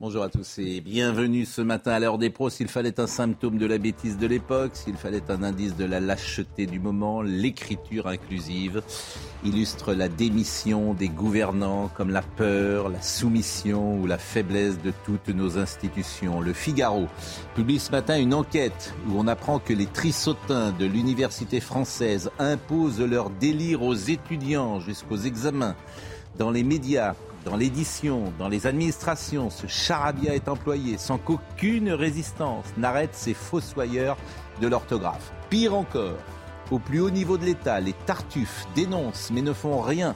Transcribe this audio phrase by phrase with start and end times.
[0.00, 2.48] Bonjour à tous et bienvenue ce matin à l'heure des pros.
[2.48, 6.00] S'il fallait un symptôme de la bêtise de l'époque, s'il fallait un indice de la
[6.00, 8.80] lâcheté du moment, l'écriture inclusive
[9.44, 15.28] illustre la démission des gouvernants comme la peur, la soumission ou la faiblesse de toutes
[15.28, 16.40] nos institutions.
[16.40, 17.06] Le Figaro
[17.54, 23.02] publie ce matin une enquête où on apprend que les trissotins de l'université française imposent
[23.02, 25.76] leur délire aux étudiants jusqu'aux examens.
[26.38, 32.66] Dans les médias, dans l'édition, dans les administrations, ce charabia est employé sans qu'aucune résistance
[32.76, 34.16] n'arrête ces fossoyeurs
[34.60, 35.32] de l'orthographe.
[35.48, 36.18] Pire encore,
[36.70, 40.14] au plus haut niveau de l'État, les tartuffes dénoncent mais ne font rien,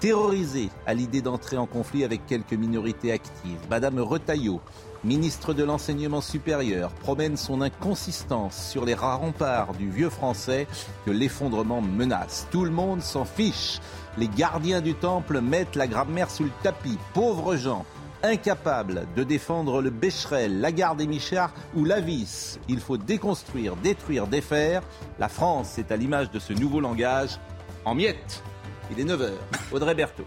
[0.00, 3.60] terrorisés à l'idée d'entrer en conflit avec quelques minorités actives.
[3.70, 4.60] Madame Retailleau,
[5.04, 10.66] ministre de l'Enseignement supérieur, promène son inconsistance sur les rares remparts du vieux français
[11.06, 12.48] que l'effondrement menace.
[12.50, 13.78] Tout le monde s'en fiche.
[14.18, 16.98] Les gardiens du temple mettent la grammaire sous le tapis.
[17.14, 17.86] Pauvres gens,
[18.22, 22.58] incapables de défendre le Bécherel, la gare des Michards ou la vis.
[22.68, 24.82] Il faut déconstruire, détruire, défaire.
[25.18, 27.38] La France est à l'image de ce nouveau langage
[27.84, 28.42] en miettes.
[28.90, 29.30] Il est 9h.
[29.72, 30.26] Audrey Berthaud.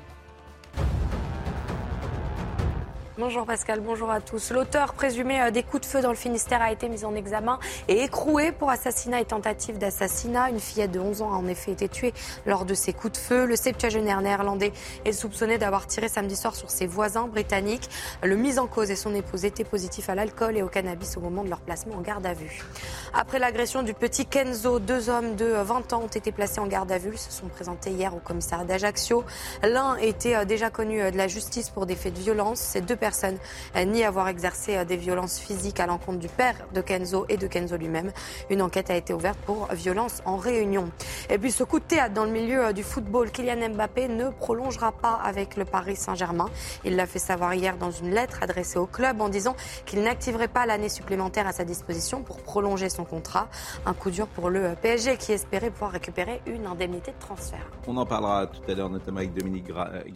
[3.17, 4.51] Bonjour Pascal, bonjour à tous.
[4.51, 7.59] L'auteur présumé euh, des coups de feu dans le Finistère a été mis en examen
[7.87, 10.49] et écroué pour assassinat et tentative d'assassinat.
[10.49, 12.13] Une fillette de 11 ans a en effet été tuée
[12.45, 13.45] lors de ces coups de feu.
[13.45, 14.73] Le septuagénaire néerlandais
[15.05, 17.89] est soupçonné d'avoir tiré samedi soir sur ses voisins britanniques.
[18.21, 21.21] Le mis en cause et son épouse étaient positifs à l'alcool et au cannabis au
[21.21, 22.65] moment de leur placement en garde à vue.
[23.13, 26.91] Après l'agression du petit Kenzo, deux hommes de 20 ans ont été placés en garde
[26.91, 27.11] à vue.
[27.13, 29.23] Ils se sont présentés hier au commissariat d'Ajaccio.
[29.63, 32.59] L'un était euh, déjà connu euh, de la justice pour des faits de violence.
[32.59, 33.37] Ces deux personne
[33.85, 37.77] ni avoir exercé des violences physiques à l'encontre du père de Kenzo et de Kenzo
[37.77, 38.11] lui-même.
[38.49, 40.89] Une enquête a été ouverte pour violence en réunion.
[41.29, 44.91] Et puis ce coup de théâtre dans le milieu du football, Kylian Mbappé ne prolongera
[44.91, 46.49] pas avec le Paris Saint-Germain.
[46.83, 49.55] Il l'a fait savoir hier dans une lettre adressée au club en disant
[49.85, 53.49] qu'il n'activerait pas l'année supplémentaire à sa disposition pour prolonger son contrat.
[53.85, 57.69] Un coup dur pour le PSG qui espérait pouvoir récupérer une indemnité de transfert.
[57.85, 59.67] On en parlera tout à l'heure, notamment avec Dominique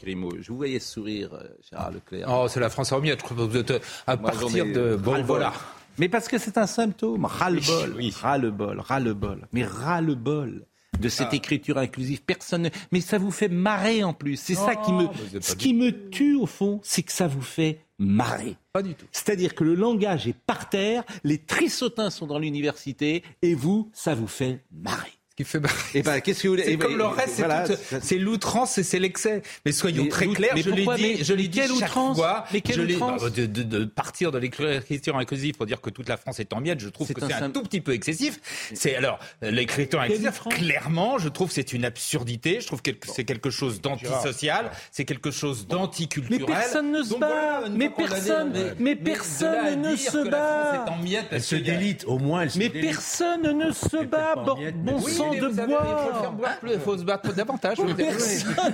[0.02, 0.32] Grimaud.
[0.40, 1.30] Je vous voyais sourire,
[1.70, 2.28] Gérard Leclerc.
[2.28, 3.12] Oh, c'est la France en mieux.
[3.18, 3.74] Je crois que vous êtes
[4.08, 5.26] à partir de bon ras-le-bol.
[5.28, 5.54] voilà.
[5.98, 8.14] Mais parce que c'est un symptôme, ras-le-bol, Oui.
[8.22, 10.66] ras-le-bol, ras-le-bol, mais ras-le-bol
[11.00, 12.22] de cette écriture inclusive.
[12.24, 14.38] Personne, ne- mais ça vous fait marrer en plus.
[14.38, 15.08] C'est ça qui me,
[15.42, 18.56] ce qui me tue au fond, c'est que ça vous fait marrer.
[18.74, 19.06] Pas du tout.
[19.12, 24.16] C'est-à-dire que le langage est par terre, les trissotins sont dans l'université, et vous, ça
[24.16, 25.12] vous fait marrer.
[25.40, 25.74] Ce qui fait marrer.
[25.94, 27.74] Et ben, qu'est-ce que vous voulez C'est Eh comme ben, le reste, c'est voilà, tout-
[27.90, 29.42] ça- c'est l'outrance et c'est l'excès.
[29.66, 31.72] Mais soyons Mais très clairs, mais je l'ai pourquoi dit, Mais- je l'ai dit quelle
[31.72, 32.44] outrance fois.
[32.52, 35.80] Mais quelle je l'ai- outrance bah, de, de- de partir de l'écriture inclusive pour dire
[35.80, 37.64] que toute la France est en miettes, je trouve C'est que un c'est un tout
[37.64, 38.40] petit peu excessif.
[38.74, 40.30] C'est alors l'écriture inclusive.
[40.50, 42.60] Clairement, je trouve que c'est une absurdité.
[42.60, 44.72] Je trouve que c'est quelque chose d'antisocial.
[44.92, 46.46] C'est quelque chose d'anticulturel.
[46.50, 47.62] Mais personne ne se bat.
[47.72, 50.74] Mais personne- mais- personne ne se bat.
[50.76, 54.04] France est en miettes, Elle se délite, au moins elle se Mais personne ne se
[54.04, 56.48] bat, bon, sang de vous savez, Il faut faire bois.
[56.48, 57.78] boire plus, il faut se battre davantage.
[57.78, 57.98] Personne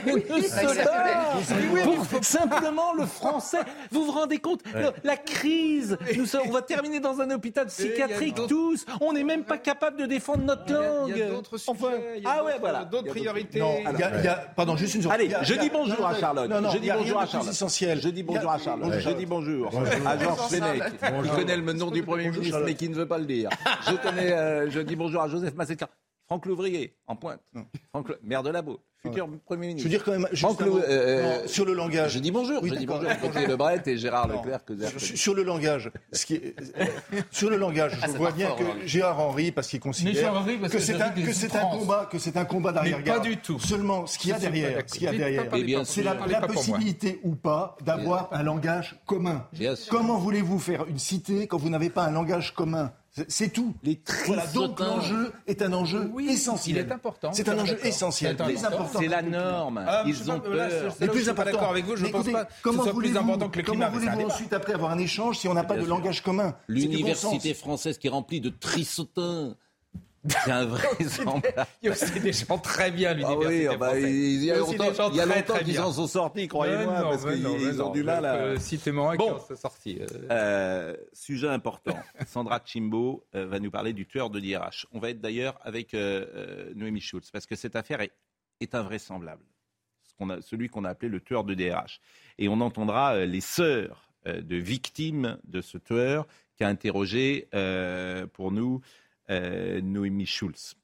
[0.05, 0.51] ne se
[0.83, 1.83] bat.
[2.09, 3.59] Pour simplement le français.
[3.91, 5.97] Vous vous rendez compte la, la crise.
[6.16, 8.85] Nous on va terminer dans un hôpital psychiatrique tous.
[9.01, 11.09] On n'est même pas capable de défendre notre langue.
[11.09, 12.85] Il y a d'autres sujets, Enfin, il y a ah ouais, d'autres- voilà.
[12.85, 13.59] d'autres priorités.
[13.59, 15.16] Non, il y a- il y a- pardon, juste une seconde.
[15.16, 16.49] Allez, je dis bonjour à Charlotte.
[16.49, 17.51] Non, non, je dis bonjour à Charlotte.
[17.51, 18.01] essentiel.
[18.01, 18.93] Je dis bonjour à Charlotte.
[18.99, 20.07] Je dis bonjour Bonjour.
[20.07, 20.83] à Georges Fenech,
[21.35, 23.49] connaît le nom du Premier ministre, mais qui ne veut pas le dire.
[23.89, 25.87] Je, connais, euh, je dis bonjour à Joseph Masséca.
[26.27, 27.39] Franck Louvrier, en pointe.
[27.91, 29.83] Franck, Le- maire de Labo, futur Premier Je ministre.
[29.83, 32.13] veux dire quand même, Franck euh, Non, sur le langage.
[32.13, 33.07] Je dis bonjour, Oui, je dis bonjour.
[33.22, 34.37] Gauthier Lebret et Gérard Non.
[34.41, 34.66] Leclerc.
[34.66, 36.55] Que Sur, sur le langage, ce qui est-
[37.29, 38.75] sur le langage, je Ah, vois bien fort, que hein.
[38.85, 40.83] Gérard Henry, parce qu'il considère Gérard Henry, parce que que
[41.33, 43.19] c'est un, un combat, que c'est un combat d'arrière-garde.
[43.19, 43.59] pas du tout.
[43.59, 46.16] Seulement, ce qu'il y a Je derrière, ce qu'il y a derrière, c'est la,
[46.47, 49.47] possibilité ou pas d'avoir un langage commun.
[49.91, 52.91] Comment voulez-vous faire une cité quand vous n'avez pas un langage commun?
[53.29, 53.73] C'est- tout.
[53.84, 56.76] Les Voilà, donc l'enjeu est un enjeu Oui, essentiel.
[56.76, 57.32] il est important.
[57.32, 58.76] C'est un enjeu essentiel, C'est très important.
[58.79, 59.00] important.
[59.00, 59.85] C'est la norme.
[59.88, 60.84] Ah, je Ils ont pas, là, peur.
[60.84, 61.52] là je plus suis pas important.
[61.52, 63.58] d'accord avec vous, je Mais pense pas que ce comment soit plus voulez-vous- important que
[63.59, 65.90] le climat, Comment voulez-vous ensuite après avoir un échange si on n'a pas Bien de
[65.90, 66.56] langage commun?
[66.67, 69.56] L'université française qui est remplie de trissotins.
[70.27, 70.87] C'est un vrai
[71.81, 74.57] Il y a aussi des gens très bien à ah oui, bah, il y a
[74.57, 78.25] longtemps, il y a longtemps qu'ils en sont sortis, croyez-moi, parce qu'ils ont du mal
[78.25, 78.59] à...
[78.59, 79.37] Citez-moi un bon.
[79.47, 79.99] qui sorti.
[80.01, 80.05] Euh.
[80.31, 81.97] Euh, sujet important.
[82.27, 84.87] Sandra Chimbo euh, va nous parler du tueur de l'IRH.
[84.91, 88.13] On va être d'ailleurs avec Noémie Schulz, parce que cette affaire est,
[88.61, 89.43] est invraisemblable.
[90.19, 91.99] a, celui qu'on a appelé le tueur de DRH.
[92.37, 96.25] Et on entendra les sœurs de victimes de ce tueur
[96.55, 97.47] qui a interrogé
[98.33, 100.75] pour nous euh, Noémie Schulz.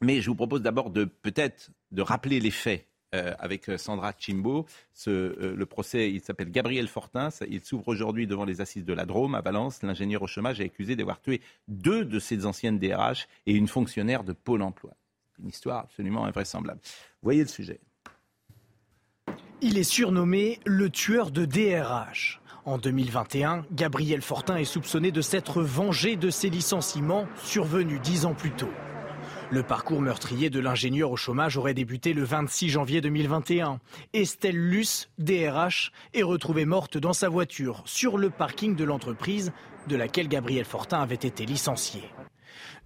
[0.00, 4.12] Mais je vous propose d'abord de peut-être de rappeler les faits euh, avec euh, Sandra
[4.16, 4.66] Chimbo.
[5.04, 7.30] le procès, il s'appelle Gabriel Fortin.
[7.48, 9.82] Il s'ouvre aujourd'hui devant les assises de la Drôme à Valence.
[9.82, 14.22] L'ingénieur au chômage est accusé d'avoir tué deux de ses anciennes DRH et une fonctionnaire
[14.22, 14.92] de Pôle emploi.
[15.42, 16.80] Une histoire absolument invraisemblable.
[17.22, 17.80] Voyez le sujet.
[19.60, 22.39] Il est surnommé le tueur de DRH.
[22.66, 28.34] En 2021, Gabriel Fortin est soupçonné de s'être vengé de ses licenciements survenus dix ans
[28.34, 28.68] plus tôt.
[29.50, 33.80] Le parcours meurtrier de l'ingénieur au chômage aurait débuté le 26 janvier 2021.
[34.12, 39.52] Estelle Luce, DRH, est retrouvée morte dans sa voiture sur le parking de l'entreprise
[39.88, 42.02] de laquelle Gabriel Fortin avait été licencié.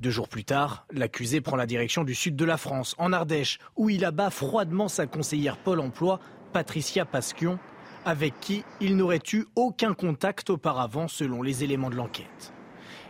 [0.00, 3.58] Deux jours plus tard, l'accusé prend la direction du sud de la France, en Ardèche,
[3.76, 6.20] où il abat froidement sa conseillère Pôle emploi,
[6.52, 7.58] Patricia Pasquion,
[8.04, 12.52] avec qui il n'aurait eu aucun contact auparavant selon les éléments de l'enquête.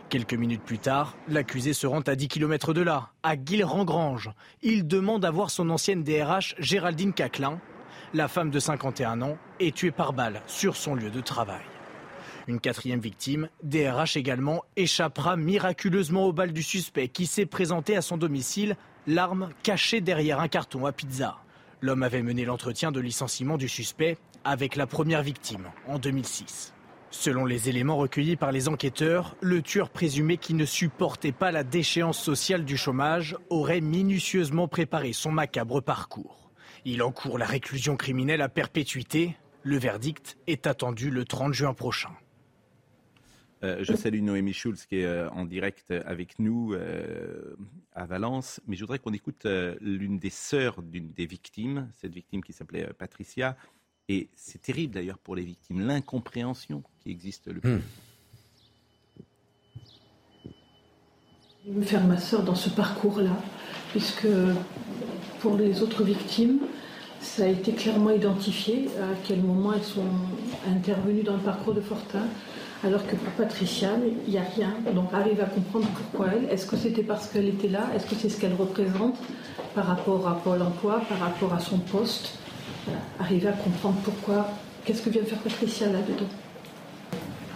[0.09, 4.31] Quelques minutes plus tard, l'accusé se rend à 10 km de là, à Guilherand-Grange.
[4.61, 7.59] Il demande à voir son ancienne DRH Géraldine Caclin.
[8.13, 11.63] La femme de 51 ans est tuée par balle sur son lieu de travail.
[12.47, 18.03] Une quatrième victime, DRH également, échappera miraculeusement aux balles du suspect qui s'est présenté à
[18.03, 18.77] son domicile,
[19.07, 21.37] l'arme cachée derrière un carton à pizza.
[21.81, 26.73] L'homme avait mené l'entretien de licenciement du suspect avec la première victime en 2006.
[27.09, 31.63] Selon les éléments recueillis par les enquêteurs, le tueur présumé qui ne supportait pas la
[31.63, 36.51] déchéance sociale du chômage aurait minutieusement préparé son macabre parcours.
[36.83, 39.35] Il encourt la réclusion criminelle à perpétuité.
[39.63, 42.11] Le verdict est attendu le 30 juin prochain.
[43.63, 47.55] Euh, je salue Noémie Schulz qui est euh, en direct avec nous euh,
[47.93, 49.47] à Valence, mais je voudrais qu'on écoute
[49.81, 53.55] l'une des sœurs d'une des victimes, cette victime qui s'appelait Patricia,
[54.07, 57.71] et c'est terrible d'ailleurs pour les victimes, l'incompréhension qui existe le plus.
[57.71, 57.81] Hmm.
[61.67, 63.35] Je veux faire ma sœur dans ce parcours-là,
[63.89, 64.27] puisque
[65.39, 66.59] pour les autres victimes,
[67.19, 70.05] ça a été clairement identifié à quel moment elles sont
[70.67, 72.27] intervenues dans le parcours de Fortin,
[72.83, 73.89] alors que pour Patricia,
[74.27, 74.75] il n'y a rien.
[74.93, 76.45] Donc arrive à comprendre pourquoi elle.
[76.51, 79.17] Est-ce que c'était parce qu'elle était là Est-ce que c'est ce qu'elle représente
[79.73, 82.37] par rapport à Pôle emploi, par rapport à son poste
[83.19, 84.49] arriver à comprendre pourquoi,
[84.83, 86.29] qu'est-ce que vient faire Patricia là-dedans.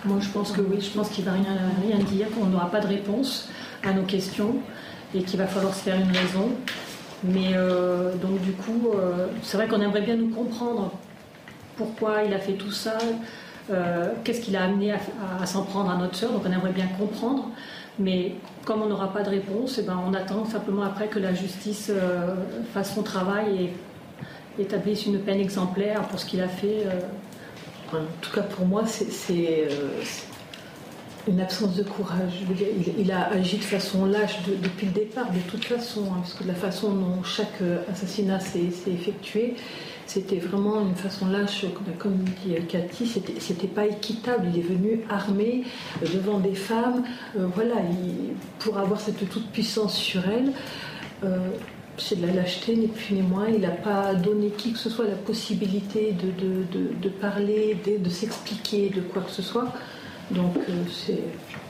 [0.05, 2.71] Moi, je pense que oui, je pense qu'il ne va rien, rien dire, qu'on n'aura
[2.71, 3.49] pas de réponse
[3.83, 4.55] à nos questions
[5.13, 6.51] et qu'il va falloir se faire une raison.
[7.23, 10.91] Mais euh, donc, du coup, euh, c'est vrai qu'on aimerait bien nous comprendre
[11.75, 12.97] pourquoi il a fait tout ça,
[13.71, 16.87] euh, qu'est-ce qui l'a amené à, s'en prendre à notre soeur, donc on aimerait bien
[16.97, 17.49] comprendre.
[17.97, 21.19] Mais comme on n'aura pas de réponse, et eh ben on attend simplement après que
[21.19, 21.91] la justice
[22.73, 23.73] fasse son travail et
[24.59, 26.83] établisse une peine exemplaire pour ce qu'il a fait.
[26.85, 30.01] Euh, en tout cas, pour moi, c'est euh,
[31.27, 32.33] une absence de courage.
[32.97, 36.43] il, a agi de façon lâche depuis le départ, de toute façon, hein, parce que
[36.43, 39.55] la façon dont chaque euh, assassinat s'est effectué,
[40.05, 41.65] c'était vraiment une façon lâche,
[41.99, 43.07] comme dit Cathy,
[43.39, 44.47] c'était pas équitable.
[44.51, 45.63] Il est venu armé
[46.01, 47.03] devant des femmes,
[47.35, 47.75] voilà,
[48.57, 50.51] pour avoir cette toute puissance sur elles
[51.99, 53.47] c'est de la lâcheté, ni plus ni moins.
[53.47, 59.01] Il n'a pas donné qui que ce soit la possibilité de, parler, de, s'expliquer de
[59.01, 59.73] quoi que ce soit.
[60.31, 61.23] Donc euh, c'est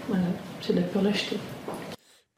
[0.08, 0.26] voilà,
[0.68, 1.38] de la pure lâcheté.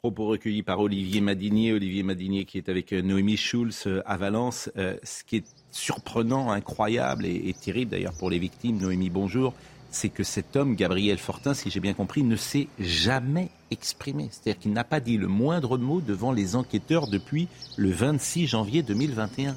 [0.00, 1.72] Propos recueillis par Olivier Madinier.
[1.72, 4.70] Olivier Madinier qui est avec euh, Noémie Schulz euh, à Valence.
[4.76, 9.54] ce qui est surprenant, incroyable et terrible d'ailleurs pour les victimes, Noémie, bonjour,
[9.92, 14.28] c'est que cet homme, Gabriel Fortin, si j'ai bien compris, ne s'est jamais exprimé.
[14.30, 17.46] C'est-à-dire qu'il n'a pas dit le moindre mot devant les enquêteurs depuis
[17.76, 19.54] le 26 janvier 2021.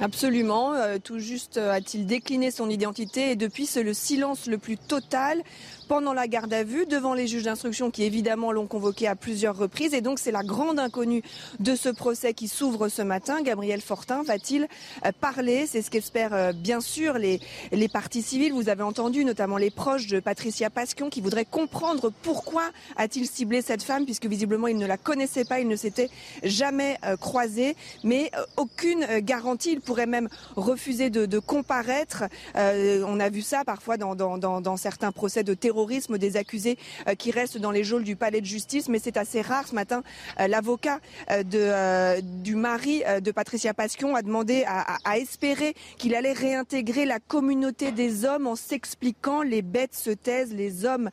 [0.00, 0.74] Absolument.
[0.74, 4.76] Euh, tout juste euh, a-t-il décliné son identité et depuis c'est le silence le plus
[4.76, 5.42] total
[5.88, 9.56] pendant la garde à vue devant les juges d'instruction qui évidemment l'ont convoqué à plusieurs
[9.56, 9.94] reprises.
[9.94, 11.22] Et donc c'est la grande inconnue
[11.60, 13.42] de ce procès qui s'ouvre ce matin.
[13.42, 14.68] Gabriel Fortin va-t-il
[15.04, 15.66] euh, parler?
[15.66, 17.40] C'est ce qu'espèrent euh, bien sûr les,
[17.72, 18.52] les partis civils.
[18.52, 22.62] Vous avez entendu notamment les proches de Patricia Pasquion qui voudraient comprendre pourquoi
[22.96, 26.08] a-t-il ciblé cette femme puisque visiblement il ne la connaissait pas, il ne s'était
[26.42, 27.76] jamais euh, croisé.
[28.04, 32.24] Mais aucune garantie, il pourrait même refuser de, de comparaître.
[32.54, 36.36] on a vu ça parfois dans, dans, dans, dans certains procès de terrorisme terrorisme des
[36.36, 36.78] accusés
[37.18, 38.88] qui restent dans les geôles du palais de justice.
[38.88, 40.02] Mais c'est assez rare ce matin.
[40.38, 41.00] L'avocat
[41.42, 48.24] du mari de Patricia Pasquion a demandé à, espérer qu'il allait réintégrer la communauté des
[48.24, 51.10] hommes en s'expliquant les bêtes se taisent, les hommes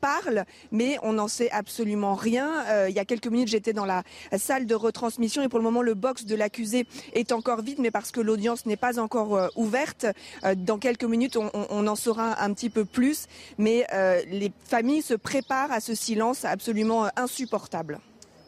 [0.00, 2.86] parlent, mais on n'en sait absolument rien.
[2.88, 4.02] il y a quelques minutes, j'étais dans la
[4.36, 7.90] salle de retransmission et pour le moment, le box de l'accusé est encore vide, mais
[7.90, 10.06] parce que l'audience n'est pas encore euh, ouverte.
[10.44, 13.26] Euh, dans quelques minutes, on, en saura un petit peu plus,
[13.58, 17.98] mais euh, les familles se préparent à ce silence absolument insupportable.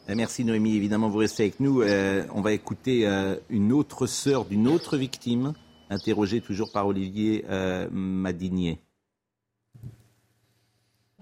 [0.08, 1.82] Merci Noémie, évidemment vous restez avec nous.
[1.82, 3.06] on va écouter
[3.50, 5.54] une autre sœur d'une autre victime,
[5.90, 7.44] interrogée toujours par Olivier
[7.90, 8.80] Madinier.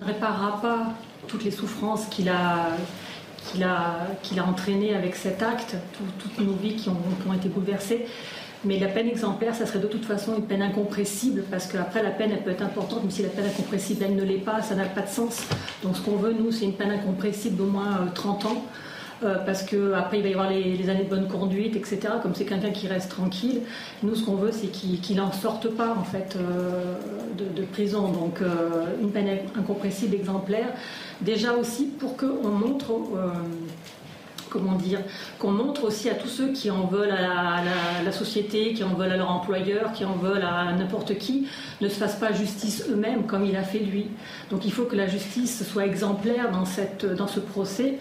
[0.03, 0.95] ne réparera pas
[1.29, 2.77] toutes les souffrances qu'il a,
[3.51, 5.77] qu'il a, qu'il a entraîné avec cet acte,
[6.19, 8.07] toutes nos vies qui ont, été bouleversées.
[8.65, 12.11] Mais la peine exemplaire, ça serait de toute façon une peine incompressible, parce qu'après, la
[12.11, 14.77] peine, elle peut être importante, mais si la peine incompressible, elle ne l'est pas, ça
[14.77, 15.43] n'a pas de sens.
[15.83, 18.65] Donc ce qu'on veut, nous, c'est une peine incompressible d'au moins 30 euh, ans.
[19.25, 22.01] Euh, parce qu'après il va y avoir les, années de bonne conduite, etc.
[22.21, 23.61] Comme c'est quelqu'un qui reste tranquille,
[24.03, 26.97] nous ce qu'on veut c'est qu'il n'en sorte pas en fait euh,
[27.39, 28.09] de, prison.
[28.09, 28.41] Donc
[29.01, 30.67] une peine incompressible exemplaire.
[31.21, 32.95] Déjà aussi pour qu'on montre
[34.53, 35.01] comment dire,
[35.39, 37.63] qu'on montre aussi à tous ceux qui en veulent à
[38.05, 41.49] la, société, qui en veulent à leur employeur, qui en veulent à n'importe qui,
[41.81, 44.09] ne se fassent pas justice eux-mêmes comme il a fait lui.
[44.51, 47.99] Donc il faut que la justice soit exemplaire dans, cette, dans ce procès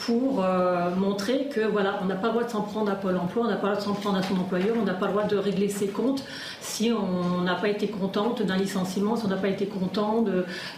[0.00, 3.16] pour euh, montrer que voilà, on n'a pas le droit de s'en prendre à Pôle
[3.18, 5.06] Emploi, on n'a pas le droit de s'en prendre à son employeur, on n'a pas
[5.06, 6.24] le droit de régler ses comptes
[6.60, 10.24] si on n'a pas été contente d'un licenciement, si on n'a pas été content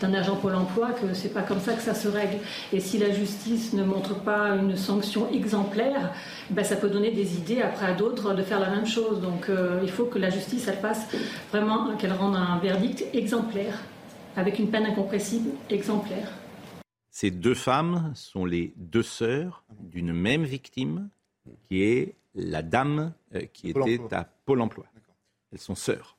[0.00, 2.38] d'un agent Pôle Emploi, que c'est pas comme ça que ça se règle.
[2.72, 6.12] Et si la justice ne montre pas une sanction exemplaire,
[6.50, 9.20] ben ça peut donner des idées après à d'autres de faire la même chose.
[9.20, 11.06] Donc euh, il faut que la justice elle passe
[11.52, 13.74] vraiment qu'elle rende un verdict exemplaire
[14.36, 16.41] avec une peine incompressible exemplaire.
[17.12, 21.10] Ces deux femmes sont les deux sœurs d'une même victime,
[21.68, 24.86] qui est la dame euh, qui était à Pôle emploi.
[25.52, 26.16] Elles sont sœurs.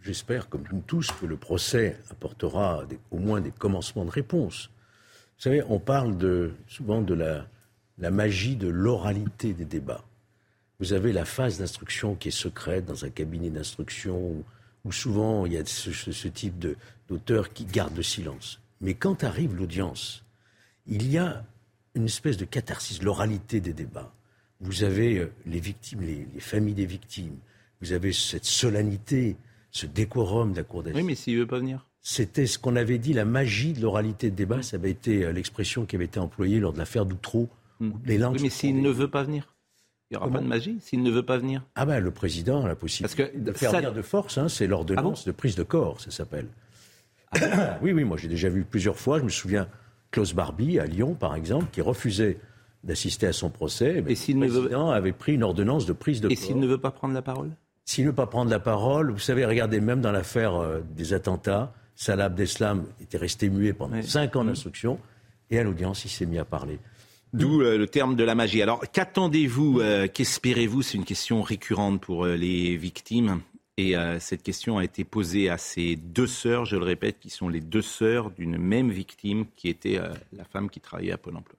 [0.00, 4.70] j'espère, comme nous tous, que le procès apportera au moins des commencements de réponse.
[5.36, 6.16] Vous savez, on parle
[6.66, 10.04] souvent de la, magie de l'oralité des débats.
[10.80, 14.42] Vous avez la phase d'instruction qui est secrète dans un cabinet d'instruction
[14.82, 16.66] où, souvent il y a ce, ce type
[17.06, 18.60] d'auteur qui garde le silence.
[18.80, 20.24] Mais quand arrive l'audience,
[20.86, 21.44] il y a
[21.94, 24.12] une espèce de catharsis, l'oralité des débats.
[24.60, 27.36] Vous avez euh, les victimes, les, familles des victimes.
[27.80, 29.36] Vous avez cette solennité,
[29.70, 30.96] ce décorum de la Cour d'assises.
[30.96, 31.86] Oui, mais s'il ne veut pas venir.
[32.00, 34.62] C'était ce qu'on avait dit, la magie de l'oralité des débats.
[34.62, 37.48] Ça avait été euh, l'expression qui avait été employée lors de l'affaire d'Outreau.
[37.80, 37.92] Hmm.
[38.04, 39.54] Les langues oui, mais s'il ne veut pas venir
[40.10, 41.62] il n'y aura pas de magie s'il ne veut pas venir.
[41.74, 45.22] Ah ben le président a la possibilité de faire venir de force, hein, c'est l'ordonnance
[45.24, 46.46] ah de prise de corps, ça s'appelle.
[47.82, 49.18] oui, oui, moi j'ai déjà vu plusieurs fois.
[49.18, 49.68] Je me souviens
[50.10, 52.38] Klaus Barbie à Lyon, par exemple, qui refusait
[52.84, 54.04] d'assister à son procès.
[54.06, 56.78] Et s'il le président avait pris une ordonnance de prise de Et s'il ne veut
[56.78, 57.50] pas prendre la parole?
[57.84, 61.12] S'il ne veut pas prendre la parole, vous savez, regardez, même dans l'affaire euh, des
[61.12, 64.98] attentats, Salah Abdeslam était resté muet pendant cinq ans d'instruction,
[65.50, 66.78] et à l'audience, il s'est mis à parler.
[67.32, 68.62] D'où euh, le terme de la magie.
[68.62, 70.82] Alors, qu'attendez-vous, euh, qu'espérez-vous?
[70.82, 73.40] C'est une question récurrente pour les victimes.
[73.76, 77.28] Et euh, cette question a été posée à ces deux sœurs, je le répète, qui
[77.28, 81.18] sont les deux sœurs d'une même victime, qui était euh, la femme qui travaillait à
[81.18, 81.58] Pôle Emploi.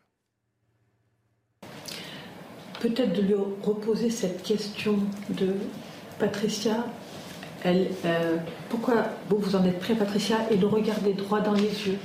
[2.79, 5.55] Peut-être de lui reposer cette question de
[6.17, 6.85] Patricia.
[7.65, 8.37] Elle, euh,
[8.69, 11.97] pourquoi vous, en êtes prêt, Patricia, et le regarder droit dans les yeux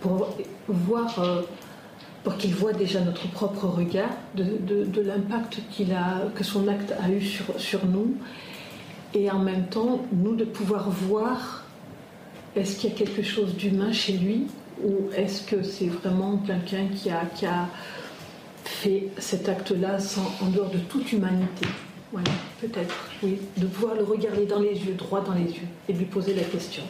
[0.00, 0.34] pour
[0.66, 1.46] voir,
[2.24, 7.10] pour qu'il voit déjà notre propre regard de, l'impact qu'il a, que son acte a
[7.10, 8.16] eu sur nous
[9.14, 11.64] et en même temps, nous, de pouvoir voir
[12.56, 14.46] est-ce qu'il y a quelque chose d'humain chez lui
[14.82, 17.68] ou est-ce que c'est vraiment quelqu'un qui a, qui a
[18.64, 19.98] fait cet acte-là
[20.40, 21.66] en dehors de toute humanité?
[22.10, 23.38] Voilà, peut-être, oui.
[23.56, 26.42] De pouvoir le regarder dans les yeux, droit dans les yeux, et lui poser la
[26.42, 26.82] question.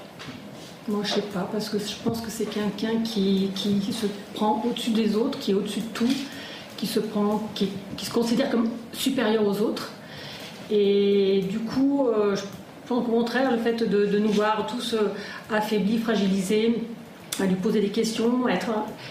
[0.89, 4.61] Moi, je sais pas, parce que je pense que c'est quelqu'un qui, qui, se prend
[4.67, 6.13] au-dessus des autres, qui est au-dessus de tout,
[6.77, 7.71] qui se prend, qui
[8.05, 9.93] se considère comme supérieur aux autres
[10.75, 12.43] et du coup, euh, je
[12.89, 15.13] pense au contraire, le fait de, nous voir tous euh,
[15.53, 16.83] affaiblis, fragilisés,
[17.39, 18.45] à lui poser des questions,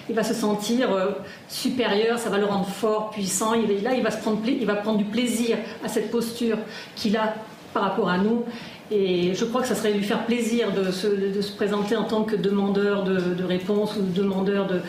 [0.09, 1.11] il va se sentir euh,
[1.47, 3.53] supérieur, ça va le rendre fort, puissant.
[3.53, 6.57] Il, là, il va, se prendre, il va prendre du plaisir à cette posture
[6.95, 7.35] qu'il a
[7.73, 8.43] par rapport à nous.
[8.89, 11.07] Et je crois que ça serait lui faire plaisir de se,
[11.55, 14.81] présenter en tant que demandeur de, réponse ou demandeur de,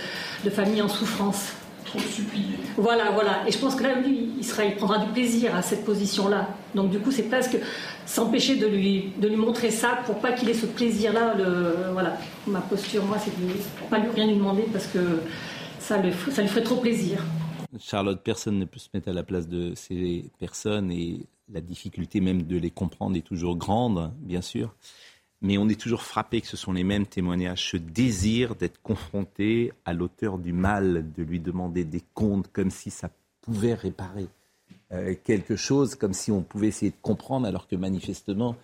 [0.43, 1.53] de famille en souffrance.
[1.85, 2.57] Trop supplier.
[2.77, 3.47] Voilà, voilà.
[3.47, 6.49] Et je pense que là, lui, il, sera, il prendra du plaisir à cette position-là.
[6.75, 7.59] Donc du coup, c'est presque
[8.07, 11.35] s'empêcher de lui, de lui montrer ça pour pas qu'il ait ce plaisir-là.
[11.93, 14.99] Voilà, ma posture, moi, c'est de ne pas lui rien lui demander parce que
[15.79, 15.97] ça,
[16.31, 17.19] ça lui ferait trop plaisir.
[17.79, 22.21] Charlotte, personne ne peut se mettre à la place de ces personnes et la difficulté
[22.21, 24.75] même de les comprendre est toujours grande, bien sûr.
[25.43, 27.71] Mais on est toujours frappé que ce sont les mêmes témoignages.
[27.71, 32.91] Ce désir d'être confronté à l'auteur du mal, de lui demander des comptes comme si
[32.91, 34.29] ça pouvait réparer
[34.93, 38.57] euh, quelque chose, comme si on pouvait essayer de comprendre, alors que manifestement,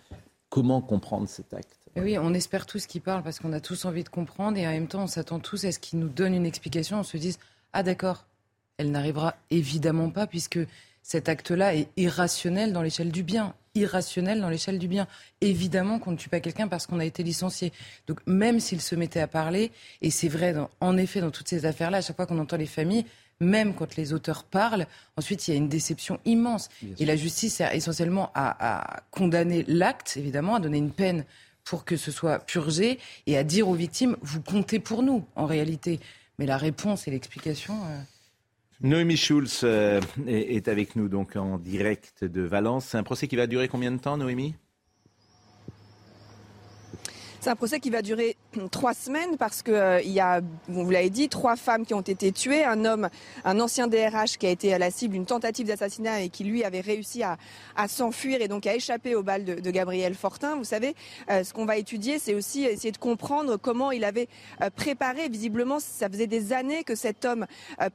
[0.49, 1.75] comment comprendre cet acte?
[1.95, 4.71] Oui, on espère tous qu'il parle parce qu'on a tous envie de comprendre et en
[4.71, 6.99] même temps, on s'attend tous à ce qu'il nous donne une explication.
[6.99, 7.39] On se dise
[7.73, 8.25] Ah, d'accord,
[8.77, 10.59] elle n'arrivera évidemment pas puisque
[11.01, 13.53] cet acte-là est irrationnel dans l'échelle du bien.
[13.79, 15.07] Irrationnel dans l'échelle du bien.
[15.41, 17.71] Évidemment qu'on ne tue pas quelqu'un parce qu'on a été licencié.
[18.07, 19.71] Donc même s'il se mettait à parler,
[20.01, 22.65] et c'est vrai en effet dans toutes ces affaires-là, à chaque fois qu'on entend les
[22.65, 23.05] familles,
[23.39, 26.69] même quand les auteurs parlent, ensuite il y a une déception immense.
[26.99, 31.23] et la justice sert essentiellement à, à condamner l'acte, évidemment, à donner une peine
[31.63, 35.45] pour que ce soit purgé et à dire aux victimes, vous comptez pour nous, en
[35.45, 35.99] réalité.
[36.37, 37.75] Mais la réponse et l'explication.
[37.85, 38.01] Euh,
[38.81, 42.85] Noémie Schulz euh, est avec nous donc en direct de Valence.
[42.85, 44.55] C'est un procès qui va durer combien de temps, Noémie?
[47.41, 48.37] C'est un procès qui va durer
[48.71, 52.01] trois semaines parce que euh, il y a, vous l'avez dit, trois femmes qui ont
[52.01, 53.09] été tuées, un homme,
[53.45, 56.63] un ancien DRH qui a été à la cible d'une tentative d'assassinat et qui lui
[56.63, 57.37] avait réussi à,
[57.87, 60.55] s'enfuir et donc à échapper au bal de, Gabriel Fortin.
[60.55, 60.95] Vous savez,
[61.29, 64.27] euh, ce qu'on va étudier, c'est aussi essayer de comprendre comment il avait
[64.61, 65.29] euh, préparé.
[65.29, 67.45] Visiblement, ça faisait des années que cet homme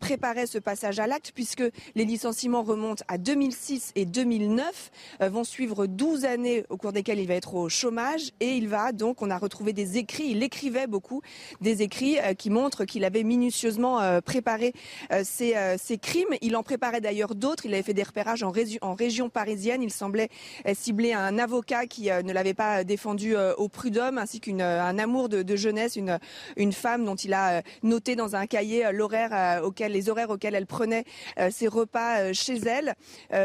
[0.01, 5.87] préparait ce passage à l'acte puisque les licenciements remontent à 2006 et 2009, vont suivre
[5.87, 9.31] 12 années au cours desquelles il va être au chômage et il va donc, on
[9.31, 11.23] a retrouvé des écrits, écrivait beaucoup,
[11.61, 14.73] des écrits euh, qui montrent qu'il avait minutieusement euh, préparé
[15.13, 16.35] euh, ces, crimes.
[16.43, 17.67] Il en préparait d'ailleurs d'autres.
[17.67, 19.83] Il avait fait des repérages en, région parisienne.
[19.83, 20.29] Il semblait
[20.75, 25.97] cibler un avocat qui ne l'avait pas défendu au prud'homme, ainsi qu'un amour de, jeunesse,
[25.97, 30.67] une, femme dont il a noté dans un cahier l'horaire auquel, les horaires auxquels elle
[30.67, 31.05] prenait
[31.51, 32.95] ses repas chez elle.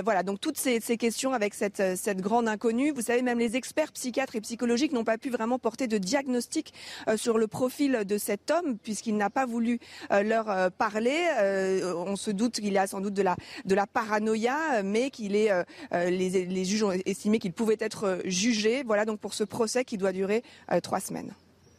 [0.04, 1.82] voilà, donc toutes ces, questions avec cette,
[2.18, 2.92] grande inconnue.
[2.92, 6.74] Vous savez, même les experts psychiatres et psychologiques n'ont pas pu vraiment porter de diagnostic
[7.16, 9.80] sur le profil de cet homme, puisqu'il n'a pas voulu
[10.12, 11.18] euh, leur euh, parler.
[11.96, 15.50] on se doute qu'il a sans doute de la, de la paranoïa, mais qu'il est,
[15.92, 18.84] les, les juges ont estimé qu'il pouvait être jugé.
[18.84, 20.44] Voilà donc pour ce procès qui doit durer
[20.84, 21.34] trois semaines.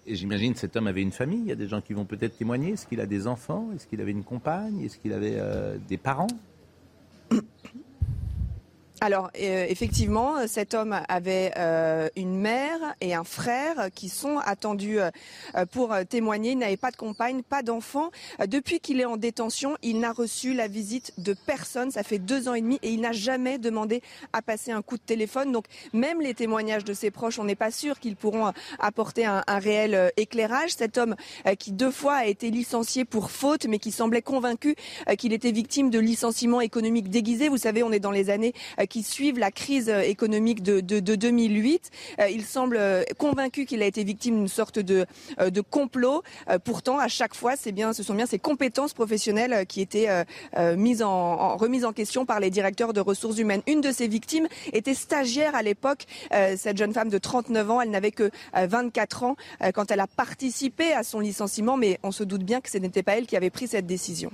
[0.07, 1.40] Et j'imagine cet homme avait une famille.
[1.40, 2.73] Il y a des gens qui vont peut-être témoigner.
[2.73, 3.68] Est-ce qu'il a des enfants?
[3.75, 4.83] Est-ce qu'il avait une compagne?
[4.83, 5.40] Est-ce qu'il avait
[5.88, 6.29] des parents?
[9.00, 15.00] Alors euh, effectivement, cet homme avait euh, une mère et un frère qui sont attendus
[15.00, 15.10] euh,
[15.72, 16.50] pour témoigner.
[16.50, 18.10] Il n'avait pas de compagne, pas d'enfant.
[18.46, 21.90] depuis qu'il est en détention, il n'a reçu la visite de personne.
[21.90, 24.02] Ça fait deux ans et demi et il n'a jamais demandé
[24.34, 25.50] à passer un coup de téléphone.
[25.50, 29.42] Donc même les témoignages de ses proches, on n'est pas sûr qu'ils pourront apporter un,
[29.46, 30.72] un, réel éclairage.
[30.76, 31.16] Cet homme
[31.58, 34.76] qui deux fois a été licencié pour faute, mais qui semblait convaincu
[35.16, 37.48] qu'il était victime de licenciement économique déguisé.
[37.48, 38.52] Vous savez, on est dans les années
[38.90, 41.90] qui suivent la crise économique de, 2008.
[42.18, 45.07] Euh, il semble euh, convaincu qu'il a été victime d'une sorte de,
[45.40, 46.22] euh, de complot.
[46.64, 50.09] pourtant, à chaque fois, c'est bien, ce sont bien ses compétences professionnelles qui étaient
[50.76, 53.62] mises en, remises en question par les directeurs de ressources humaines.
[53.68, 56.07] Une de ces victimes était stagiaire à l'époque.
[56.31, 59.37] cette jeune femme de 39 ans, elle n'avait que 24 ans
[59.74, 63.05] quand elle a participé à son licenciement, mais on se doute bien que ce n'était
[63.05, 64.33] pas elle qui avait pris cette décision.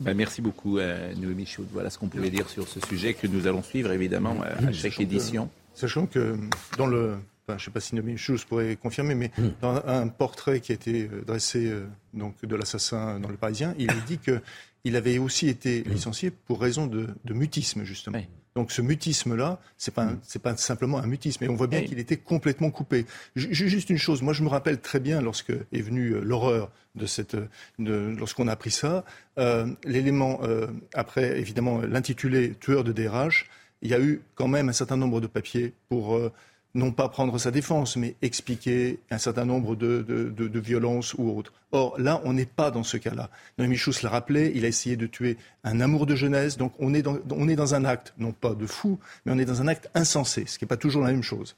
[0.00, 1.66] Ben, merci beaucoup, euh, Noémie Chaud.
[1.72, 4.72] Voilà ce qu'on pouvait dire sur ce sujet que nous allons suivre évidemment euh, à
[4.72, 5.50] chaque édition.
[5.74, 6.36] sachant que
[6.78, 7.16] dans le.
[7.48, 9.48] je ne sais pas si Noémie Chaud pourrait confirmer, mais hmm.
[9.60, 11.70] dans un portrait qui a été euh, dressé
[12.14, 15.92] donc, de l'assassin dans le Parisien, il dit qu'il avait aussi été hmm.
[15.92, 18.20] licencié pour raison de, mutisme, justement.
[18.54, 21.98] Donc ce mutisme-là, c'est pas c'est pas simplement un mutisme, et on voit bien qu'il
[21.98, 23.06] était complètement coupé.
[23.36, 27.36] Juste une chose, moi je me rappelle très bien lorsque est venue l'horreur de cette,
[27.78, 29.04] lorsqu'on a appris ça,
[29.38, 33.48] euh, l'élément euh, après évidemment l'intitulé tueur de DRH,
[33.82, 36.32] il y a eu quand même un certain nombre de papiers pour euh,
[36.74, 41.52] non pas prendre sa défense, mais expliquer un certain nombre de, de, violences ou autres.
[41.72, 43.30] Or, là, on n'est pas dans ce cas-là.
[43.58, 46.94] Noémie Schultz l'a rappelé, il a essayé de tuer un amour de jeunesse, donc on
[46.94, 49.62] est, dans, on est dans un acte, non pas de fou, mais on est dans
[49.62, 51.56] un acte insensé, ce qui n'est pas toujours la même chose.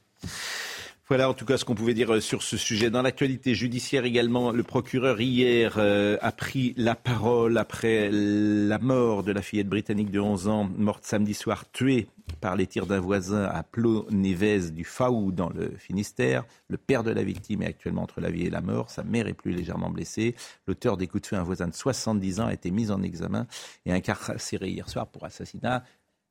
[1.12, 2.88] Voilà en tout cas ce qu'on pouvait dire euh, sur ce sujet.
[2.88, 9.22] Dans l'actualité judiciaire également, le procureur hier euh, a pris la parole après la mort
[9.22, 12.06] de la fillette britannique de 11 ans, morte samedi soir, tuée
[12.40, 16.46] par les tirs d'un voisin à Plo-Névez du Faou dans le Finistère.
[16.68, 18.88] Le père de la victime est actuellement entre la vie et la mort.
[18.88, 20.34] Sa mère est plus légèrement blessée.
[20.66, 23.46] L'auteur des coups de feu, un voisin de 70 ans, a été mis en examen
[23.84, 25.84] et incarcéré hier soir pour assassinat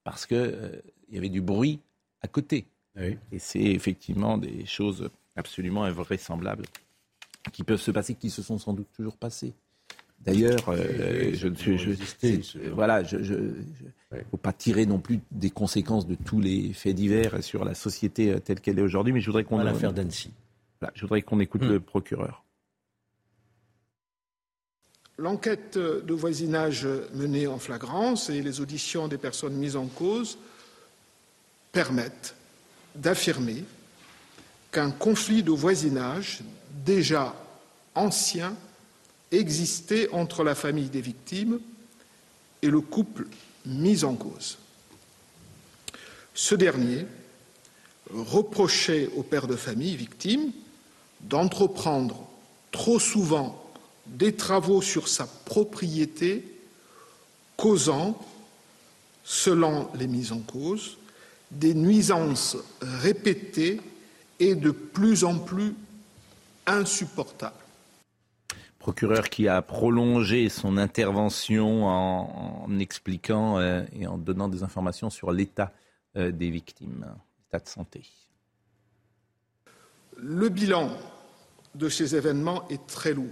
[0.03, 1.81] parce qu'il euh, y avait du bruit
[2.23, 2.65] à côté.
[2.97, 6.65] Et c'est effectivement des choses absolument invraisemblables
[7.53, 9.53] qui peuvent se passer, qui se sont sans doute toujours passées.
[10.19, 13.53] D'ailleurs, euh, je ne voilà, je,
[14.29, 18.31] faut pas tirer non plus des conséquences de tous les faits divers sur la société
[18.31, 20.31] euh, telle qu'elle est aujourd'hui, mais je voudrais qu'on l'affaire d'Annecy.
[20.93, 22.43] je voudrais qu'on écoute le procureur.
[25.17, 30.37] L'enquête de voisinage menée en flagrance et les auditions des personnes mises en cause
[31.71, 32.35] permettent
[32.95, 33.63] d'affirmer
[34.71, 36.39] qu'un conflit de voisinage
[36.85, 37.35] déjà
[37.95, 38.55] ancien
[39.31, 41.59] existait entre la famille des victimes
[42.61, 43.27] et le couple
[43.65, 44.57] mis en cause.
[46.33, 47.05] Ce dernier
[48.13, 50.51] reprochait au père de famille victime
[51.21, 52.27] d'entreprendre
[52.71, 53.57] trop souvent
[54.07, 56.45] des travaux sur sa propriété,
[57.57, 58.19] causant,
[59.23, 60.97] selon les mises en cause,
[61.51, 63.79] des nuisances répétées
[64.39, 65.75] et de plus en plus
[66.65, 67.55] insupportables.
[68.79, 75.31] Procureur qui a prolongé son intervention en, expliquant euh, et en donnant des informations sur
[75.31, 75.71] l'état
[76.17, 77.05] euh, des victimes,
[77.45, 78.03] l'état de santé.
[80.17, 80.89] Le bilan
[81.75, 83.27] de ces événements est très lourd.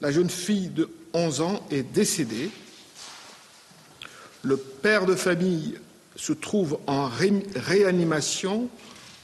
[0.00, 2.50] La jeune fille de 11 ans est décédée.
[4.42, 5.78] Le père de famille
[6.18, 8.68] se trouve en réanimation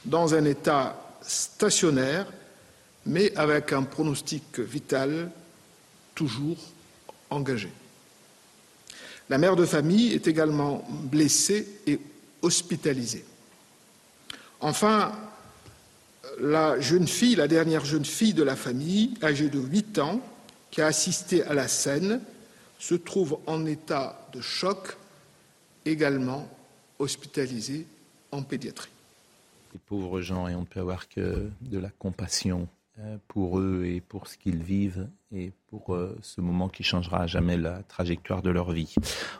[0.05, 2.25] dans un état stationnaire,
[3.05, 5.29] mais avec un pronostic vital
[6.15, 6.57] toujours
[7.29, 7.69] engagé.
[9.29, 11.99] La mère de famille est également blessée et
[12.41, 13.25] hospitalisée.
[14.61, 15.11] Enfin,
[16.39, 20.21] la jeune fille, la dernière jeune fille de la famille, âgée de 8 ans,
[20.71, 22.21] qui a assisté à la scène,
[22.79, 24.95] se trouve en état de choc,
[25.85, 26.47] également
[26.99, 27.85] hospitalisés
[28.31, 28.89] en pédiatrie.
[29.73, 32.67] Les pauvres gens, et on ne peut avoir que de la compassion
[33.01, 37.23] euh, pour eux et pour ce qu'ils vivent et pour euh, ce moment qui changera
[37.23, 38.95] à jamais la trajectoire de leur vie.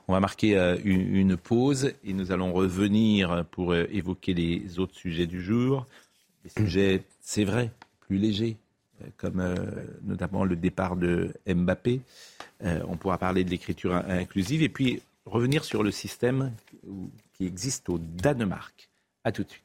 [0.09, 5.25] On va marquer euh, une pause et nous allons revenir pour évoquer les autres sujets
[5.25, 5.87] du jour.
[6.43, 8.57] Des sujets, c'est vrai, plus légers,
[9.15, 9.41] comme
[10.03, 12.01] notamment le départ de Mbappé.
[12.61, 16.51] On pourra parler de l'écriture inclusive et puis revenir sur le système
[17.35, 18.89] qui existe au Danemark.
[19.23, 19.61] A tout de suite.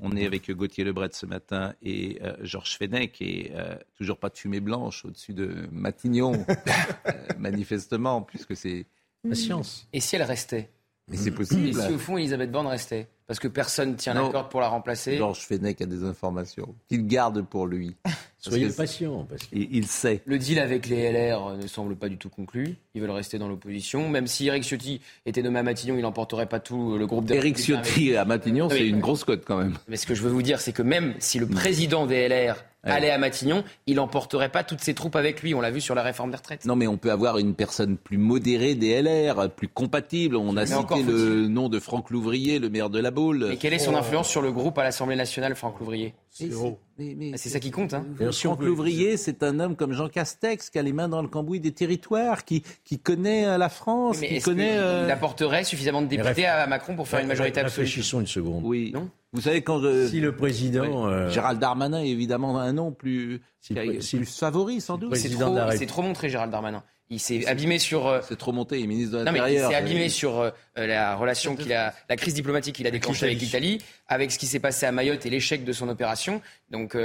[0.00, 4.28] On est avec Gauthier Lebret ce matin et euh, Georges Fenech et euh, toujours pas
[4.28, 8.86] de fumée blanche au-dessus de Matignon, euh, manifestement, puisque c'est
[9.24, 9.88] la science.
[9.94, 10.70] Et si elle restait?
[11.08, 11.68] Mais c'est possible.
[11.68, 13.08] Et si au fond Elisabeth Borne restait?
[13.26, 15.16] Parce que personne ne tient la corde pour la remplacer.
[15.16, 17.96] Georges Fenech a des informations qu'il garde pour lui.
[18.38, 19.26] Soyez patient.
[19.28, 20.22] Parce il, sait.
[20.24, 22.76] Le deal avec les LR ne semble pas du tout conclu.
[22.94, 24.08] Ils veulent rester dans l'opposition.
[24.08, 27.56] Même si Eric Ciotti était nommé à Matignon, il n'emporterait pas tout le groupe Eric
[27.58, 29.76] Ciotti à Matignon, c'est une grosse cote quand même.
[29.88, 32.56] Mais ce que je veux vous dire, c'est que même si le président des LR
[32.86, 35.54] aller à Matignon, il n'emporterait pas toutes ses troupes avec lui.
[35.54, 36.64] On l'a vu sur la réforme des retraites.
[36.64, 40.36] Non, mais on peut avoir une personne plus modérée des LR, plus compatible.
[40.36, 43.50] On a cité le nom de Franck Louvrier, le maire de la Baule.
[43.52, 43.98] Et quelle est son oh.
[43.98, 46.14] influence sur le groupe à l'Assemblée nationale, Franck Louvrier?
[46.30, 47.94] C'est ça qui compte.
[47.94, 48.04] Hein.
[48.32, 51.60] Franck Louvrier, c'est un homme comme Jean Castex qui a les mains dans le cambouis
[51.60, 54.74] des territoires, qui, qui connaît euh, la France, qui connaît.
[54.74, 57.86] Il euh, apporterait suffisamment de députés à Macron pour faire une majorité absolue?
[57.86, 58.62] Réfléchissons une seconde.
[58.64, 58.90] Oui.
[58.94, 59.08] Non?
[59.36, 61.08] Vous savez, quand Si le président.
[61.08, 65.14] Euh, Gérald Darmanin est évidemment un nom plus, plus favori, sans doute.
[65.14, 66.82] C'est trop, trop, montré, Gérald Darmanin.
[67.10, 68.06] Il s'est abîmé sur.
[68.06, 69.48] Euh, c'est trop monté, il est ministre de l'Intérieur.
[69.48, 73.26] Il s'est abîmé sur euh, la relation qu'il a, la crise diplomatique qu'il a déclenchée
[73.26, 76.40] avec l'Italie, avec ce qui s'est passé à Mayotte et l'échec de son opération.
[76.70, 76.96] Donc,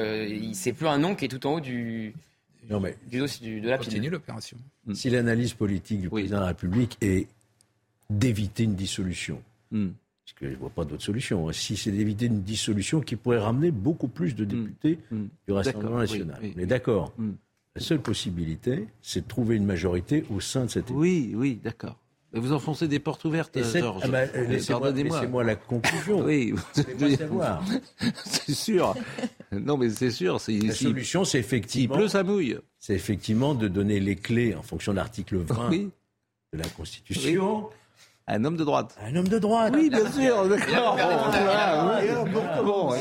[0.53, 2.13] c'est plus un nom qui est tout en haut du.
[2.69, 4.55] Non mais du dossier de la Continue l'opération.
[4.93, 7.27] Si l'analyse politique du président de la République est
[8.09, 9.41] d'éviter une dissolution,
[9.71, 9.89] hmm
[10.31, 11.49] parce que je ne vois pas d'autre solution.
[11.49, 11.53] Hein.
[11.53, 15.15] Si c'est d'éviter une dissolution qui pourrait ramener beaucoup plus de députés mm.
[15.15, 15.29] Mm.
[15.47, 16.39] du Rassemblement national.
[16.55, 17.13] Mais d'accord.
[17.17, 17.31] Mm.
[17.75, 21.97] La seule possibilité, c'est de trouver une majorité au sein de cette Oui, oui, d'accord.
[22.33, 24.03] Vous enfoncez des portes ouvertes, Georges.
[24.05, 26.21] Ah bah, laissez-moi, la conclusion.
[26.25, 26.53] oui,
[27.17, 27.61] savoir.
[28.23, 28.95] c'est sûr.
[29.51, 30.37] Non, mais c'est sûr.
[30.47, 31.97] la solution, c'est effectivement.
[31.97, 32.57] Pleut, ça mouille.
[32.79, 35.91] C'est effectivement de donner les clés en fonction de l'article 20 de
[36.53, 37.69] la Constitution
[38.33, 38.95] Un homme de droite.
[39.05, 39.73] Un homme de droite.
[39.75, 40.97] Oui, bien sûr, d'accord.
[42.63, 42.93] Bon,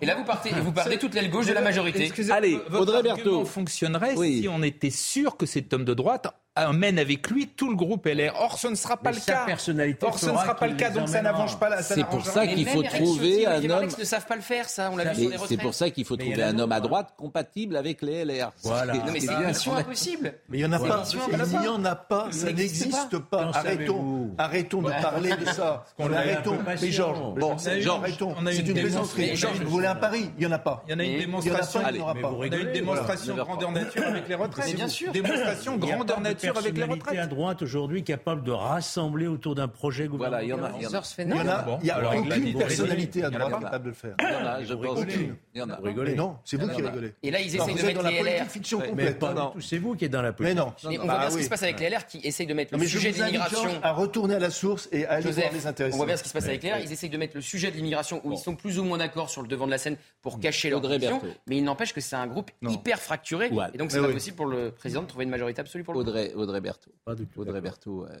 [0.00, 2.04] Et là, vous partez, vous partez toute l'aile gauche de la majorité.
[2.04, 3.44] Excusez-moi, Allez, votre Audrey Berthaud.
[3.44, 7.76] fonctionnerait si on était sûr que cet homme de droite emmène avec lui tout le
[7.76, 8.32] groupe LR.
[8.40, 9.44] Or, ce ne sera pas Mais le cas.
[9.44, 12.46] personnalité Or, ce ne sera pas le cas, donc ça n'arrange pas C'est pour ça
[12.46, 13.88] qu'il faut Eric trouver un Olivier homme.
[13.98, 14.90] Ne savent pas le faire, ça.
[14.92, 17.14] On l'a vu c'est pour ça qu'il faut Mais y trouver un homme à droite
[17.16, 18.52] compatible avec les LR.
[18.62, 18.94] Voilà.
[18.94, 19.40] Non, mais c'est bien.
[19.40, 20.34] une mission impossible.
[20.48, 21.04] Mais il n'y en a pas.
[21.52, 22.28] Il n'y en a pas.
[22.30, 23.50] Ça n'existe pas.
[23.52, 24.30] Arrêtons.
[24.38, 25.84] Arrêtons de parler de ça.
[25.98, 26.58] Arrêtons.
[26.80, 28.34] Mais Georges, Bon, on a eu- Georges, arrêtons.
[28.50, 29.36] C'est une plaisanterie.
[29.36, 30.82] Georges, Vous voulez un pari Il n'y en a pas.
[30.86, 31.80] Il y en a une y démonstration.
[31.88, 32.08] il n'y en
[32.52, 34.74] a une démonstration grandeur nature avec les retraites.
[34.74, 35.12] Bien sûr.
[35.12, 39.68] Démonstration grandeur pas nature avec les personnalité à droite aujourd'hui capable de rassembler autour d'un
[39.68, 40.70] projet Voilà, il y en a.
[40.70, 40.80] gouvernemental.
[40.80, 40.92] il y en a.
[40.92, 43.84] Georges Il y en a, il y a alors, il aucune personnalité à droite capable
[43.84, 44.14] de le faire.
[44.18, 44.98] Il y en a, je Vous pense.
[45.00, 45.32] rigolez.
[45.54, 45.76] Il y en a.
[45.76, 46.10] Vous rigolez.
[46.12, 47.14] Mais non, c'est vous qui rigolez.
[47.22, 48.24] Et là, ils Non, essayent vous de êtes mettre dans la les LR.
[48.24, 49.18] politique fiction complète.
[49.18, 49.46] pas Non.
[49.48, 50.58] du tout, c'est vous qui êtes dans la Mais politique.
[50.58, 50.72] non.
[50.90, 52.54] Mais on Bah voit bien ce qui se passe avec les LR qui essayent de
[52.54, 53.70] mettre Non, le sujet de l'immigration.
[53.82, 55.94] À retourner à la source et à aller voir les intéressés.
[55.94, 56.78] on voit bien ce qui se passe avec les LR.
[56.84, 59.30] Ils essayent de mettre le sujet de l'immigration où ils sont plus ou moins d'accord
[59.30, 61.20] sur le devant de la scène pour cacher leur position.
[61.46, 62.70] Mais il n'empêche que c'est un groupe Non.
[62.70, 63.50] hyper fracturé.
[63.74, 66.00] Et donc, c'est pas possible pour le président de trouver une majorité absolue pour le.
[66.00, 66.92] Audrey, Audrey Berthaud.
[67.06, 68.18] Audrey Berthaud euh,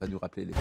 [0.00, 0.52] va nous rappeler les.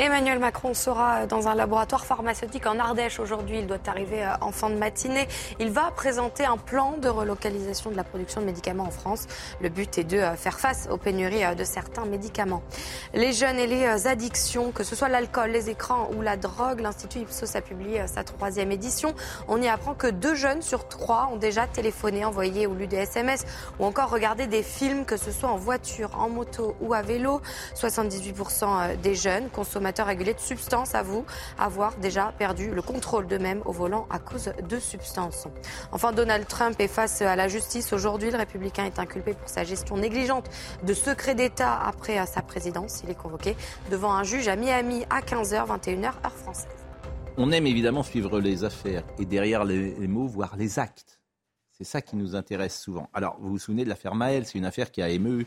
[0.00, 3.58] Emmanuel Macron sera dans un laboratoire pharmaceutique en Ardèche aujourd'hui.
[3.58, 5.26] Il doit arriver euh, en fin de matinée.
[5.58, 9.26] Il va présenter un plan de relocalisation de la production de médicaments en France.
[9.60, 12.62] Le but est de euh, faire face aux pénuries euh, de certains médicaments.
[13.12, 17.22] Les jeunes et les addictions, que ce soit l'alcool, les écrans ou la drogue, l'Institut
[17.22, 19.16] Ipsos a publié sa troisième édition.
[19.48, 22.98] On y apprend que deux jeunes sur trois ont déjà téléphoné, envoyé ou lu des
[22.98, 23.44] SMS
[23.80, 27.40] ou encore regardé des films, que ce soit en voiture, en moto ou à vélo.
[27.74, 31.24] 78% des jeunes consommateurs régulés de substances avouent
[31.58, 35.48] avoir déjà perdu le contrôle d'eux-mêmes au volant à cause de substances.
[35.92, 37.92] Enfin, Donald Trump est face à la justice.
[37.92, 40.48] Aujourd'hui, le républicain est inculpé pour sa gestion négligente
[40.82, 43.02] de secrets d'État après sa présidence.
[43.04, 43.56] Il est convoqué
[43.90, 46.68] devant un juge à Miami à 15h, 21h, heure française.
[47.36, 51.20] On aime évidemment suivre les affaires et derrière les, mots, voir les actes.
[51.70, 53.08] C'est ça qui nous intéresse souvent.
[53.14, 55.46] Alors, vous vous souvenez de l'affaire Maël, c'est une affaire qui a ému,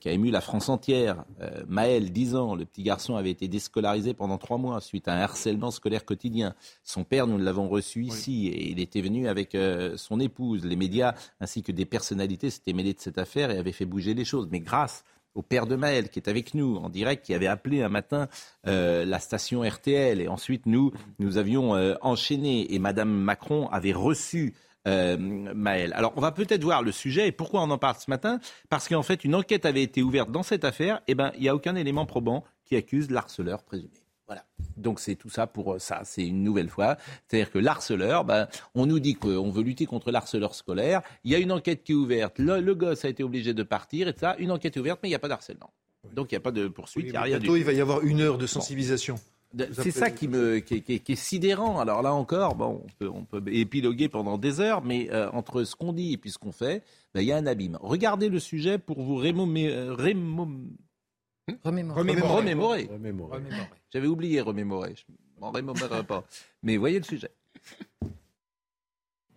[0.00, 1.24] qui a ému la France entière.
[1.40, 5.14] Euh, Maël, 10 ans, le petit garçon avait été déscolarisé pendant trois mois suite à
[5.14, 6.54] un harcèlement scolaire quotidien.
[6.84, 10.64] Son père, nous l'avons reçu ici et il était venu avec euh, son épouse.
[10.64, 14.14] Les médias ainsi que des personnalités s'étaient mêlés de cette affaire et avaient fait bouger
[14.14, 14.48] les choses.
[14.50, 17.82] Mais grâce au père de Maël qui est avec nous en direct, qui avait appelé
[17.82, 18.28] un matin
[18.66, 23.92] euh, la station RTL et ensuite nous, nous avions euh, enchaîné et Madame Macron avait
[23.92, 24.54] reçu
[24.88, 25.92] euh, Maël.
[25.94, 28.88] Alors on va peut-être voir le sujet et pourquoi on en parle ce matin Parce
[28.88, 31.54] qu'en fait une enquête avait été ouverte dans cette affaire et ben il n'y a
[31.54, 33.92] aucun élément probant qui accuse l'harceleur présumé.
[34.26, 34.44] Voilà.
[34.76, 36.96] Donc c'est tout ça pour ça, c'est une nouvelle fois.
[37.26, 41.02] C'est-à-dire que l'harceleur, ben, on nous dit qu'on veut lutter contre l'harceleur scolaire.
[41.24, 42.38] Il y a une enquête qui est ouverte.
[42.38, 44.36] Le, le gosse a été obligé de partir et ça.
[44.38, 45.70] Une enquête est ouverte, mais il n'y a pas d'harcèlement.
[46.12, 47.80] Donc il n'y a pas de poursuite, il n'y a rien Bientôt, il va y
[47.80, 49.16] avoir une heure de sensibilisation.
[49.72, 51.78] C'est ça qui me qui, est- qui est- qui est sidérant.
[51.80, 55.64] Alors là encore, bon, on peut, on peut épiloguer pendant des heures, mais euh, entre
[55.64, 56.82] ce qu'on dit et puis ce qu'on fait,
[57.14, 57.78] ben, il y a un abîme.
[57.82, 60.68] Regardez le sujet pour vous rémomé- rémom-
[61.64, 62.00] Remémorer.
[62.00, 62.32] Remémorer.
[62.36, 62.84] remémorer.
[62.90, 63.36] Remémorer.
[63.36, 63.68] Remémorer.
[63.92, 64.94] J'avais oublié remémorer.
[64.96, 65.02] Je
[65.40, 66.24] m'en remémorerai pas.
[66.62, 67.30] Mais voyez le sujet.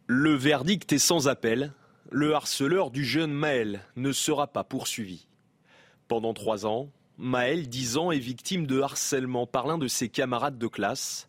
[0.08, 1.74] Le verdict est sans appel.
[2.12, 5.28] Le harceleur du jeune Maël ne sera pas poursuivi.
[6.08, 10.58] Pendant trois ans, Maël, 10 ans, est victime de harcèlement par l'un de ses camarades
[10.58, 11.28] de classe,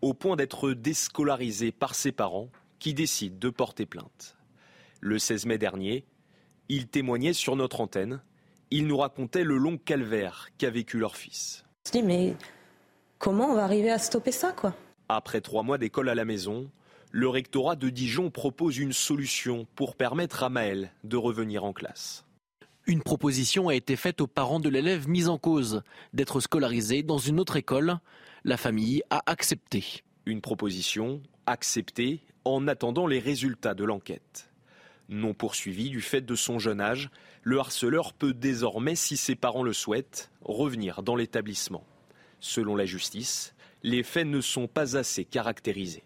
[0.00, 4.36] au point d'être déscolarisé par ses parents qui décident de porter plainte.
[5.00, 6.04] Le 16 mai dernier,
[6.68, 8.22] il témoignait sur notre antenne.
[8.70, 11.64] Il nous racontait le long calvaire qu'a vécu leur fils.
[11.86, 12.34] Je dis, mais
[13.18, 14.74] comment on va arriver à stopper ça, quoi?
[15.08, 16.70] Après trois mois d'école à la maison,
[17.12, 22.25] le rectorat de Dijon propose une solution pour permettre à Maël de revenir en classe.
[22.88, 27.18] Une proposition a été faite aux parents de l'élève mis en cause d'être scolarisé dans
[27.18, 27.98] une autre école.
[28.44, 30.04] La famille a accepté.
[30.24, 34.52] Une proposition acceptée en attendant les résultats de l'enquête.
[35.08, 37.10] Non poursuivi du fait de son jeune âge,
[37.42, 41.84] le harceleur peut désormais, si ses parents le souhaitent, revenir dans l'établissement.
[42.38, 46.04] Selon la justice, les faits ne sont pas assez caractérisés.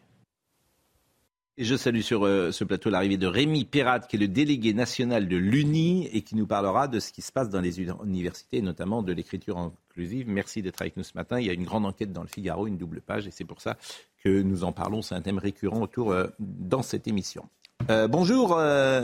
[1.60, 4.72] Et je salue sur euh, ce plateau l'arrivée de Rémi Perrade, qui est le délégué
[4.72, 7.92] national de l'UNI et qui nous parlera de ce qui se passe dans les uni-
[8.02, 10.26] universités, notamment de l'écriture inclusive.
[10.26, 11.38] Merci d'être avec nous ce matin.
[11.38, 13.60] Il y a une grande enquête dans le Figaro, une double page, et c'est pour
[13.60, 13.76] ça
[14.24, 15.02] que nous en parlons.
[15.02, 17.46] C'est un thème récurrent autour euh, dans cette émission.
[17.90, 18.56] Euh, bonjour,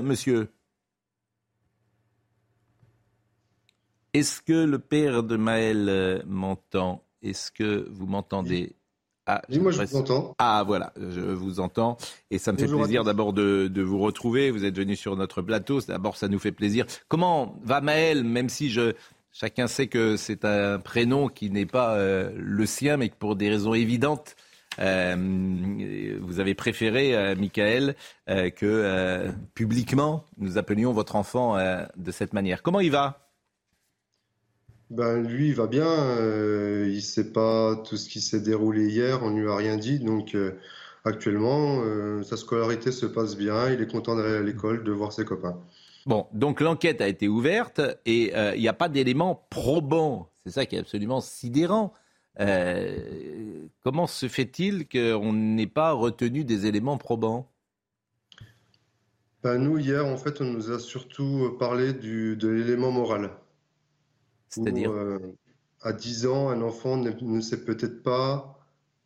[0.02, 0.48] monsieur.
[4.14, 7.04] Est-ce que le père de Maël m'entend?
[7.20, 8.72] Est-ce que vous m'entendez?
[9.26, 10.34] Ah, Oui, moi, je vous entends.
[10.38, 11.96] Ah voilà, je vous entends
[12.30, 14.50] et ça me fait Bonjour plaisir d'abord de, de vous retrouver.
[14.50, 15.80] Vous êtes venu sur notre plateau.
[15.80, 16.86] D'abord, ça nous fait plaisir.
[17.08, 18.94] Comment va Maël, même si je
[19.38, 23.36] Chacun sait que c'est un prénom qui n'est pas euh, le sien, mais que pour
[23.36, 24.34] des raisons évidentes,
[24.78, 25.14] euh,
[26.22, 32.62] vous avez préféré, euh, Michael, que publiquement nous appelions votre enfant de cette manière.
[32.62, 33.25] Comment il va?
[34.90, 35.86] Ben, lui, il va bien.
[36.84, 39.22] il ne sait pas tout ce qui s'est déroulé hier.
[39.22, 39.98] On ne lui a rien dit.
[39.98, 40.36] Donc,
[41.04, 41.82] actuellement,
[42.22, 43.70] sa scolarité se passe bien.
[43.70, 45.58] Il est content d'aller à l'école, de voir ses copains.
[46.06, 50.30] Bon, donc l'enquête a été ouverte et il n'y a pas d'éléments probants.
[50.44, 51.92] C'est ça qui est absolument sidérant.
[52.38, 57.50] Euh, comment se fait-il qu'on n'ait pas retenu des éléments probants?
[59.42, 63.30] Ben Nous, hier, en fait, on nous a surtout parlé du, de l'élément moral.
[64.48, 65.18] C'est-à-dire euh,
[65.82, 68.58] À 10 ans, un enfant ne, sait peut-être pas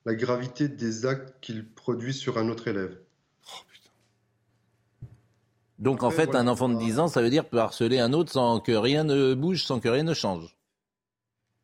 [0.06, 2.98] la gravité des actes qu'il produit sur un autre élève.
[3.46, 3.58] Oh,
[5.78, 8.32] Donc en fait, un enfant de 10 ans, ça veut dire peut harceler un autre
[8.32, 10.56] sans que rien ne bouge, sans que rien ne change.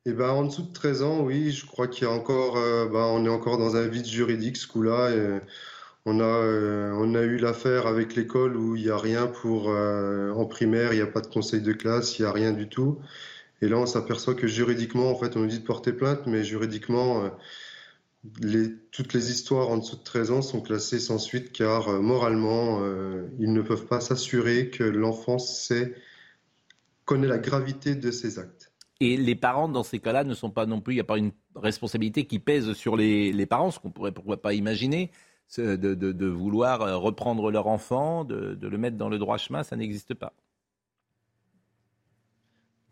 [0.09, 2.87] Eh ben, en dessous de 13 ans, oui, je crois qu'il y a encore, euh,
[2.87, 5.11] ben, on est encore dans un vide juridique ce coup-là.
[6.05, 9.69] on a, euh, on a eu l'affaire avec l'école où il n'y a rien pour,
[9.69, 12.53] euh, en primaire, il n'y a pas de conseil de classe, il n'y a rien
[12.53, 13.01] du tout.
[13.63, 16.45] Et là, on s'aperçoit que juridiquement, en fait, on nous dit de porter plainte, mais
[16.45, 17.31] juridiquement,
[18.41, 22.83] les, toutes les histoires en dessous de 13 ans sont classées sans suite car moralement,
[23.39, 25.95] ils ne peuvent pas s'assurer que l'enfant sait,
[27.07, 28.73] connaît la gravité de ses actes.
[29.01, 31.19] Et les parents, dans ces cas-là, ne sont pas non plus, il n'y a pas
[31.19, 35.11] une responsabilité qui pèse sur les, parents, ce qu'on pourrait pourquoi pas imaginer,
[35.59, 40.15] de, vouloir euh, reprendre leur enfant, de, le mettre dans le droit chemin, ça n'existe
[40.15, 40.33] pas.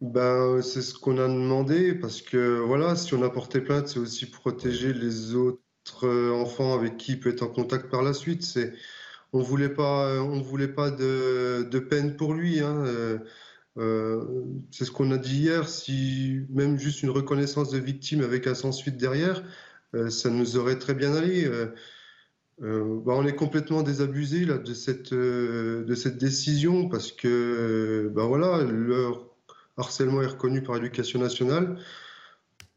[0.00, 3.98] Ben, c'est ce qu'on a demandé, parce que voilà, si on a porté plainte, c'est
[3.98, 5.60] aussi protéger les autres
[6.32, 8.42] enfants avec qui il peut être en contact par la suite.
[8.42, 8.74] C'est,
[9.32, 12.60] on voulait pas, on voulait pas de, peine pour lui.
[12.60, 12.84] Hein.
[12.86, 13.18] Euh,
[13.78, 18.46] euh, c'est ce qu'on a dit hier, si même juste une reconnaissance de victime avec
[18.46, 19.42] un sans-suite derrière,
[19.94, 21.44] euh, ça nous aurait très bien allé.
[21.46, 21.66] Euh,
[23.04, 28.62] bah, on est complètement désabusé là, de, cette, de cette décision parce que bah, voilà,
[28.62, 29.33] leur
[29.76, 31.78] harcèlement est reconnu par l'éducation nationale.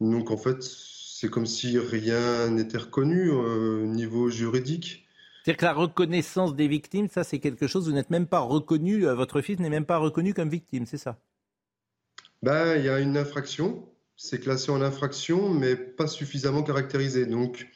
[0.00, 5.06] Donc en fait, c'est comme si rien n'était reconnu au niveau juridique.
[5.44, 9.06] C'est-à-dire que la reconnaissance des victimes, ça c'est quelque chose, vous n'êtes même pas reconnu,
[9.06, 11.18] euh, votre fils n'est même pas reconnu comme victime, c'est ça?
[12.42, 17.26] Ben, Il y a une infraction, c'est classé en infraction, mais pas suffisamment caractérisé.
[17.26, 17.68] Donc,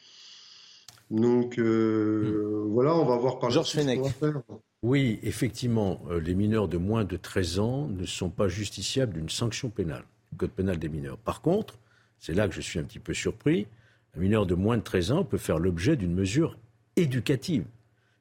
[1.12, 2.72] donc euh, hmm.
[2.72, 4.00] voilà, on va voir par Georges Fenech.
[4.82, 9.28] Oui, effectivement, euh, les mineurs de moins de 13 ans ne sont pas justiciables d'une
[9.28, 11.18] sanction pénale, le code pénal des mineurs.
[11.18, 11.78] Par contre,
[12.18, 13.68] c'est là que je suis un petit peu surpris,
[14.16, 16.56] un mineur de moins de 13 ans peut faire l'objet d'une mesure
[16.96, 17.64] éducative.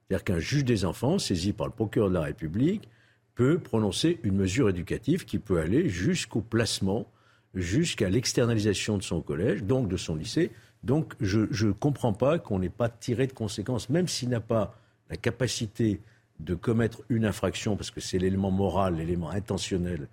[0.08, 2.88] C'est-à-dire qu'un juge des enfants, saisi par le procureur de la République,
[3.34, 7.08] peut prononcer une mesure éducative qui peut aller jusqu'au placement,
[7.56, 10.52] jusqu'à l'externalisation de son collège, donc de son lycée.
[10.84, 14.76] Donc je ne comprends pas qu'on n'ait pas tiré de conséquences, même s'il n'a pas
[15.10, 16.02] la capacité
[16.40, 20.08] de commettre une infraction, parce que c'est l'élément moral, l'élément intentionnel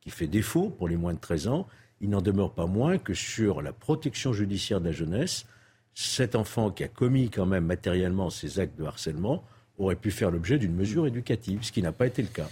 [0.00, 1.66] qui fait défaut pour les moins de 13 ans,
[2.00, 5.46] il n'en demeure pas moins que sur la protection judiciaire de la jeunesse,
[5.94, 9.44] cet enfant qui a commis quand même matériellement ces actes de harcèlement
[9.78, 12.48] aurait pu faire l'objet d'une mesure éducative, ce qui n'a pas été le cas.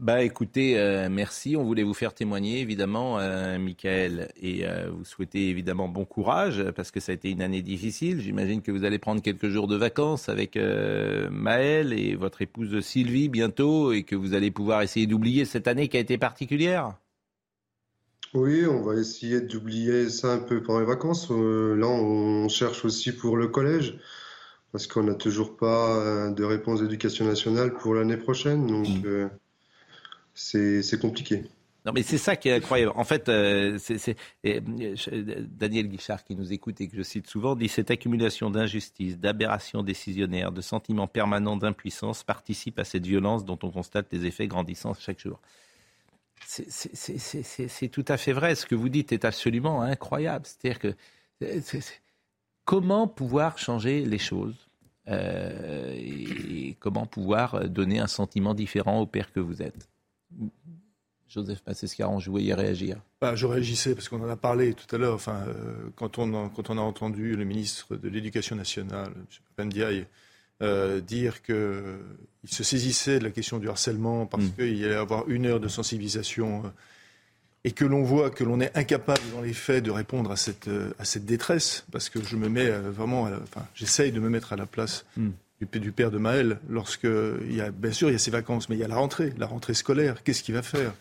[0.00, 1.56] Bah écoutez, euh, merci.
[1.56, 6.64] On voulait vous faire témoigner, évidemment, euh, Michael, et euh, vous souhaitez évidemment bon courage,
[6.76, 8.20] parce que ça a été une année difficile.
[8.20, 10.56] J'imagine que vous allez prendre quelques jours de vacances avec
[11.32, 15.88] Maël et votre épouse Sylvie bientôt, et que vous allez pouvoir essayer d'oublier cette année
[15.88, 16.94] qui a été particulière.
[18.34, 21.28] Oui, on va essayer d'oublier ça un peu pendant les vacances.
[21.28, 23.98] Là, on cherche aussi pour le collège,
[24.70, 28.64] parce qu'on n'a toujours pas de réponse d'éducation nationale pour l'année prochaine.
[28.68, 29.30] Donc, mmh.
[30.54, 31.44] Euh, c'est compliqué.
[31.86, 32.92] Non, mais c'est ça qui est incroyable.
[32.96, 33.30] En fait,
[33.78, 39.16] c'est Daniel Guichard qui nous écoute et que je cite souvent dit cette accumulation d'injustice,
[39.18, 44.48] d'aberrations décisionnaires, de sentiments permanents d'impuissance participe à cette violence dont on constate les effets
[44.48, 45.40] grandissant chaque jour.
[46.46, 48.54] C'est tout à fait vrai.
[48.54, 50.46] Ce que vous dites est absolument incroyable.
[50.46, 50.94] C'est-à-dire que
[52.64, 54.68] comment pouvoir changer les choses
[55.08, 59.88] euh, et, comment pouvoir donner un sentiment différent au père que vous êtes?
[61.28, 62.96] Joseph Massescaron, je voyais réagir.
[63.20, 65.14] Bah, je réagissais parce qu'on en a parlé tout à l'heure.
[65.14, 69.12] Enfin, euh, quand, on quand on a entendu le ministre de l'Éducation nationale,
[69.58, 69.66] M.
[69.66, 70.06] Ndiaye,
[70.60, 71.54] euh, dire qu'il
[72.46, 74.52] se saisissait de la question du harcèlement parce mm.
[74.54, 76.68] qu'il y allait avoir une heure de sensibilisation euh,
[77.62, 80.66] et que l'on voit que l'on est incapable dans les faits de répondre à cette,
[80.66, 84.52] euh, à cette détresse, parce que je me mets vraiment, enfin, j'essaye de me mettre
[84.52, 85.28] à la place mm.
[85.60, 88.30] Du, du père de Maël, lorsque il y a, bien sûr, il y a ses
[88.30, 90.22] vacances, mais il y a la rentrée, la rentrée scolaire.
[90.22, 90.92] Qu'est-ce qu'il va faire?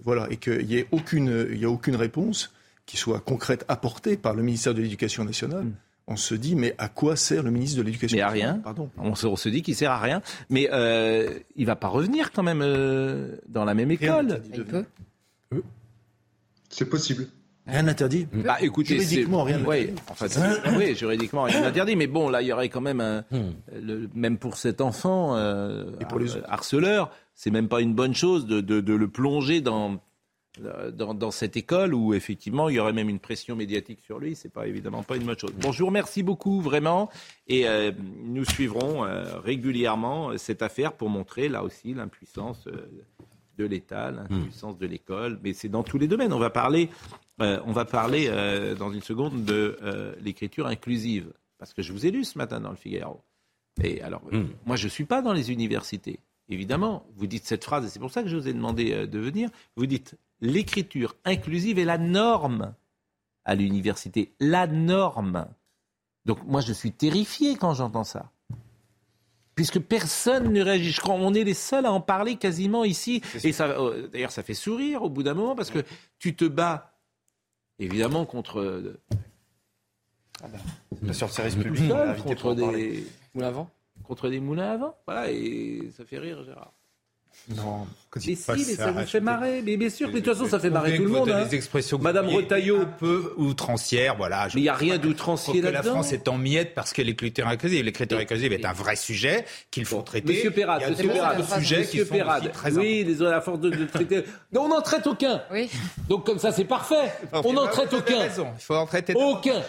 [0.00, 2.52] Voilà, et qu'il n'y ait aucune, il y a aucune réponse
[2.86, 5.66] qui soit concrète apportée par le ministère de l'Éducation nationale.
[6.06, 8.52] On se dit, mais à quoi sert le ministre de l'Éducation Mais à nationale?
[8.56, 8.60] rien.
[8.62, 8.90] Pardon.
[8.98, 10.20] On se, on se dit qu'il sert à rien.
[10.50, 14.42] Mais euh, il va pas revenir quand même euh, dans la même école.
[16.68, 17.26] C'est possible.
[17.66, 18.26] Rien n'interdit.
[18.32, 20.02] Bah, écoutez, Juridiquement, rien Oui, n'interdit.
[20.10, 21.96] enfin, c'est- oui, juridiquement, rien n'interdit.
[21.96, 23.24] Mais bon, là, il y aurait quand même un,
[23.72, 28.14] le- même pour cet enfant, euh, Et pour les harceleur, c'est même pas une bonne
[28.14, 29.98] chose de, de- de le plonger dans,
[30.92, 34.36] dans, dans cette école où effectivement il y aurait même une pression médiatique sur lui.
[34.36, 35.52] C'est pas évidemment pas une bonne chose.
[35.58, 37.10] Bon, je vous remercie beaucoup vraiment
[37.48, 37.90] et euh,
[38.24, 42.66] nous suivrons euh, régulièrement euh, cette affaire pour montrer là aussi l'impuissance.
[42.68, 42.86] euh,
[43.56, 46.32] de l'État, l'impuissance de l'école, mais c'est dans tous les domaines.
[46.32, 46.90] On va parler,
[47.40, 51.92] euh, on va parler euh, dans une seconde de euh, l'écriture inclusive, parce que je
[51.92, 53.20] vous ai lu ce matin dans le Figaro.
[53.82, 56.20] Et alors, euh, moi, je suis pas dans les universités.
[56.48, 59.18] Évidemment, vous dites cette phrase, et c'est pour ça que je vous ai demandé de
[59.18, 59.50] venir.
[59.76, 62.74] Vous dites l'écriture inclusive est la norme
[63.44, 65.46] à l'université, la norme.
[66.24, 68.30] Donc moi, je suis terrifié quand j'entends ça
[69.54, 70.90] puisque personne ne réagit.
[70.90, 73.22] Je crois on est les seuls à en parler quasiment ici.
[73.42, 75.80] Et ça, euh, d'ailleurs, ça fait sourire au bout d'un moment parce que
[76.18, 76.92] tu te bats
[77.78, 78.60] évidemment contre.
[78.60, 79.00] euh,
[81.00, 82.90] Bien sûr, le service tout public, on est seul, invité pour contre en parler.
[82.92, 83.70] des moulins à vent.
[84.02, 84.96] Contre des moulins à vent.
[85.06, 86.72] Voilà, et ça fait rire Gérard.
[87.56, 87.86] Non.
[88.16, 89.60] Mais si, mais ça vous fait marrer.
[89.62, 91.30] Mais bien sûr, mais de toute façon, ça fait On marrer tout le de monde.
[91.30, 91.44] hein.
[91.44, 92.82] Les expressions Madame Retailleau.
[92.82, 94.46] Un peu outrancière, voilà.
[94.54, 95.94] Mais il n'y a rien Je d'outrancier que la là-dedans.
[95.94, 97.84] France est en miettes parce que l'écriture inclusive.
[97.84, 100.32] L'écriture inclusive est un vrai sujet qu'il faut traiter.
[100.32, 102.52] Monsieur Perrade, il y a Monsieur Perrade, sujets Monsieur qui sont Perrade.
[102.52, 104.24] très oui, les à force de, de traiter.
[104.52, 105.42] Non, on n'en traite aucun.
[106.08, 107.12] Donc comme ça, c'est parfait.
[107.32, 108.20] On n'en traite aucun.
[108.20, 108.46] raison.
[108.56, 109.60] Il faut en traiter Aucun.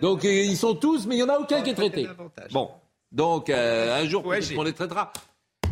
[0.00, 2.08] Donc ils sont tous, mais il y en a aucun qui est traité.
[2.50, 2.70] Bon,
[3.12, 5.12] donc euh, un jour qu'on les traitera.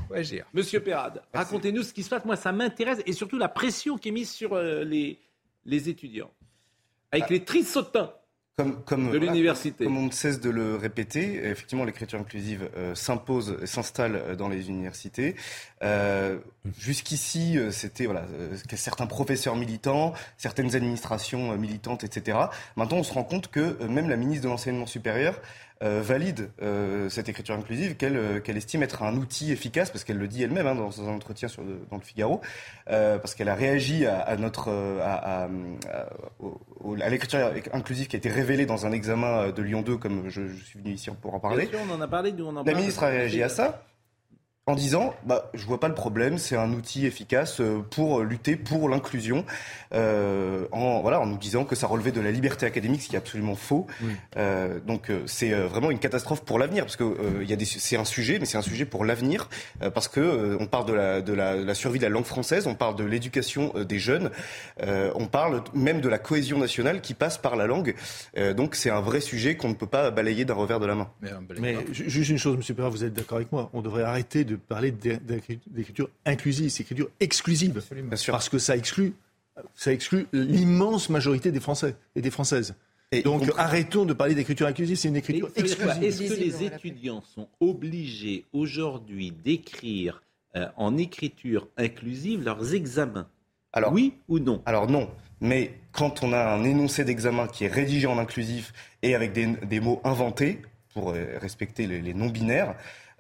[0.09, 0.47] Faut agir.
[0.55, 2.25] Monsieur Perrade, racontez-nous ce qui se passe.
[2.25, 5.19] Moi, ça m'intéresse et surtout la pression qui est mise sur euh, les,
[5.65, 6.31] les étudiants.
[7.13, 8.13] Avec les trissotins
[8.57, 9.85] Comme, comme, de l'université.
[9.85, 14.37] Comme on ne cesse de le répéter, effectivement, l'écriture inclusive euh, s'impose, et s'installe euh,
[14.37, 15.37] dans les universités.
[15.83, 16.39] Euh,
[16.79, 18.27] Jusqu'ici, c'était voilà,
[18.75, 22.37] certains professeurs militants, certaines administrations militantes, etc.
[22.77, 25.41] Maintenant, on se rend compte que même la ministre de l'enseignement supérieur
[25.83, 30.03] euh, valide euh, cette écriture inclusive qu'elle euh, qu'elle estime être un outil efficace, parce
[30.05, 32.41] qu'elle le dit elle-même hein, dans un entretien sur le- dans le Figaro,
[32.91, 37.39] euh, parce qu'elle a réagi à, à notre euh, à, à- à- l'écriture
[37.73, 40.79] inclusive qui a été révélée dans un examen de Lyon 2, comme je, je suis
[40.79, 41.67] venu ici pour en parler.
[41.67, 42.77] Bien sûr, on en a parlé, nous on en La parle.
[42.77, 43.83] ministre a réagi à ça
[44.69, 48.55] en disant bah, je vois pas le problème, c'est un outil efficace euh, pour lutter
[48.55, 49.45] pour l'inclusion,
[49.95, 53.15] euh, en, voilà, en nous disant que ça relevait de la liberté académique, ce qui
[53.15, 53.87] est absolument faux.
[54.37, 57.65] Euh, donc c'est vraiment une catastrophe pour l'avenir, parce que euh, il y a des,
[57.65, 59.49] c'est un sujet, mais c'est un sujet pour l'avenir,
[59.83, 62.11] euh, parce que euh, on parle de la, de, la, de la survie de la
[62.11, 64.31] langue française, on parle de l'éducation euh, des jeunes,
[64.83, 67.95] euh, on parle même de la cohésion nationale qui passe par la langue.
[68.37, 70.95] Euh, donc c'est un vrai sujet qu'on ne peut pas balayer d'un revers de la
[70.95, 71.09] main.
[71.61, 74.45] Mais ju- juste une chose, Monsieur Perrin, vous êtes d'accord avec moi On devrait arrêter
[74.45, 79.15] de parler d'é- d'écri- d'écriture inclusive, c'est écriture exclusive, parce que ça exclut,
[79.75, 82.75] ça exclut l'immense majorité des Français et des Françaises.
[83.25, 86.03] Donc arrêtons de parler d'écriture inclusive, c'est une écriture exclusive.
[86.03, 90.23] Est-ce que les étudiants sont obligés aujourd'hui d'écrire
[90.57, 93.29] euh, en écriture inclusive leurs examens?
[93.73, 94.63] Alors, Oui ou non?
[94.67, 95.11] Alors non.
[95.41, 99.47] Mais quand on a un énoncé d'examen qui est rédigé en inclusif et avec des,
[99.47, 100.61] des mots inventés
[100.93, 102.75] pour euh, respecter les, les non-binaires,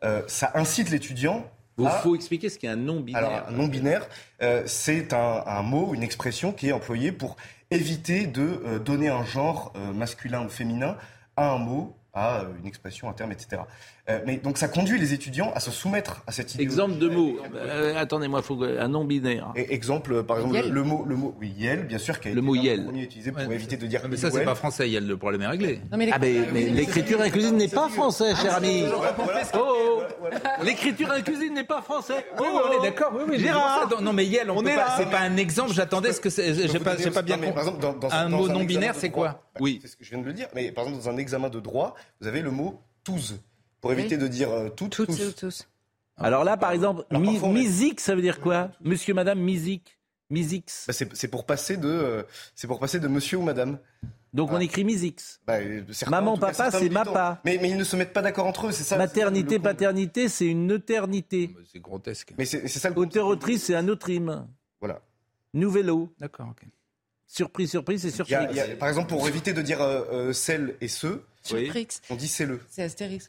[0.05, 1.45] euh, ça incite l'étudiant.
[1.79, 3.25] Il à- faut expliquer ce qu'est un non-binaire.
[3.25, 4.07] Alors, un non-binaire,
[4.43, 7.37] euh, c'est un, un mot, une expression qui est employée pour
[7.71, 10.97] éviter de euh, donner un genre masculin ou féminin
[11.37, 13.63] à un mot, à une expression, un terme, etc.
[14.11, 16.63] Euh, mais donc ça conduit les étudiants à se soumettre à cette idée.
[16.63, 17.37] Exemple de mots.
[17.55, 19.53] Euh, Attendez-moi, faut un non-binaire.
[19.55, 20.71] Et exemple, euh, par exemple, Yel.
[20.71, 22.85] le mot, le mot, oui, yel, bien sûr, qui a Le été mot yel.
[22.87, 24.01] premiers utilisés pour éviter de dire.
[24.09, 24.89] Mais ça, c'est pas français.
[24.89, 25.81] Il y a le problème est réglé.
[25.93, 26.09] ah, mais,
[26.53, 28.85] mais l'écriture inclusive n'est pas français, cher ami.
[29.55, 30.03] Oh, oh.
[30.65, 32.25] L'écriture inclusive n'est pas français.
[32.39, 33.13] Oui, oui, on est d'accord.
[33.15, 34.77] Oui, oui, Gérard, non, mais Yel, on, est pas.
[34.77, 34.95] là.
[34.97, 35.73] C'est pas un exemple.
[35.73, 36.55] J'attendais ce que c'est.
[36.55, 38.65] Je peux J'ai pas, pas bien non, mais par exemple, dans- dans- Un mot non
[38.65, 40.49] binaire, examen de c'est droit, quoi bah, C'est ce que je viens de le dire.
[40.55, 43.35] Mais par exemple, dans un examen de droit, vous avez le mot tous
[43.81, 44.23] pour éviter Oui.
[44.23, 45.07] de dire euh, toutes, tous.
[45.07, 45.69] Toutes et tous.
[46.17, 48.71] Alors là, par exemple, Alors, mi- parfois, ça veut dire quoi?
[48.83, 49.99] Monsieur, madame, musique.
[50.31, 50.71] Musique.
[50.87, 52.23] Bah, c'est pour passer de, euh,
[52.55, 53.79] c'est pour passer de monsieur ou madame.
[54.35, 55.21] Donc on écrit musique.
[55.47, 57.41] Bah, euh, Maman, cas, papa, c'est mapa.
[57.47, 58.99] Mais, mais ils ne se mettent pas d'accord entre eux, c'est ça.
[58.99, 61.55] Maternité, ça paternité, c'est une eternité.
[61.73, 62.35] C'est grotesque.
[62.37, 64.47] Mais c'est ça le Auteur, autrice, c'est un autre rime.
[64.81, 65.01] Voilà.
[65.55, 66.13] Nouvello.
[66.19, 66.63] D'accord, ok.
[67.27, 68.49] Surprise, surprise, c'est Il y a- surprise.
[68.51, 71.89] il y a- par exemple, pour éviter de dire euh, euh, celle et ceux, Surprix.
[72.11, 72.61] on dit c'est le.
[72.69, 73.29] C'est Astérix.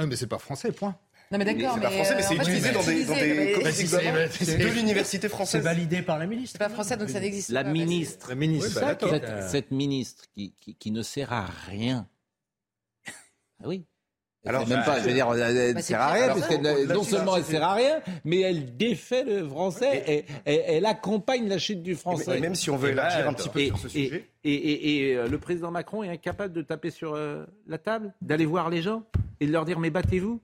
[0.00, 0.96] Oui, mais c'est pas français, point.
[1.32, 4.66] Non mais d'accord, C'est pas français, mais euh, c'est utilisé dans des, dans des de
[4.74, 5.62] l'université C'est française.
[5.62, 6.58] validé par la ministre.
[6.58, 7.70] C'est pas français, donc ça n'existe La pas.
[7.70, 8.74] ministre, La ministre.
[8.74, 9.10] Bah, ça, d'accord.
[9.10, 12.08] cette, cette ministre qui, qui, qui ne sert à rien.
[13.62, 13.84] Ah oui.
[14.46, 16.46] Alors, même pas, je veux dire, elle elle ne Bah, c'est sert à rien, parce
[16.48, 20.62] qu'elle, non seulement elle c'est- sert à rien, mais elle défait le français et, et-
[20.76, 22.40] elle accompagne la chute du français.
[22.40, 24.30] Même si on veut élargir un petit peu Et, sur ce et- sujet.
[24.44, 28.14] et- et- et, euh, le président Macron est incapable de taper sur euh, la table,
[28.22, 29.02] d'aller voir les gens
[29.40, 30.40] et de leur dire mais battez-vous.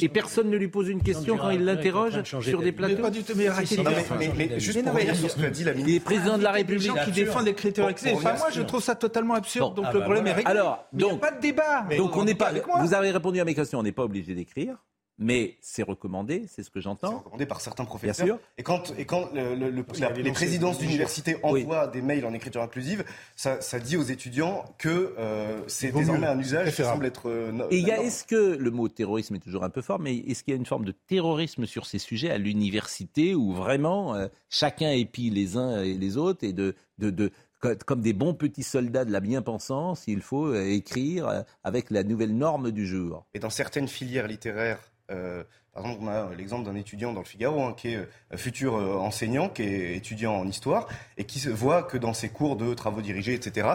[0.00, 3.00] Et personne ne lui pose une question quand il l'interroge sur des plateaux.
[3.02, 3.84] pas du tout, mais arrêtez mais,
[4.18, 6.04] mais- mais juste Mais pour mais revenir sur ce qu'a dit la ministre.
[6.04, 6.92] président de la République.
[7.04, 7.88] qui défendent exclusive.
[8.12, 9.74] bon, Enfin, moi, je trouve ça totalement absurde.
[9.74, 10.34] Donc ah le bah problème voilà.
[10.34, 10.50] est réglé.
[10.50, 11.86] Alors, Mais il n'y a donc- pas de débat.
[11.96, 12.52] Donc on n'est pas.
[12.80, 13.78] Vous avez répondu à mes questions.
[13.78, 14.76] On n'est pas obligé d'écrire,
[15.18, 16.44] mais c'est recommandé.
[16.48, 17.18] C'est ce que C'est j'entends.
[17.18, 18.26] recommandé par certains Bien professeurs.
[18.26, 18.38] sûr.
[18.56, 21.62] Et quand, et quand le- le- le- qu'il y la- avait les présidences d'université Oui.
[21.62, 23.04] envoient des mails en écriture inclusive,
[23.36, 27.28] ça, ça dit aux étudiants que euh, c'est désormais un usage qui semble être.
[27.28, 28.06] euh, Et il y a, norme.
[28.06, 30.58] est-ce que le mot terrorisme est toujours un peu fort, mais est-ce qu'il y a
[30.58, 35.56] une forme de terrorisme sur ces sujets à l'université où vraiment euh, chacun épie les
[35.56, 39.10] uns et les autres et de, de, de co- comme des bons petits soldats de
[39.12, 43.26] la bien-pensance, il faut euh, écrire avec la nouvelle norme du jour?
[43.34, 44.78] Et dans certaines filières littéraires,
[45.10, 45.42] euh,
[45.72, 48.76] par exemple, on a l'exemple d'un étudiant dans le Figaro, hein, qui est euh, futur
[48.76, 52.56] euh, enseignant, qui est étudiant en histoire, et qui se voit que dans ses cours
[52.56, 53.68] de travaux dirigés, etc.,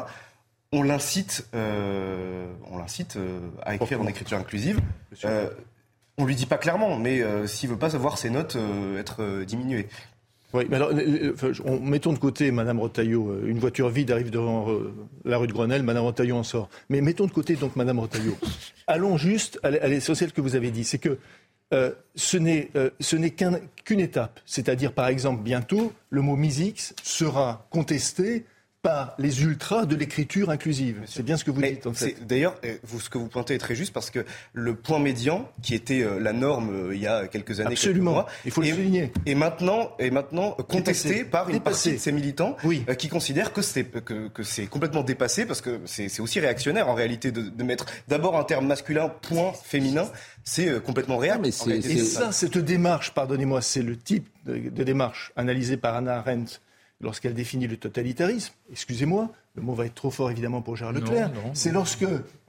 [0.75, 3.19] on l'incite, on l'incite
[3.61, 4.79] à écrire en écriture inclusive.
[6.17, 8.57] On lui dit pas clairement, mais s'il veut pas voir ses notes
[8.97, 9.87] être diminuées.
[10.53, 10.91] Oui, mais alors,
[11.65, 13.29] on, mettons de côté Madame Rotaillot.
[13.29, 14.93] euh, Une voiture vide arrive devant euh,
[15.25, 16.69] la rue de Grenelle, Madame Rotaillot en sort.
[16.89, 18.37] Mais mettons de côté donc Madame Rotaillot.
[18.87, 20.83] Allons juste à, l'essentiel que vous avez dit.
[20.83, 21.17] C'est que
[21.73, 22.89] euh, ce n'est euh,
[23.83, 24.39] qu'une étape.
[24.45, 28.45] C'est-à-dire, par exemple, bientôt, le mot MISX sera contesté
[28.83, 30.99] par les ultras de l'écriture inclusive.
[31.07, 32.17] C'est bien ce que vous Mais dites, en fait.
[32.27, 35.73] D'ailleurs, euh, ce que vous pointez est très juste parce que le point médian, qui
[35.73, 38.11] était euh, la norme euh, il y a quelques années, Absolument.
[38.11, 39.13] quelques mois, Il faut le est, souligner.
[39.25, 41.23] est maintenant, est maintenant contesté Dépassé.
[41.25, 41.89] par une Dépassé.
[41.91, 42.83] partie de ces militants Oui.
[42.97, 46.93] qui considèrent que c'est que, que c'est complètement dépassé parce que c'est aussi réactionnaire en
[46.93, 50.09] réalité de, de mettre d'abord un terme masculin point féminin,
[50.43, 51.37] c'est complètement réel.
[51.41, 55.95] mais c'est- Et ça, cette démarche, pardonnez-moi, c'est le type de, de démarche analysée par
[55.95, 56.59] Anna Arendt
[57.03, 58.53] lorsqu'elle définit le totalitarisme.
[58.71, 61.31] Excusez-moi, le mot va être trop fort évidemment pour Gérard Leclerc.
[61.53, 62.05] C'est lorsque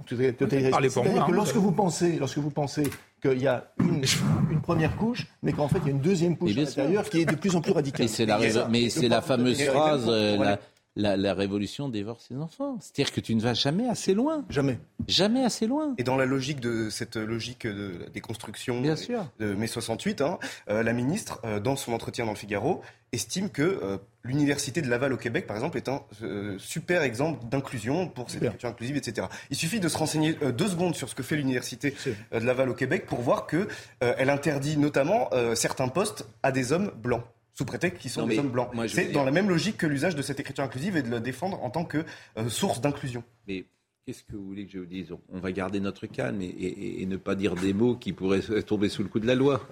[0.06, 1.26] totalitarisme, pour que hein.
[1.30, 2.88] lorsque vous pensez, lorsque vous pensez
[3.20, 4.04] qu'il y a une,
[4.50, 7.20] une première couche, mais qu'en fait il y a une deuxième couche à l'intérieur qui
[7.20, 8.06] est de plus en plus radicale.
[8.06, 8.38] Mais c'est la,
[8.68, 10.58] mais c'est fameuse phrase, euh, la,
[10.96, 12.78] la, la révolution dévore ses enfants.
[12.80, 14.44] C'est-à-dire que tu ne vas jamais assez loin.
[14.48, 14.78] Jamais.
[15.08, 15.94] Jamais assez loin.
[15.98, 19.26] Et dans la logique de cette logique de la déconstruction Bien sûr.
[19.40, 20.38] de mai 68, hein,
[20.68, 22.82] euh, la ministre, euh, dans son entretien dans le Figaro,
[23.12, 27.44] estime que euh, l'université de Laval au Québec, par exemple, est un euh, super exemple
[27.46, 29.26] d'inclusion pour cette écriture inclusive, etc.
[29.50, 31.94] Il suffit de se renseigner euh, deux secondes sur ce que fait l'université
[32.32, 33.68] euh, de Laval au Québec pour voir que
[34.02, 38.22] euh, elle interdit notamment euh, certains postes à des hommes blancs sous prétexte qu'ils sont
[38.22, 38.70] Non, des hommes blancs.
[38.88, 41.62] C'est dans la même logique que l'usage de cette écriture inclusive et de la défendre
[41.62, 42.04] en tant que
[42.36, 43.22] euh, source d'inclusion.
[43.46, 43.64] Mais
[44.06, 45.06] qu'est-ce que vous voulez que je vous dise?
[45.32, 48.42] On va garder notre calme et, et- et ne pas dire des mots qui pourraient
[48.66, 49.66] tomber sous le coup de la loi.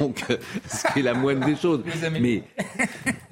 [0.00, 1.82] Donc, euh, c'est la moindre des choses.
[2.12, 2.42] Mais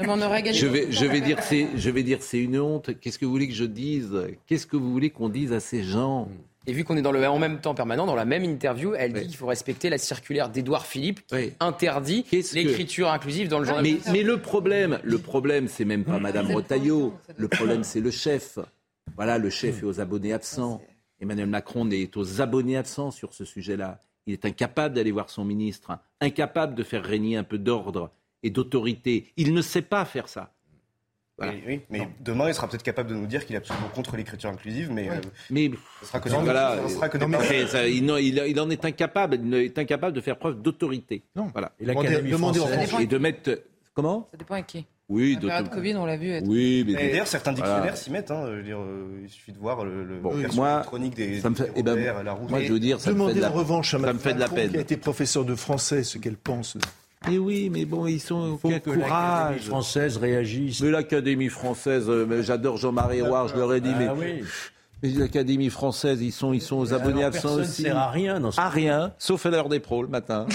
[0.01, 1.77] Non, mais on aurait gagné je vais, je vais dire, c'est, même.
[1.79, 2.91] je vais dire, c'est une honte.
[3.01, 4.11] Qu'est-ce que vous voulez que je dise?
[4.47, 6.29] Qu'est-ce que vous voulez qu'on dise à ces gens?
[6.67, 9.13] Et vu qu'on est dans le en même temps permanent, dans la même interview, elle
[9.13, 9.27] dit Oui.
[9.27, 11.53] qu'il faut respecter la circulaire d'Édouard Philippe qui Oui.
[11.61, 13.83] interdit que- l'écriture inclusive dans le journal.
[13.85, 17.15] mais, mais le problème, le problème, c'est même pas Madame Rotaillot.
[17.37, 18.59] Le problème, c'est le chef.
[19.17, 20.83] Voilà, le chef est aux abonnés absents.
[21.21, 24.01] Emmanuel Macron est aux abonnés absents sur ce sujet-là.
[24.27, 28.11] Il est incapable d'aller voir son ministre, incapable de faire régner un peu d'ordre
[28.43, 29.31] et d'autorité.
[29.37, 30.51] Il ne sait pas faire ça.
[31.37, 31.53] Voilà.
[31.53, 34.17] Oui, oui, mais demain, il sera peut-être capable de nous dire qu'il est absolument contre
[34.17, 35.15] l'écriture inclusive, mais euh,
[35.51, 35.69] Mais
[36.01, 36.79] ce sera que Non, des- voilà.
[36.89, 37.53] ce sera que des Non, mais paroles.
[37.53, 39.41] c'est- ça, il, non, il- il en est incapable.
[39.45, 41.25] Il est incapable de faire preuve d'autorité.
[41.35, 41.49] Non.
[41.53, 41.73] Voilà.
[41.81, 43.03] Et l'Académie Demandez- demandez.
[43.03, 43.63] Et de mettre
[43.95, 44.29] comment?
[44.31, 44.87] Ça dépend à qui.
[45.11, 46.31] Oui, La période d'autres- Covid, on l'a vu.
[46.31, 46.47] Être...
[46.49, 47.67] Oui, mais Et D'ailleurs, certains Voilà.
[47.73, 48.31] dictionnaires s'y mettent.
[48.31, 51.41] Hein, je veux dire, euh, il suffit de voir le, le Bon, moi, électronique des,
[51.41, 52.51] ça me fait- des eh ben, Robert, Larousse.
[52.51, 54.03] moi, je veux dire, ça me fait Demandez de la, en revanche à ça me
[54.05, 54.81] Mme fait de la Macron, qui a peine.
[54.81, 56.79] été professeur de français, ce qu'elle pense.
[57.29, 60.81] Mais oui, mais bon, ils sont faut aucun que l'Académie française réagisse.
[60.83, 64.43] Mais l'Académie française, euh, mais j'adore Jean-Marie Roire, je leur ai dit, mais, Ah oui.
[65.05, 67.83] Mais l'Académie française, ils sont, ils sont aux abonnés Alors, absents aussi.
[67.83, 70.47] sert à rien dans ce À rien, sauf à l'heure des pros le matin.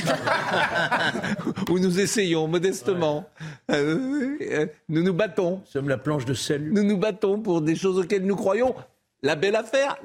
[1.69, 3.25] Où nous essayons modestement.
[3.71, 5.57] Euh, euh, nous nous battons.
[5.57, 6.71] Nous sommes la planche de salut.
[6.73, 8.73] Nous nous battons pour des choses auxquelles nous croyons.
[9.21, 9.97] La belle affaire,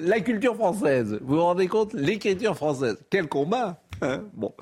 [0.00, 1.18] la culture française.
[1.22, 1.94] Vous vous rendez compte?
[1.94, 2.96] L'écriture française.
[3.10, 4.22] Quel combat hein?
[4.34, 4.52] Bon.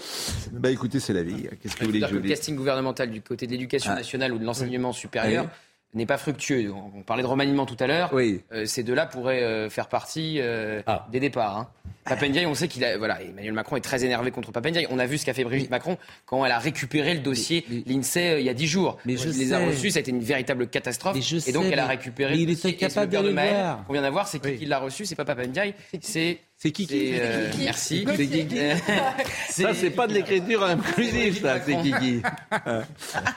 [0.52, 1.46] Bah écoutez, c'est la vie.
[1.60, 3.96] Qu'est-ce que vous voulez que je le casting gouvernemental du côté de l'éducation Ah.
[3.96, 5.50] nationale ou de l'enseignement supérieur Oui.
[5.94, 6.72] N'est pas fructueux.
[6.72, 8.10] On on parlait de remaniement tout à l'heure.
[8.12, 8.42] Oui.
[8.52, 11.06] Euh, ces deux-là pourraient euh, faire partie euh, Ah.
[11.10, 11.56] des départs.
[11.58, 11.68] hein.
[12.04, 12.98] Papendiaï, on sait qu'il a.
[12.98, 14.86] Voilà, Emmanuel Macron est très énervé contre Papendiaï.
[14.90, 18.40] On a vu ce qu'a fait Brigitte Macron quand elle a récupéré le dossier l'INSEE
[18.40, 18.98] il y a 10 jours.
[19.06, 21.16] Mais il je les a reçus, ça a été une véritable catastrophe.
[21.46, 23.84] Et donc elle a récupéré mais le il était capable de le voir.
[23.86, 26.00] qu'on vient d'avoir, c'est qui qui l'a reçu C'est pas Papendiaï, c'est.
[26.02, 27.14] C'est C'est Kiki.
[27.58, 28.06] Merci.
[28.16, 28.56] C'est Kiki.
[29.50, 32.22] Ça, c'est pas de l'écriture inclusive, ça, c'est Kiki.
[32.66, 32.82] Euh,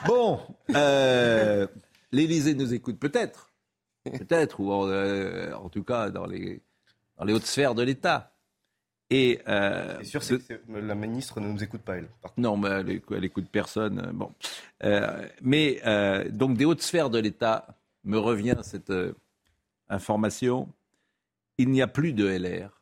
[0.06, 0.40] Bon,
[0.74, 1.66] euh,
[2.12, 3.52] l'Élysée nous écoute peut-être.
[4.04, 6.62] Peut-être, ou en, euh, en tout cas dans les,
[7.18, 8.32] dans les hautes sphères de l'État.
[9.10, 12.08] Et euh, C'est sûr, que la ministre ne nous écoute pas, elle.
[12.36, 13.98] non, mais elle, elle écoute personne.
[14.06, 14.32] euh, Bon,
[14.84, 17.66] Euh, mais euh, donc des hautes sphères de l'État
[18.04, 19.12] me revient cette euh,
[19.88, 20.68] information.
[21.58, 22.80] Il n'y a plus de LR,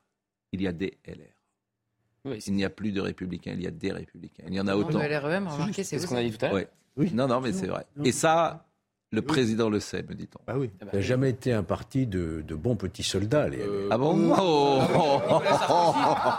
[0.52, 2.34] il y a des LR.
[2.46, 4.44] il n'y a plus de républicains, il y a des républicains.
[4.48, 4.98] Il y en a Non, autant.
[4.98, 6.66] de LREM, remarquez, c'est ce qu'on a dit tout à l'heure.
[6.96, 7.10] Oui.
[7.12, 7.86] Non, non, mais c'est vrai.
[8.04, 8.65] Et ça,
[9.12, 10.40] le président le sait, me dit-on.
[10.48, 10.68] Ah oui.
[10.80, 13.48] Ça n'a jamais été un parti de, de bons petits soldats.
[13.48, 13.58] Les...
[13.90, 14.80] Ah bon Oh.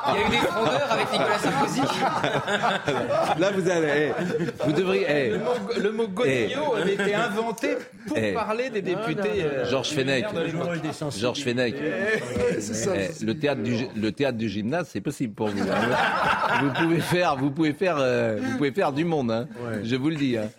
[0.09, 1.81] Il y a eu des frondeurs avec Nicolas Sarkozy.
[3.39, 4.11] Là, vous allez.
[4.19, 5.05] eh, vous devriez.
[5.09, 5.51] eh, Le mot,
[5.81, 8.33] le mot godillot avait été inventé pour Eh.
[8.33, 9.43] parler des députés.
[9.43, 10.25] euh, Georges Fenech.
[10.33, 11.09] de.
[11.17, 11.75] Georges Fenech.
[11.77, 15.61] Eh, Eh, le théâtre du le théâtre du gymnase, c'est possible pour vous.
[15.61, 16.59] hein.
[16.61, 19.31] vous pouvez faire, vous pouvez faire, euh, vous pouvez faire du monde.
[19.31, 19.47] hein.
[19.83, 20.37] Je vous le dis.
[20.37, 20.49] hein.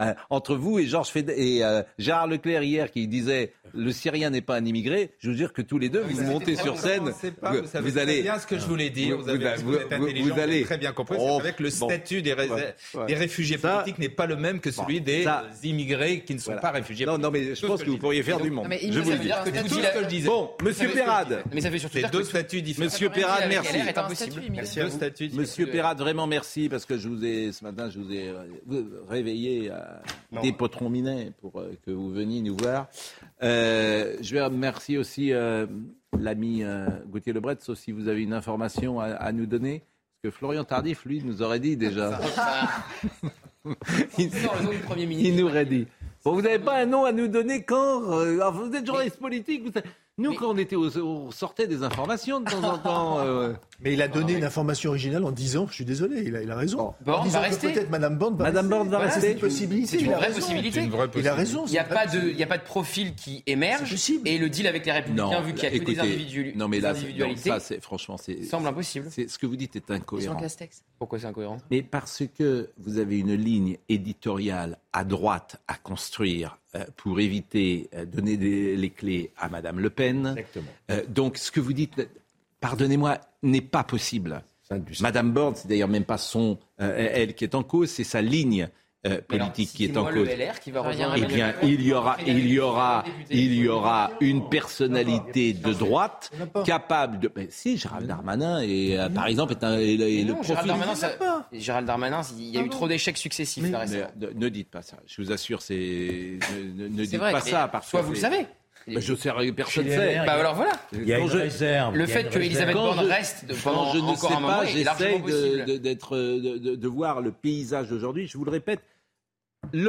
[0.00, 4.30] Euh, entre vous et Georges Fenech et euh, Gérard Leclerc hier qui disait le Syrien
[4.30, 5.10] n'est pas un immigré.
[5.20, 7.12] Je veux dire que tous les deux, vous montez sur scène.
[7.40, 9.16] Pas, vous, savez très allez bien ce que je voulais dire.
[9.16, 11.16] Vous, avez, vous- vous êtes vous- intelligent, vous vous allez- très bien compris.
[11.20, 11.86] Oh, avec le bon.
[11.88, 13.06] statut des, rés- Ouais, ouais.
[13.06, 16.38] des réfugiés Ça- politiques n'est pas le même que celui des ça- immigrés qui ne
[16.40, 16.60] sont Voilà.
[16.62, 17.06] pas réfugiés.
[17.06, 18.66] Non, non, mais je pense que vous pourriez faire du monde.
[18.68, 19.28] mais il Je vous le dis.
[19.28, 20.26] que tout ce que je disais.
[20.28, 21.44] Bon, Monsieur Perrade.
[21.54, 22.86] Mais ça fait surtout deux statuts différents.
[22.86, 23.76] Monsieur Perrade, merci.
[24.50, 24.80] merci.
[24.80, 24.90] vous.
[24.90, 28.32] Statut Monsieur Perrade, vraiment merci parce que je vous ai ce matin, je vous ai
[28.66, 30.02] vous- réveillé à
[30.42, 32.88] des potrons minets pour euh, que vous veniez nous voir.
[33.42, 35.66] Euh, je vais remercier aussi euh,
[36.18, 39.82] l'ami euh, Gauthier Lebret, sauf si vous avez une information à, à nous donner.
[40.22, 42.20] Parce que Florian Tardif, lui, nous aurait dit déjà.
[44.18, 44.30] il,
[45.08, 45.86] il nous aurait dit.
[46.24, 48.00] Bon, vous n'avez pas un nom à nous donner quand
[48.52, 49.62] Vous êtes journaliste politique.
[49.64, 49.88] vous savez-
[50.20, 53.18] nous, quand on était, au- on sortait des informations de temps en temps.
[53.20, 53.52] euh,
[53.82, 56.50] Mais il a donné une information originale en disant, je suis désolé, il a, il
[56.50, 56.94] a raison.
[57.06, 57.72] En disant va que rester.
[57.72, 58.76] peut-être Madame Borne va Madame rester.
[58.76, 59.26] Borne va Voilà, rester.
[59.28, 59.98] C'est une possibilité.
[59.98, 60.88] C'est une vraie possibilité.
[61.16, 61.64] Il a raison.
[61.66, 63.94] Il n'y a, pas de- il y a pas de profil qui émerge.
[64.24, 66.80] Et le deal avec les Républicains, vu qu'il y a que des, écoutez, non, mais
[66.80, 69.06] là, individualités, non, ça, franchement, c'est semble impossible.
[69.10, 70.36] c'est- ce que vous dites est incohérent.
[71.00, 71.56] Pourquoi c'est incohérent?
[71.70, 77.88] Mais parce que vous avez une ligne éditoriale à droite à construire euh, pour éviter
[77.94, 80.34] euh, donner des- les clés à Madame Le Pen.
[80.90, 82.06] Euh, donc ce que vous dites,
[82.60, 84.42] pardonnez-moi, n'est pas possible.
[85.00, 88.20] Madame Borne, c'est d'ailleurs même pas son, euh, elle qui est en cause, c'est sa
[88.22, 88.68] ligne
[89.06, 90.14] euh, politique qui est en cause.
[90.14, 90.82] le LR qui va
[91.16, 96.30] Eh bien, il y aura, il y aura, il y aura une personnalité de droite
[96.66, 97.30] capable de.
[97.34, 100.42] Mais si, Gérald Darmanin est, euh, par exemple, est, un, est le- est le Non,
[100.42, 100.66] Gérald profil.
[100.66, 101.12] Darmanin, ça-
[101.52, 104.06] Gérald Darmanin, il y a eu trop d'échecs successifs là, Mais récemment.
[104.20, 104.96] ne, ne dites pas ça.
[105.06, 106.38] Je vous assure, c'est
[106.74, 108.46] ne, dites vrai, pas ça parce soit vous le savez.
[108.94, 110.16] Ben, je sais, personne ne sait.
[110.26, 110.72] Bah alors voilà.
[110.92, 111.96] Il y a une je- réserve.
[111.96, 112.96] Le fait qu'Elisabeth réserve.
[112.96, 115.64] Borne reste quand pendant je ne encore sais un moment pas, j'essaye possible.
[115.64, 118.26] de, de- d'être, de, de- de voir le paysage d'aujourd'hui.
[118.26, 118.80] Je vous le répète,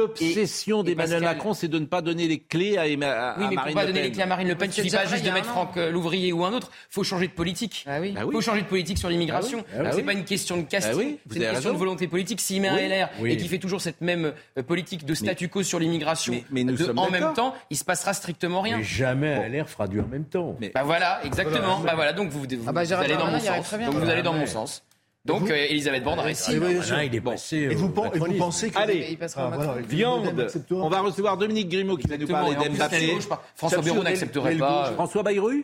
[0.06, 3.44] l'obsession d'Emmanuel Pascal- Macron, c'est de ne pas donner les clés à, Emma- à- Oui,
[3.44, 4.08] à mais pour Marine pas Le donner Pen.
[4.08, 5.76] les clés à Marine Le Pen, il suffit pas juste il de a mettre Franck
[5.76, 6.70] euh, Louvrier ou un autre.
[6.90, 7.84] faut changer de politique.
[7.88, 8.12] Ah oui.
[8.12, 8.32] Bah Il oui.
[8.34, 9.64] faut changer de politique sur l'immigration.
[9.72, 9.84] Ah oui.
[9.86, 10.02] Ah c'est oui.
[10.04, 11.72] pas une question de casting, Ah oui, vous c'est une question raison.
[11.72, 12.40] de volonté politique.
[12.40, 12.88] S'il met un Oui.
[12.88, 13.32] LR Oui.
[13.32, 16.64] et qui fait toujours cette même euh, politique de statu quo sur l'immigration Mais- mais
[16.64, 18.78] nous de- sommes en même temps, il se passera strictement rien.
[18.78, 20.56] Mais jamais un LR fera du en même temps.
[20.74, 21.80] Bah voilà, exactement.
[21.80, 23.72] Bah voilà, donc vous, vous, Ah bah, allez dans mon il sens.
[23.74, 24.84] Donc vous allez dans mon sens.
[25.24, 26.50] Donc euh, Elisabeth Borne reste.
[26.92, 27.56] Ah, il est passé.
[27.58, 28.78] Et au vous, pen- et vous pensez que...
[28.78, 30.48] Allez, Il passera Ah, voilà, Pen Viande.
[30.72, 33.18] On va recevoir Dominique Grimaud qui va nous parler d'Mbappé.
[33.54, 34.88] François Bayrou n'accepterait pas.
[34.90, 35.62] euh, François Bayrou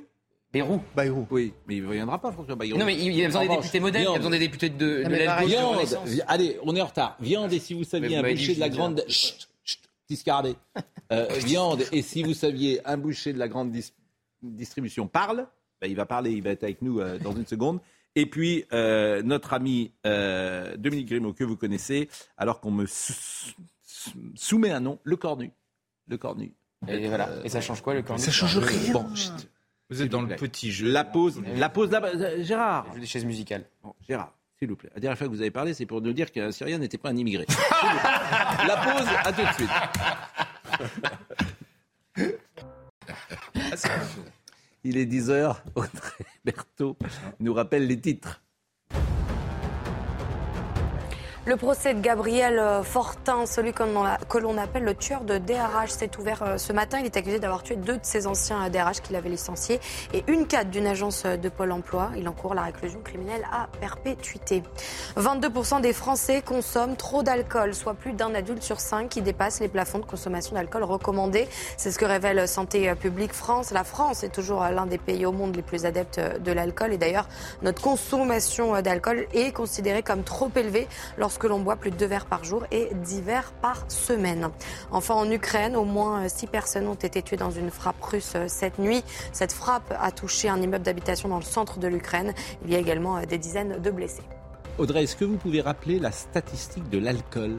[0.53, 0.81] Bayrou.
[0.97, 1.27] Bayrou.
[1.31, 2.79] Oui, mais il ne reviendra pas, François Bayrou.
[2.79, 4.69] Non mais il y a besoin des députés modernes, il y a besoin des députés
[4.71, 5.79] de, de Ah, l'aile Viande.
[6.27, 7.17] Allez, on est en retard.
[7.21, 9.05] Viande, et si vous saviez un boucher de la grande.
[9.09, 10.55] Chut, chut, discardé.
[11.13, 13.93] Euh, viande, et si vous saviez un boucher de la grande dis-
[14.43, 15.47] distribution parle,
[15.81, 17.81] ben, il va parler, il va être avec nous euh, dans une seconde.
[18.15, 23.13] Et puis, euh, notre ami euh, Dominique Grimaud, que vous connaissez, alors qu'on me sou-
[23.83, 25.53] sou- soumet un nom, le cornu.
[26.09, 26.53] Le cornu.
[26.89, 27.29] Et voilà.
[27.45, 28.93] Et ça change quoi le cornet Ça change rien.
[28.93, 29.07] Bon.
[29.91, 30.91] Vous êtes dans le petit jeu.
[30.91, 32.11] la pause, la pause là-bas.
[32.15, 33.65] Euh, Gérard, Je des chaises musicales.
[33.83, 34.91] Bon, Gérard, s'il vous plaît.
[34.95, 37.09] La dernière fois que vous avez parlé, c'est pour nous dire qu'un Syrien n'était pas
[37.11, 37.47] un immigré.
[38.67, 39.71] La pause, à tout de suite.
[44.85, 45.57] Il est 10h.
[45.75, 46.97] Audrey Berthaud
[47.41, 48.43] nous rappelle les titres.
[51.49, 56.11] Le procès de Gabriel euh, Fortin, celui que l'on appelle le tueur de DRH, s'est
[56.19, 56.99] ouvert euh, ce matin.
[57.01, 59.81] Il est accusé d'avoir tué deux de ses anciens DRH qu'il avait licenciés
[60.13, 62.11] et une cadre d'une agence de Pôle emploi.
[62.19, 64.63] Il encourt la réclusion criminelle à perpétuité.
[65.17, 69.69] 22% des Français consomment trop d'alcool, soit plus d'un adulte sur cinq qui dépasse les
[69.69, 71.49] plafonds de consommation d'alcool recommandés.
[71.79, 73.71] C'est ce que révèle Santé publique France.
[73.71, 76.99] La France est toujours l'un des pays au monde les plus adeptes de l'alcool et
[76.99, 77.27] d'ailleurs
[77.63, 80.87] notre consommation d'alcool est considérée comme trop élevée
[81.47, 84.51] l'on boit plus de deux verres par jour et dix verres par semaine.
[84.91, 88.79] Enfin, en Ukraine, au moins six personnes ont été tuées dans une frappe russe cette
[88.79, 89.05] nuit.
[89.33, 92.35] Cette frappe a touché un immeuble d'habitation dans le centre de l'Ukraine.
[92.65, 94.23] Il y a également des dizaines de blessés.
[94.79, 97.59] Audrey, est-ce que vous pouvez rappeler la statistique de l'alcool?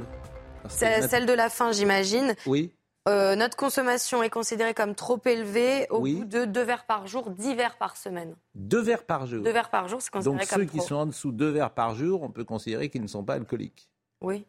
[0.67, 2.35] Celle de la fin, j'imagine.
[2.45, 2.73] Oui.
[3.07, 7.31] Euh, notre consommation est considérée comme trop élevée au bout de deux verres par jour,
[7.31, 8.35] dix verres par semaine.
[8.55, 10.95] Deux verres par jour Deux verres par jour, c'est considéré Donc comme ceux qui sont
[10.95, 13.89] en dessous de deux verres par jour, on peut considérer qu'ils ne sont pas alcooliques.
[14.21, 14.45] Oui.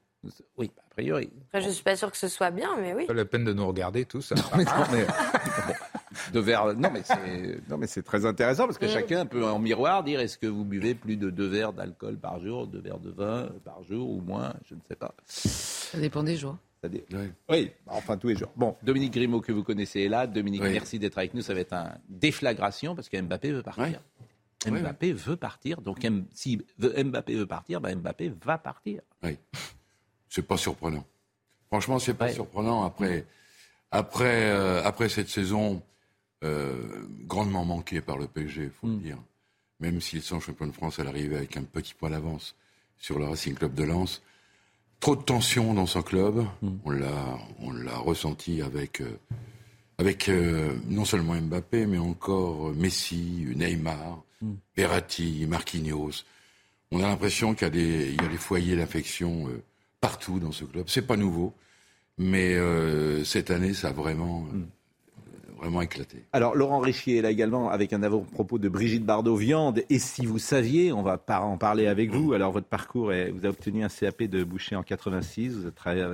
[0.59, 1.33] Oui, a priori.
[1.47, 3.07] Après, je ne suis pas sûr que ce soit bien, mais oui.
[3.07, 4.33] Pas la peine de nous regarder tous.
[4.33, 5.07] Non, mais, non, mais-
[6.35, 6.75] deux verres.
[6.75, 8.91] Non, mais c'est non, mais c'est très intéressant parce que Mm.
[8.91, 12.39] chacun peut en miroir dire est-ce que vous buvez plus de deux verres d'alcool par
[12.41, 15.15] jour, deux verres de vin par jour ou moins, je ne sais pas.
[15.25, 16.57] Ça dépend des jours.
[17.49, 18.51] Oui, enfin tous les jours.
[18.57, 20.27] Bon, Dominique Grimaud que vous connaissez est là.
[20.27, 20.73] Dominique, Oui.
[20.73, 21.43] merci d'être avec nous.
[21.43, 24.01] Ça va être un déflagration parce que Mbappé veut partir.
[24.67, 25.81] Mbappé veut partir.
[25.83, 29.01] Donc M- si Mbappé veut partir, ben Mbappé va partir.
[29.23, 29.37] Oui.
[30.29, 31.05] C'est pas surprenant.
[31.69, 33.27] Franchement, c'est pas surprenant après,
[33.91, 35.83] après, euh, après cette saison
[36.45, 39.19] euh, grandement manquée par le PSG, il faut le dire.
[39.81, 42.55] Même s'ils sont champions de France à l'arrivée avec un petit point d'avance
[42.99, 44.23] sur le Racing Club de Lens.
[45.01, 46.45] Trop de tension dans son club.
[46.85, 49.19] On l'a, on l'a ressenti avec, euh,
[49.97, 54.23] avec euh, non seulement Mbappé, mais encore euh, Messi, Neymar,
[54.77, 56.25] Verratti, Marquinhos.
[56.91, 59.63] On a l'impression qu'il y a des, il y a des foyers d'infection euh,
[60.03, 60.85] partout dans ce club.
[60.89, 61.55] C'est pas nouveau,
[62.19, 62.57] mais
[63.25, 64.59] cette année, ça a vraiment, euh,
[65.61, 66.25] vraiment éclaté.
[66.33, 69.83] Alors, Laurent Richier est là également avec un avant-propos de Brigitte Bardot-Viande.
[69.91, 72.33] Et si vous saviez, on va par- en parler avec vous.
[72.33, 75.55] Alors, votre parcours, est, vous avez obtenu un CAP de boucher en 86.
[75.55, 76.05] Vous avez, travaillé,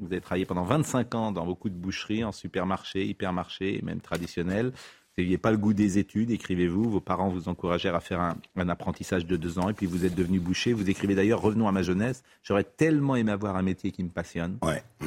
[0.00, 4.00] vous avez travaillé pendant 25 ans dans beaucoup de boucheries, en supermarché, hypermarché et même
[4.00, 4.72] traditionnel.
[5.16, 6.88] Vous n'aviez pas le goût des études, écrivez-vous.
[6.88, 10.06] Vos parents vous encouragèrent à faire un, un apprentissage de deux ans et puis vous
[10.06, 10.72] êtes devenu boucher.
[10.72, 12.22] Vous écrivez d'ailleurs Revenons à ma jeunesse.
[12.42, 14.58] J'aurais tellement aimé avoir un métier qui me passionne.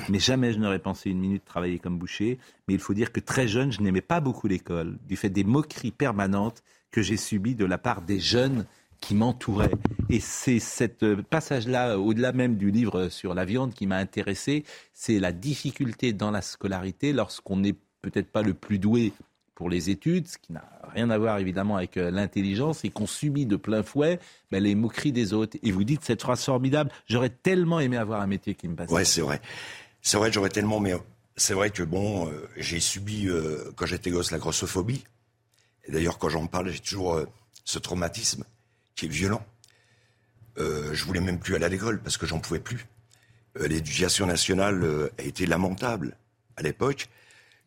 [0.10, 2.38] Mais jamais je n'aurais pensé une minute travailler comme boucher.
[2.68, 5.44] Mais il faut dire que très jeune, je n'aimais pas beaucoup l'école, du fait des
[5.44, 8.66] moqueries permanentes que j'ai subies de la part des jeunes
[9.02, 9.72] qui m'entouraient.
[10.10, 10.86] Et c'est ce
[11.22, 14.64] passage-là, au-delà même du livre sur la viande, qui m'a intéressé.
[14.94, 19.14] C'est la difficulté dans la scolarité lorsqu'on n'est peut-être pas le plus doué
[19.56, 23.08] pour les études, ce qui n'a rien à voir évidemment avec euh, l'intelligence, et qu'on
[23.08, 24.20] subit de plein fouet
[24.52, 25.58] ben, les moqueries des autres.
[25.64, 28.92] Et vous dites cette phrase formidable, j'aurais tellement aimé avoir un métier qui me passe.
[28.92, 29.42] Ouais, c'est vrai.
[30.02, 30.94] C'est vrai, j'aurais tellement, mais
[31.38, 35.06] c'est vrai que bon, euh, j'ai subi euh, quand j'étais gosse la grossophobie.
[35.86, 37.22] Et d'ailleurs, quand j'en parle, j'ai toujours
[37.64, 38.44] ce traumatisme
[38.96, 39.46] qui est violent.
[40.58, 42.88] Je voulais même plus aller à l'école parce que j'en pouvais plus.
[43.60, 46.18] L'éducation nationale a été lamentable
[46.58, 47.08] à l'époque.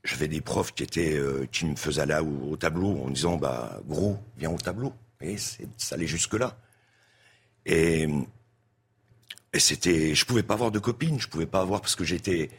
[0.04, 4.18] J'avais des profs euh, qui me faisaient aller au, au tableau en disant bah gros
[4.38, 4.92] viens au tableau.
[5.20, 6.56] Et ça allait jusque là.
[7.66, 8.08] Et
[9.52, 12.50] et c'était, je pouvais pas avoir de copine, je pouvais pas avoir parce que j'étais,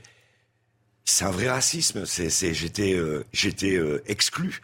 [1.06, 2.06] c'est un vrai racisme.
[2.06, 4.62] C'est, j'étais, euh, j'étais euh, exclu.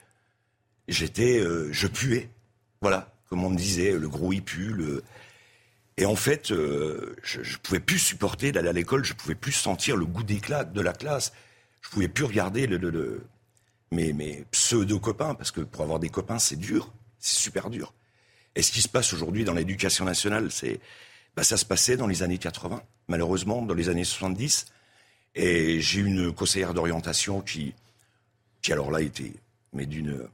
[0.88, 2.30] J'étais, euh, je puais.
[2.82, 4.73] Voilà, comme on me disait, le gros il pue.
[4.73, 5.03] Le...
[5.97, 9.05] Et en fait, je, je pouvais plus supporter d'aller à l'école.
[9.05, 11.32] Je pouvais plus sentir le goût d'éclat de la classe.
[11.86, 12.68] Je pouvais plus regarder
[13.92, 17.94] mes, mes pseudo copains parce que pour avoir des copains, c'est dur, c'est super dur.
[18.56, 20.80] Et ce qui se passe aujourd'hui dans l'éducation nationale, c'est
[21.36, 24.66] bah, ça se passait dans les années 80, malheureusement, dans les années 70.
[25.36, 27.76] Et j'ai une conseillère d'orientation qui,
[28.62, 29.34] qui alors là était
[29.74, 30.28] mais d'une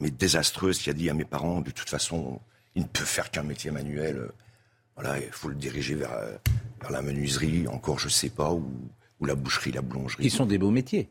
[0.00, 2.40] mais désastreuse, qui a dit à mes parents, de toute façon,
[2.74, 4.30] il ne peut faire qu'un métier manuel.
[4.96, 6.16] Voilà, il faut le diriger vers,
[6.80, 8.70] vers la menuiserie, encore je sais pas, ou,
[9.22, 10.24] ou la boucherie, la boulangerie.
[10.24, 11.08] Qui sont des beaux métiers.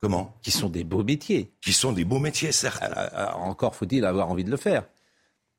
[0.00, 0.36] Comment?
[0.42, 1.50] Qui sont des beaux métiers.
[1.62, 2.84] Qui sont des beaux métiers, certes.
[3.36, 4.84] encore faut-il avoir envie de le faire.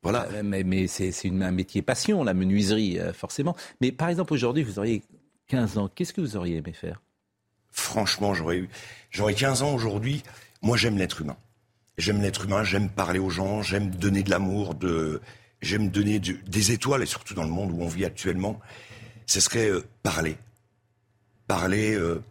[0.04, 0.28] Voilà.
[0.32, 3.56] Euh, Mais, mais c'est un métier passion, la menuiserie, euh, forcément.
[3.80, 5.02] Mais par exemple, aujourd'hui, vous auriez
[5.48, 5.90] 15 ans.
[5.92, 7.02] Qu'est-ce que vous auriez aimé faire?
[7.72, 8.68] Franchement, j'aurais eu,
[9.10, 10.22] j'aurais 15 ans aujourd'hui.
[10.62, 11.36] Moi, j'aime l'être humain.
[11.98, 15.20] J'aime l'être humain, j'aime parler aux gens, j'aime donner de l'amour, de,
[15.60, 18.60] j'aime donner des étoiles, et surtout dans le monde où on vit actuellement.
[19.26, 20.36] Ce serait euh, parler.
[21.46, 22.22] Parler euh,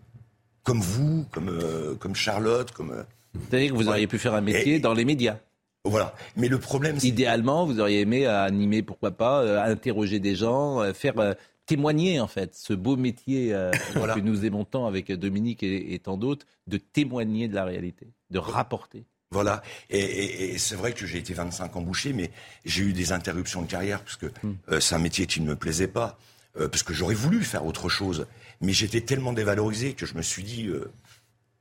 [0.63, 2.91] comme vous, comme, euh, comme Charlotte, comme.
[2.91, 3.03] euh,
[3.49, 5.37] C'est-à-dire que vous auriez pu faire un métier dans les médias.
[5.85, 6.13] Voilà.
[6.35, 10.93] Mais le problème, Idéalement, vous auriez aimé animer, pourquoi pas, euh, interroger des gens, euh,
[10.93, 11.33] faire euh,
[11.67, 13.49] témoigner en fait ce beau métier
[13.93, 18.39] que nous aimons tant avec Dominique et, tant d'autres, de témoigner de la réalité, de
[18.39, 19.05] rapporter.
[19.31, 22.29] Voilà, et, c'est vrai que j'ai été 25 ans boucher, mais
[22.65, 24.79] j'ai eu des interruptions de carrière parce que hmm.
[24.79, 26.19] c'est un métier qui ne me plaisait pas,
[26.59, 28.27] euh, parce que j'aurais voulu faire autre chose,
[28.61, 30.69] mais j'étais tellement dévalorisé que je me suis dit.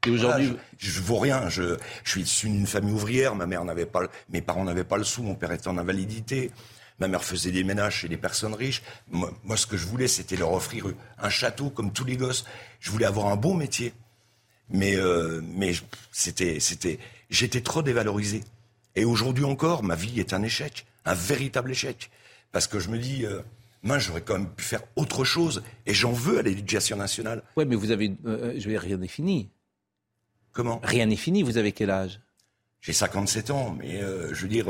[0.07, 1.49] et aujourd'hui, je, je, vaux rien.
[1.49, 3.35] Je, je suis issu d'une famille ouvrière.
[3.35, 5.23] Ma mère n'avait pas, mes parents n'avaient pas le sou.
[5.23, 6.51] Mon père était en invalidité.
[7.01, 8.83] Ma mère faisait des ménages chez des personnes riches.
[9.11, 10.87] Moi, ce que je voulais, c'était leur offrir
[11.19, 12.45] un château comme tous les gosses.
[12.81, 13.93] Je voulais avoir un beau métier.
[14.71, 15.73] Mais, euh, mais
[16.13, 16.99] c'était, c'était,
[17.31, 18.43] j'étais trop dévalorisé.
[18.97, 22.11] Et aujourd'hui encore, ma vie est un échec, un véritable échec.
[22.53, 23.41] Parce que je me dis, euh,
[23.85, 25.63] mince, j'aurais quand même pu faire autre chose.
[25.87, 27.43] Et j'en veux à l'éducation nationale.
[27.57, 29.51] Oui, mais vous avez, euh, je vais rien n'est fini.
[30.53, 30.81] Comment?
[30.83, 31.43] Rien n'est fini.
[31.43, 32.21] Vous avez quel âge?
[32.81, 34.67] J'ai 57 ans, mais je veux dire.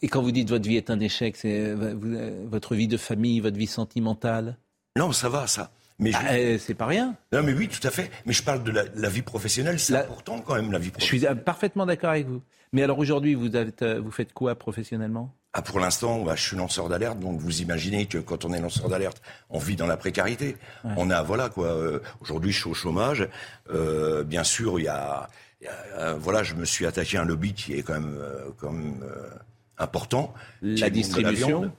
[0.00, 2.96] Et quand vous dites votre vie est un échec, c'est euh, euh, votre vie de
[2.96, 4.56] famille, votre vie sentimentale?
[4.96, 5.72] Non, ça va, ça.
[5.98, 7.14] Mais ah, euh, c'est pas rien.
[7.32, 8.10] Non, mais oui, tout à fait.
[8.26, 11.30] Mais je parle de la, vie professionnelle, c'est important quand même, la vie professionnelle.
[11.30, 12.42] Je suis parfaitement d'accord avec vous.
[12.72, 15.34] Mais alors aujourd'hui, vous, vous faites quoi professionnellement?
[15.52, 18.60] Ah, pour l'instant, bah, je suis lanceur d'alerte, donc vous imaginez que quand on est
[18.60, 20.56] lanceur d'alerte, on vit dans la précarité.
[20.96, 21.76] On a, voilà quoi.
[22.20, 23.28] aujourd'hui, je suis au chômage.
[24.24, 25.28] bien sûr, il y a,
[26.18, 28.18] voilà, je me suis attaqué à un lobby qui est quand même,
[28.58, 29.04] quand même
[29.76, 30.32] important.
[30.62, 31.70] La distribution.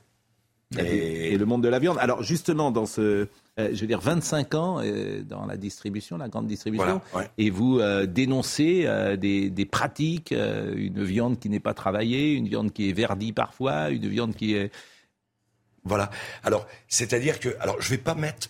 [0.80, 1.38] Et...
[1.38, 1.98] le monde de la viande.
[2.00, 6.30] Alors justement, dans ce, euh, je veux dire, 25 ans euh, dans la distribution, la
[6.30, 7.02] grande distribution,
[7.38, 8.88] et vous euh, dénoncez
[9.20, 13.90] des, des, pratiques, une viande qui n'est pas travaillée, une viande qui est verdie parfois,
[13.90, 14.72] une viande qui est...
[15.86, 16.10] Voilà.
[16.46, 18.48] Alors, c'est-à-dire que, alors, je vais pas mettre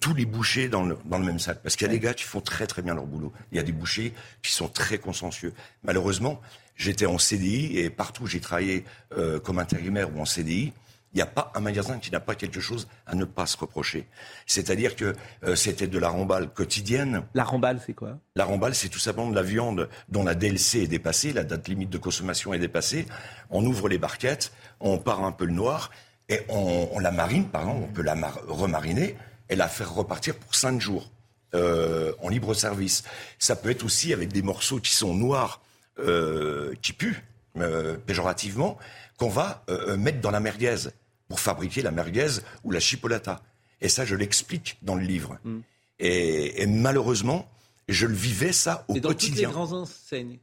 [0.00, 2.14] tous les bouchers dans le, dans le même sac, parce qu'il y a des gars
[2.14, 3.30] qui font très très bien leur boulot.
[3.52, 5.52] Il y a des bouchers qui sont très consciencieux.
[5.84, 6.40] Malheureusement,
[6.76, 8.84] J'étais en CDI et partout j'ai travaillé
[9.16, 10.72] euh, comme intérimaire ou en CDI.
[11.16, 13.56] Il n'y a pas un magasin qui n'a pas quelque chose à ne pas se
[13.56, 14.06] reprocher.
[14.44, 15.14] C'est-à-dire que
[15.44, 17.22] euh, c'était de la remballe quotidienne.
[17.32, 18.18] La remballe, c'est quoi?
[18.34, 21.68] La remballe, c'est tout simplement de la viande dont la DLC est dépassée, la date
[21.68, 23.06] limite de consommation est dépassée.
[23.48, 25.90] On ouvre les barquettes, on part un peu le noir
[26.28, 28.14] et on, la marine, par exemple, on peut la
[28.46, 29.16] remariner
[29.48, 31.10] et la faire repartir pour cinq jours.
[31.54, 33.04] Euh, en libre service.
[33.38, 35.62] Ça peut être aussi avec des morceaux qui sont noirs
[35.98, 37.24] euh, qui pue
[37.56, 38.76] euh, péjorativement
[39.16, 39.64] qu'on va
[39.96, 40.88] mettre dans la merguez
[41.28, 43.42] pour fabriquer la merguez ou la chipolata.
[43.80, 45.38] Et ça, je l'explique dans le livre.
[45.44, 45.58] Mm.
[45.98, 47.48] Et, malheureusement,
[47.88, 49.48] je le vivais ça au et dans quotidien.
[49.48, 50.38] Toutes les grandes enseignes.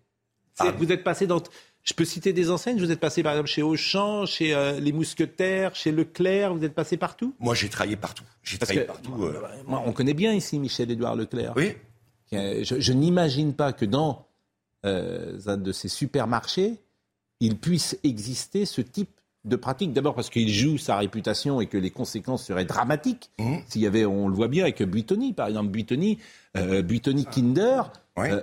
[0.59, 0.71] Ah.
[0.71, 1.41] Vous êtes passé dans.
[1.83, 2.79] Je peux citer des enseignes?
[2.79, 6.55] Vous êtes passé par exemple chez Auchan, chez les Mousquetaires, chez Leclerc.
[6.55, 7.35] Vous êtes passé partout?
[7.39, 8.23] Moi, j'ai travaillé partout.
[8.41, 9.11] J'ai travaillé partout.
[9.65, 11.53] Moi, on connaît bien ici Michel-Édouard Leclerc.
[11.57, 11.75] Oui.
[12.31, 14.27] je n'imagine pas que dans
[14.85, 16.75] euh, un de ces supermarchés,
[17.39, 19.93] il puisse exister ce type de pratique.
[19.93, 23.29] D'abord parce qu'il joue sa réputation et que les conséquences seraient dramatiques.
[23.39, 23.55] Mmh.
[23.67, 26.17] S'il y avait, on le voit bien avec Buitoni, par exemple, Buitoni,
[26.57, 27.83] euh, Buitoni Kinder,
[28.19, 28.41] euh,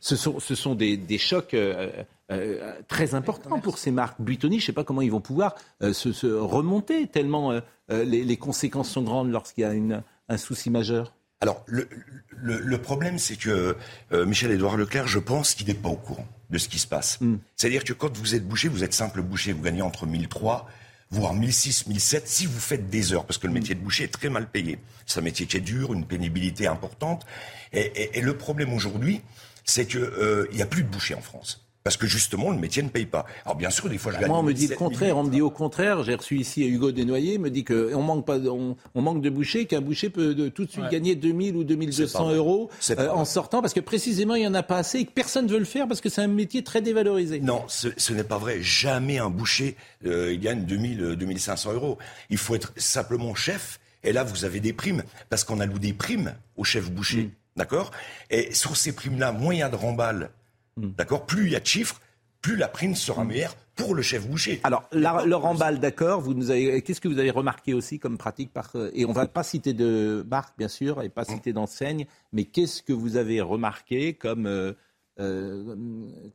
[0.00, 1.90] ce sont, ce sont des, des chocs euh,
[2.30, 4.20] euh, très importants pour ces marques.
[4.20, 7.52] Buitoni, je ne sais pas comment ils vont pouvoir se, se, remonter tellement
[7.88, 11.14] les, les, conséquences sont grandes lorsqu'il y a une, un souci majeur.
[11.40, 11.88] Alors, le,
[12.30, 13.76] le, problème, c'est que
[14.12, 17.20] euh, Michel-Édouard Leclerc, je pense qu'il n'est pas au courant de ce qui se passe.
[17.20, 17.36] Mm.
[17.56, 20.66] C'est-à-dire que quand vous êtes boucher, vous êtes simple boucher, vous gagnez entre 1003
[21.10, 24.12] voire 1006, 1007, si vous faites des heures, parce que le métier de boucher est
[24.12, 24.78] très mal payé.
[25.06, 27.24] C'est un métier qui est dur, une pénibilité importante.
[27.72, 29.20] Et, le problème aujourd'hui,
[29.64, 31.65] c'est qu'il euh, n'y a plus de boucher en France.
[31.86, 33.26] Parce que justement, le métier ne paye pas.
[33.44, 34.26] Alors bien sûr, des fois, je gagne.
[34.26, 35.16] Moi, on me dit le contraire.
[35.16, 36.02] On me dit au contraire.
[36.02, 39.80] J'ai reçu ici Hugo Desnoyers, me dit qu'on manque pas, on, manque de bouchers, qu'un
[39.80, 43.72] boucher peut de, tout de suite gagner 2000 ou 2200 euros euh, en sortant, parce
[43.72, 45.86] que précisément, il y en a pas assez et que personne ne veut le faire
[45.86, 47.38] parce que c'est un métier très dévalorisé.
[47.38, 48.58] Non, ce, n'est pas vrai.
[48.62, 49.76] Jamais un boucher
[50.06, 51.98] euh, gagne 2000, 2500 euh, euros.
[52.30, 53.78] Il faut être simplement chef.
[54.02, 57.26] Et là, vous avez des primes, parce qu'on alloue des primes aux chefs bouchers.
[57.26, 57.58] Mm.
[57.58, 57.92] D'accord?
[58.30, 60.30] Et sur ces primes-là, il a de remballes
[60.76, 60.90] Hmm.
[60.96, 62.00] D'accord Plus il y a de chiffres,
[62.42, 63.28] plus la prime sera hmm.
[63.28, 64.60] meilleure pour le chef boucher.
[64.62, 68.52] Alors, Laurent Ball, d'accord, vous nous avez, qu'est-ce que vous avez remarqué aussi comme pratique
[68.52, 71.34] par, et on ne va pas citer de marque, bien sûr, et pas hmm.
[71.34, 74.72] citer d'enseigne, mais qu'est-ce que vous avez remarqué comme, euh,
[75.18, 75.76] euh,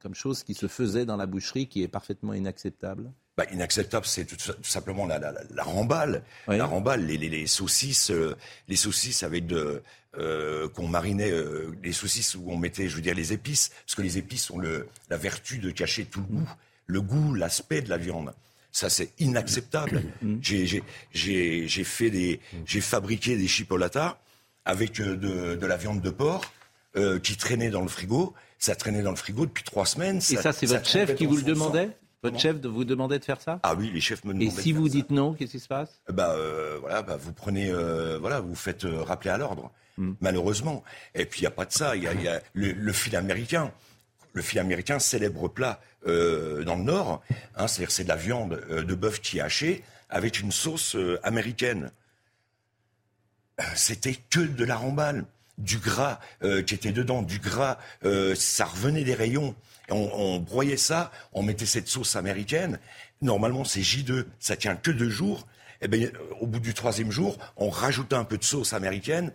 [0.01, 3.11] comme chose qui se faisait dans la boucherie qui est parfaitement inacceptable?
[3.37, 6.23] Bah, inacceptable, c'est tout, simplement la, la, la remballe.
[6.47, 8.35] La remballe, les, les, les saucisses, euh,
[8.67, 9.81] les saucisses avec de,
[10.17, 13.95] euh, qu'on marinait, euh, les saucisses où on mettait, je veux dire, les épices, parce
[13.95, 16.49] que les épices ont le, la vertu de cacher tout le goût,
[16.87, 18.33] le goût, l'aspect de la viande.
[18.73, 20.03] Ça, c'est inacceptable.
[20.21, 20.37] Mm.
[20.41, 24.17] J'ai fait des, j'ai fabriqué des chipolatas
[24.65, 26.51] avec euh, de, de, la viande de porc
[27.23, 28.33] qui traînait dans le frigo.
[28.59, 30.17] Ça traînait dans le frigo depuis trois semaines.
[30.17, 31.89] Et ça, c'est votre chef qui vous le demandait
[32.21, 34.61] Votre chef vous demandait de faire ça Ah oui, les chefs me Et demandaient.
[34.61, 34.91] si de vous ça.
[34.93, 38.55] dites non, qu'est-ce qui se passe bah euh, voilà, bah, vous prenez, euh, voilà, vous
[38.55, 40.83] faites rappeler à l'ordre, malheureusement.
[41.15, 41.95] Et puis il y a pas de ça.
[41.95, 43.71] Il y a, le, le fil américain.
[44.33, 47.21] Le fil américain, célèbre plat euh, dans le Nord.
[47.55, 50.95] Hein, C'est-à-dire c'est de la viande euh, de bœuf qui est hachée avec une sauce
[50.95, 51.91] euh, américaine.
[53.75, 54.79] C'était que de la
[55.59, 57.77] du gras qui était dedans, du gras.
[58.33, 59.53] ça revenait des rayons.
[59.91, 62.79] On, broyait ça, on mettait cette sauce américaine.
[63.21, 65.45] Normalement, c'est J2, ça tient que deux jours.
[65.87, 69.31] Ben, euh, au bout du troisième jour, on rajoutait un peu de sauce américaine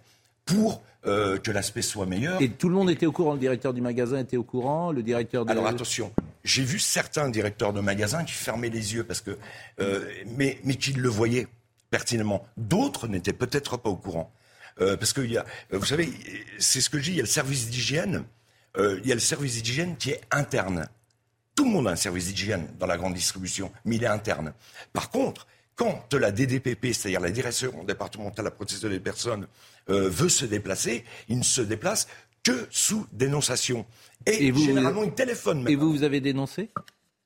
[0.47, 2.41] pour euh, que l'aspect soit meilleur.
[2.41, 5.03] Et tout le monde était au courant, le directeur du magasin était au courant, le
[5.03, 5.51] directeur de...
[5.51, 9.37] Alors attention, j'ai vu certains directeurs de magasins qui fermaient les yeux parce que,
[9.81, 11.49] euh, mais, mais qui le voyaient
[11.91, 12.47] pertinemment.
[12.57, 14.33] D'autres n'étaient peut-être pas au courant.
[14.81, 16.11] Euh, parce que il y a, vous savez,
[16.59, 18.25] c'est ce que je dis, il y a le service d'hygiène,
[18.79, 20.87] il y a le service d'hygiène qui est interne.
[21.55, 24.53] Tout le monde a un service d'hygiène dans la grande distribution, mais il est interne.
[24.93, 25.47] Par contre,
[25.77, 29.47] quand la DDPP, c'est-à-dire la direction départementale la protection des personnes,
[29.91, 32.09] euh, veut se déplacer, il ne se déplace
[32.43, 33.87] que sous dénonciation.
[34.25, 35.73] Et, Et vous- généralement, il téléphone même.
[35.73, 36.71] Et vous, vous avez dénoncé?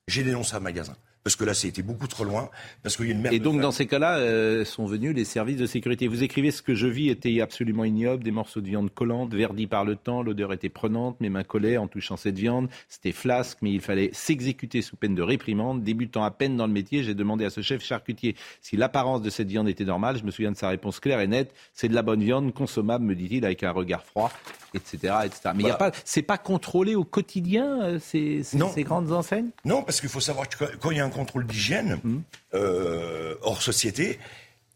[0.09, 0.97] J'ai dénoncé un magasin.
[1.23, 2.49] Parce que là, c'était beaucoup trop loin.
[2.83, 3.35] Parce qu'il y a une merde.
[3.35, 6.09] Et donc, de dans ces cas-là, euh, sont venus les services de sécurité.
[6.09, 9.66] Vous écrivez ce que je vis était absolument ignoble, des morceaux de viande collante, verdis
[9.66, 13.59] par le temps, l'odeur était prenante, mes mains collaient en touchant cette viande, c'était flasque,
[13.61, 15.83] mais il fallait s'exécuter sous peine de réprimande.
[15.85, 19.29] Débutant à peine dans le métier, j'ai demandé à ce chef charcutier si l'apparence de
[19.29, 20.16] cette viande était normale.
[20.16, 23.05] Je me souviens de sa réponse claire et nette, c'est de la bonne viande, consommable,
[23.05, 24.33] me dit-il, avec un regard froid,
[24.73, 25.14] etc.
[25.27, 25.51] etc.
[25.55, 29.12] Mais il y a pas, c'est pas contrôlé au quotidien, euh, ces, ces- ces grandes
[29.12, 29.51] enseignes?
[29.66, 32.19] Non, parce qu'il faut savoir que quand il y a un contrôle d'hygiène, Mmh.
[32.55, 34.19] euh, hors société,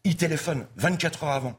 [0.03, 1.57] ils téléphonent 24 heures avant.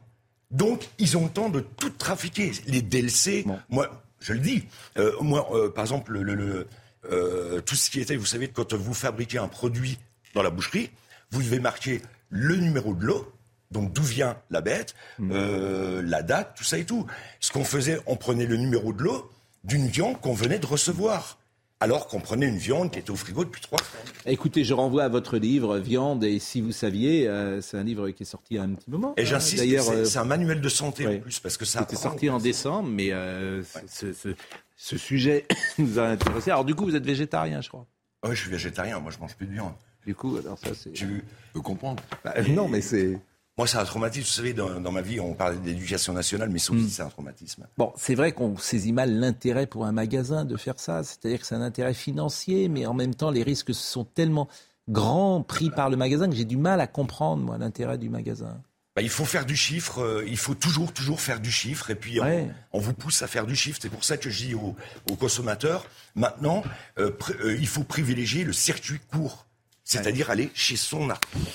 [0.51, 2.51] Donc, ils ont le temps de tout trafiquer.
[2.67, 4.63] Les DLC, moi, je le dis,
[4.97, 6.67] euh, moi, euh, par exemple, le, le-
[7.09, 9.97] le, tout ce qui était, vous savez, quand vous fabriquez un produit
[10.33, 10.89] dans la boucherie,
[11.31, 13.31] vous devez marquer le numéro de l'eau,
[13.71, 17.05] donc d'où vient la bête, euh, la date, tout ça et tout.
[17.41, 19.29] Ce qu'on faisait, on prenait le numéro de l'eau
[19.63, 21.37] d'une viande qu'on venait de recevoir.
[21.79, 24.13] Alors qu'on prenait une viande qui était au frigo depuis trois semaines.
[24.33, 28.09] Écoutez, je renvoie à votre livre Viande et si vous saviez, euh, c'est un livre
[28.09, 29.13] qui est sorti il y a un petit moment.
[29.15, 29.25] Et hein.
[29.25, 31.17] j'insiste, D'ailleurs, c'est euh, c'est un manuel de santé ouais.
[31.17, 34.33] en plus, parce que ça C'était sorti en décembre, mais euh, ce, ce-
[34.75, 35.45] ce sujet
[35.77, 36.49] nous a intéressés.
[36.49, 37.85] Alors du coup, vous êtes végétarien, je crois.
[38.23, 39.73] Oui, je suis végétarien, moi je mange plus de viande.
[40.03, 40.93] Du coup, alors ça c'est.
[40.93, 41.23] Tu
[41.53, 42.01] peux comprendre.
[42.23, 43.19] Bah, non, mais c'est.
[43.57, 44.25] Moi, c'est un traumatisme.
[44.27, 46.89] Vous savez, dans, dans ma vie, on parlait d'éducation nationale, mais ça aussi, Mm.
[46.89, 47.65] c'est un traumatisme.
[47.77, 51.03] Bon, c'est vrai qu'on saisit mal l'intérêt pour un magasin de faire ça.
[51.03, 54.47] C'est-à-dire que c'est un intérêt financier, mais en même temps, les risques sont tellement
[54.89, 58.61] grands pris par le magasin que j'ai du mal à comprendre, moi, l'intérêt du magasin.
[58.95, 61.95] Bah, il faut faire du chiffre, euh, il faut toujours, toujours faire du chiffre, et
[61.95, 62.47] puis on- Ouais.
[62.73, 63.79] on, vous pousse à faire du chiffre.
[63.81, 64.75] C'est pour ça que je dis aux,
[65.11, 65.85] aux consommateurs,
[66.15, 66.63] maintenant,
[66.99, 67.11] euh,
[67.43, 69.45] euh, il faut privilégier le circuit court,
[69.83, 71.45] c'est-à-dire aller chez son artisan.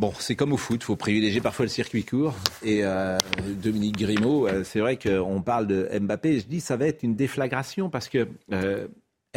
[0.00, 2.34] Bon, c'est comme au foot, il faut privilégier parfois le circuit court.
[2.62, 3.18] Et euh,
[3.62, 6.40] Dominique Grimaud, euh, c'est vrai qu'on parle de Mbappé.
[6.40, 8.88] Je dis ça va être une déflagration parce que euh,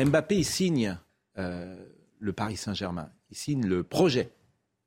[0.02, 0.98] Mbappé il signe
[1.38, 1.76] euh,
[2.20, 4.30] le Paris Saint-Germain, il signe le projet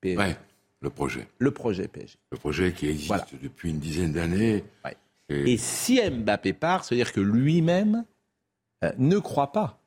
[0.01, 0.17] PSG.
[0.17, 0.35] Ouais,
[0.81, 1.27] le projet.
[1.37, 2.17] Le projet PSG.
[2.31, 3.27] Le projet qui existe Voilà.
[3.43, 4.63] depuis une dizaine d'années.
[5.29, 8.03] Et- Et si Mbappé part, c'est-à-dire que lui-même
[8.83, 9.79] euh, ne croit pas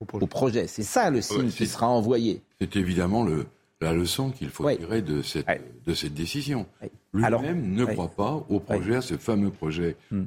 [0.00, 0.68] au projet.
[0.68, 2.40] C'est ça le signe Ouais, qui sera envoyé.
[2.60, 3.46] C'est évidemment le,
[3.80, 5.46] la leçon qu'il faut tirer de cette,
[5.86, 6.66] de cette décision.
[7.12, 10.24] Lui-même ne croit pas au projet, à ce fameux projet, Hmm.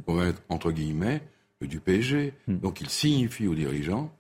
[0.50, 1.22] entre guillemets,
[1.62, 2.34] du PSG.
[2.48, 4.12] Donc il signifie aux dirigeants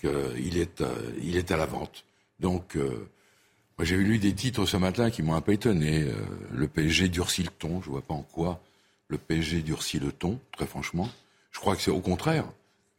[0.00, 2.04] qu'il est, euh, il est à la vente.
[2.38, 3.08] Donc, euh,
[3.76, 6.02] moi j'ai lu des titres ce matin qui m'ont un peu étonné.
[6.04, 6.14] Euh,
[6.52, 8.60] le PSG durcit le ton, je vois pas en quoi
[9.08, 11.08] le PSG durcit le ton, très franchement.
[11.50, 12.44] Je crois que c'est au contraire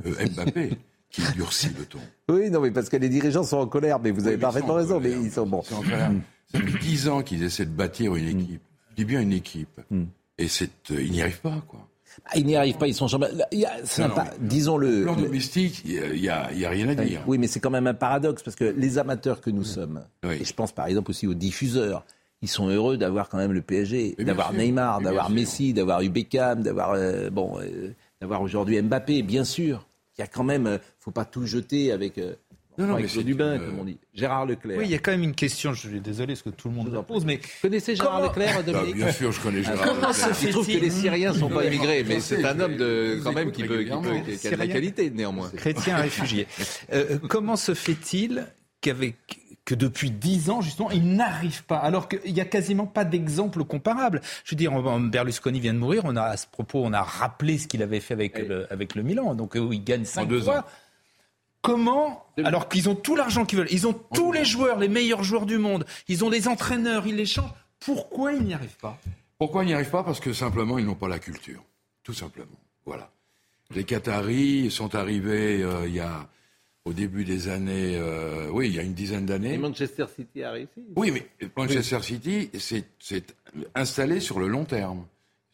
[0.06, 0.72] euh, Mbappé
[1.12, 2.00] qui durcit le ton.
[2.30, 5.02] Oui, non, mais parce que les dirigeants sont en colère, mais vous avez parfaitement raison,
[5.02, 5.62] mais ils sont bons.
[5.66, 6.12] C'est en colère.
[6.52, 8.62] Ça fait dix ans qu'ils essaient de bâtir une équipe.
[8.92, 9.82] Je dis bien une équipe.
[10.38, 11.88] Et c'est, euh, ils n'y arrivent pas, quoi.
[12.26, 13.28] Ah, ils n'y arrivent pas, ils sont champions.
[14.40, 15.04] Disons-le.
[15.04, 17.22] Plan domestique, il n'y a, il y a rien à dire.
[17.28, 20.44] Oui, mais c'est quand même un paradoxe parce que les amateurs que nous sommes, et
[20.44, 22.06] je pense par exemple aussi aux diffuseurs,
[22.42, 26.64] ils sont heureux d'avoir quand même le PSG, d'avoir Neymar, d'avoir Messi, d'avoir eu Beckham,
[26.64, 29.86] d'avoir euh, bon, euh, d'avoir aujourd'hui Mbappé, bien sûr.
[30.18, 32.18] Il y a quand même, euh, faut pas tout jeter avec.
[32.18, 32.36] euh,
[32.78, 33.98] Non, non, mais c'est du bain, une, comme on dit.
[34.14, 34.78] Gérard Leclerc.
[34.78, 36.76] Oui, il y a quand même une question, je suis désolé parce que tout le
[36.76, 39.64] monde la pose, mais Vous connaissez Gérard Comment- Leclerc, Dominique Bah, bien sûr, je connais
[39.64, 40.36] Gérard Comment Leclerc.
[40.36, 43.20] se Il trouve que les Syriens ne sont pas immigrés, mais c'est un homme de,
[43.24, 44.24] quand même qui, peut, qui, peut- régulièrement.
[44.24, 45.50] qui a de la qualité néanmoins.
[45.56, 46.48] chrétien réfugié.
[46.94, 48.48] Euh, comment se fait-il
[48.82, 49.16] qu'avec
[49.72, 53.64] que depuis dix ans, justement, il n'arrive pas, alors qu'il n'y a quasiment pas d'exemple
[53.64, 54.22] comparable.
[54.44, 57.02] Je veux dire, on- Berlusconi vient de mourir, on a, à ce propos, on a
[57.02, 60.06] rappelé ce qu'il avait fait avec, le, avec le Milan, donc euh, où il gagne
[60.06, 60.60] cinq deux fois.
[60.60, 60.64] ans.
[61.62, 65.24] Comment, alors qu'ils ont tout l'argent qu'ils veulent, ils ont tous les joueurs, les meilleurs
[65.24, 68.98] joueurs du monde, ils ont les entraîneurs, ils les changent, pourquoi ils n'y arrivent pas?
[69.38, 70.04] Pourquoi ils n'y arrivent pas?
[70.04, 71.64] Parce que simplement, ils n'ont pas la culture.
[72.04, 72.48] Tout simplement.
[72.86, 73.12] Voilà.
[73.76, 76.28] Les Qataris sont arrivés euh, il y a,
[76.86, 79.58] au début des années, euh, oui, il y a une dizaine d'années.
[79.58, 80.84] Manchester City a réussi.
[80.96, 82.86] Oui, mais Manchester City s'est
[83.76, 85.06] installé sur le long terme.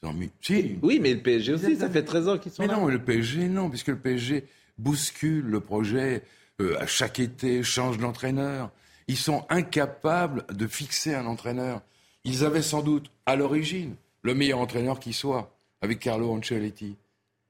[0.01, 2.61] Ils ont mis, si, Oui, mais le PSG aussi, ça fait 13 ans qu'ils sont
[2.61, 2.77] mais là.
[2.77, 4.45] non, le PSG, non, puisque le PSG
[4.77, 6.21] bouscule le projet
[6.61, 8.71] euh, à chaque été, change d'entraîneur.
[9.07, 11.81] Ils sont incapables de fixer un entraîneur.
[12.23, 16.95] Ils avaient sans doute, à l'origine, le meilleur entraîneur qui soit, avec Carlo Ancelotti.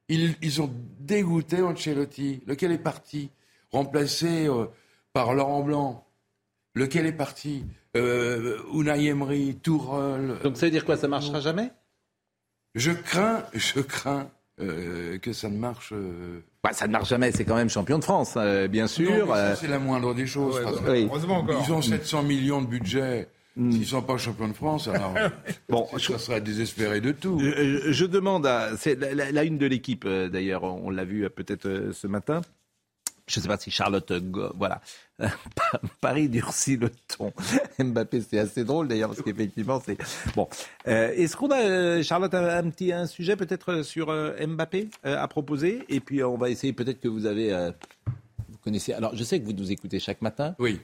[0.10, 3.30] Ils, ils ont dégoûté Ancelotti, lequel est parti,
[3.78, 4.66] remplacé euh,
[5.14, 6.04] par Laurent Blanc.
[6.76, 7.66] Lequel est parti
[7.96, 10.36] euh, Unai Emery, Tourelle.
[10.44, 11.72] Donc ça veut dire quoi Ça marchera jamais?
[12.76, 15.92] Je crains, je crains euh, que ça ne marche.
[15.94, 19.28] euh, Bah, ça ne marche jamais, c'est quand même champion de France, euh, bien sûr.
[19.60, 20.56] c'est la moindre des choses.
[20.60, 21.64] Ouais, ouais, heureusement encore.
[21.66, 23.28] Ils ont 700 millions de budget.
[23.56, 25.16] S'ils ne sont pas champions de France, alors
[25.68, 27.40] Bon, ça serait désespéré de tout.
[27.40, 28.78] Je, je demande à.
[28.78, 32.06] C'est la, la- la une de l'équipe, euh, d'ailleurs, on l'a vu peut-être euh, ce
[32.06, 32.42] matin.
[33.28, 34.12] Je ne sais pas si Charlotte.
[34.56, 34.82] voilà.
[36.02, 37.34] Paris durcit le ton.
[37.80, 39.98] Mbappé, c'est assez drôle d'ailleurs, parce qu'effectivement, c'est.
[40.36, 40.48] Bon.
[40.88, 44.90] Euh, Est-ce qu'on a, euh, Charlotte, un, un petit un sujet peut-être sur euh, Mbappé
[45.06, 45.84] euh, à proposer?
[45.90, 47.50] Et puis, on va essayer, peut-être que vous avez.
[48.50, 48.94] vous connaissez.
[48.94, 50.56] Alors, je sais que vous nous écoutez chaque matin.
[50.60, 50.80] Oui.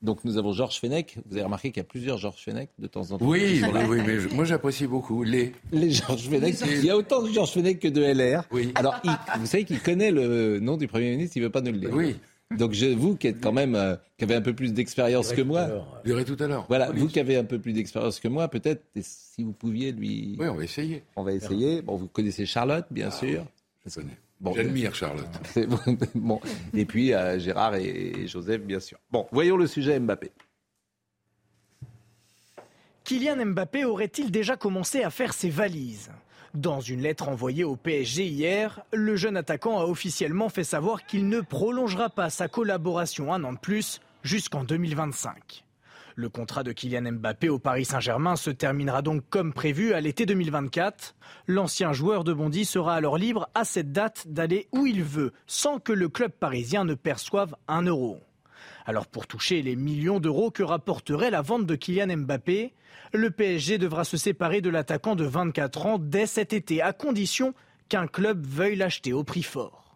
[0.00, 1.16] Donc, nous avons Georges Fenech.
[1.26, 3.26] Vous avez remarqué qu'il y a plusieurs Georges Fenech de temps en temps.
[3.26, 5.52] Oui, oui, oui, mais je- moi j'apprécie beaucoup les.
[5.72, 6.56] Les Georges Fenech.
[6.66, 8.44] Il y a autant de Georges Fenech que de LR.
[8.52, 8.70] Oui.
[8.76, 11.60] Alors, il- vous savez qu'il connaît le nom du Premier ministre, il ne veut pas
[11.62, 11.90] nous le dire.
[11.92, 12.16] Oui.
[12.56, 15.42] Donc, je, vous qui êtes quand même, euh, qui avez un peu plus d'expérience que
[15.42, 15.68] moi.
[16.04, 16.64] Je dirai tout à l'heure.
[16.68, 17.00] Voilà, Oui.
[17.00, 20.34] vous qui avez un peu plus d'expérience que moi, peut-être, si vous pouviez lui.
[20.38, 21.02] Oui, on va essayer.
[21.16, 21.82] On va essayer.
[21.82, 23.44] Bon, vous connaissez Charlotte, bien Ah sûr.
[23.84, 24.16] Je connais.
[24.40, 25.26] Bon, J'admire Charlotte.
[25.68, 25.78] Bon.
[26.14, 26.40] bon.
[26.74, 28.98] Et puis euh, Gérard et, et Joseph, bien sûr.
[29.10, 30.30] Bon, voyons le sujet Mbappé.
[33.04, 36.10] Kylian Mbappé aurait-il déjà commencé à faire ses valises?
[36.54, 41.28] Dans une lettre envoyée au PSG hier, le jeune attaquant a officiellement fait savoir qu'il
[41.28, 45.64] ne prolongera pas sa collaboration un an de plus jusqu'en 2025.
[46.18, 50.26] Le contrat de Kylian Mbappé au Paris Saint-Germain se terminera donc comme prévu à l'été
[50.26, 51.14] 2024.
[51.46, 55.78] L'ancien joueur de Bondy sera alors libre à cette date d'aller où il veut, sans
[55.78, 58.18] que le club parisien ne perçoive un euro.
[58.84, 62.74] Alors pour toucher les millions d'euros que rapporterait la vente de Kylian Mbappé,
[63.12, 67.54] le PSG devra se séparer de l'attaquant de 24 ans dès cet été, à condition
[67.88, 69.87] qu'un club veuille l'acheter au prix fort.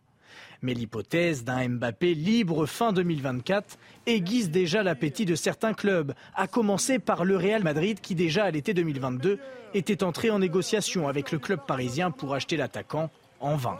[0.62, 7.00] Mais l'hypothèse d'un Mbappé libre fin 2024 aiguise déjà l'appétit de certains clubs, à commencer
[7.00, 9.40] par le Real Madrid qui déjà à l'été 2022
[9.74, 13.10] était entré en négociation avec le club parisien pour acheter l'attaquant
[13.40, 13.78] en vain.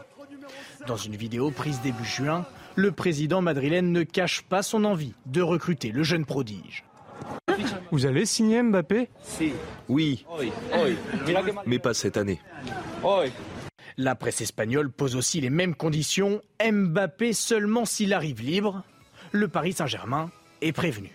[0.85, 5.41] Dans une vidéo prise début juin, le président madrilène ne cache pas son envie de
[5.41, 6.83] recruter le jeune prodige.
[7.91, 9.07] Vous allez signer Mbappé?
[9.87, 10.25] Oui,
[11.65, 12.41] mais pas cette année.
[13.97, 16.41] La presse espagnole pose aussi les mêmes conditions.
[16.63, 18.83] Mbappé seulement s'il arrive libre.
[19.31, 20.31] Le Paris Saint-Germain
[20.61, 21.11] est prévenu.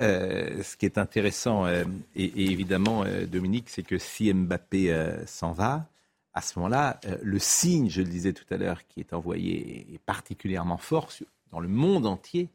[0.00, 1.82] Euh, ce qui est intéressant, euh,
[2.14, 5.88] et, et évidemment, euh, Dominique, c'est que si Mbappé euh, s'en va,
[6.34, 9.86] à ce moment-là, euh, le signe, je le disais tout à l'heure, qui est envoyé
[9.92, 12.48] est particulièrement fort sur- dans le monde entier.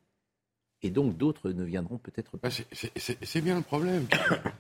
[0.83, 2.47] Et donc d'autres ne viendront peut-être pas.
[2.49, 4.17] Bah, c'est- bien le problème qui,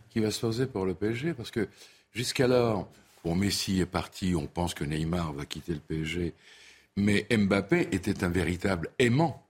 [0.09, 1.69] qui va se poser pour le PSG, parce que
[2.11, 2.89] jusqu'alors,
[3.23, 6.33] bon, Messi est parti, on pense que Neymar va quitter le PSG,
[6.95, 9.45] mais Mbappé était un véritable aimant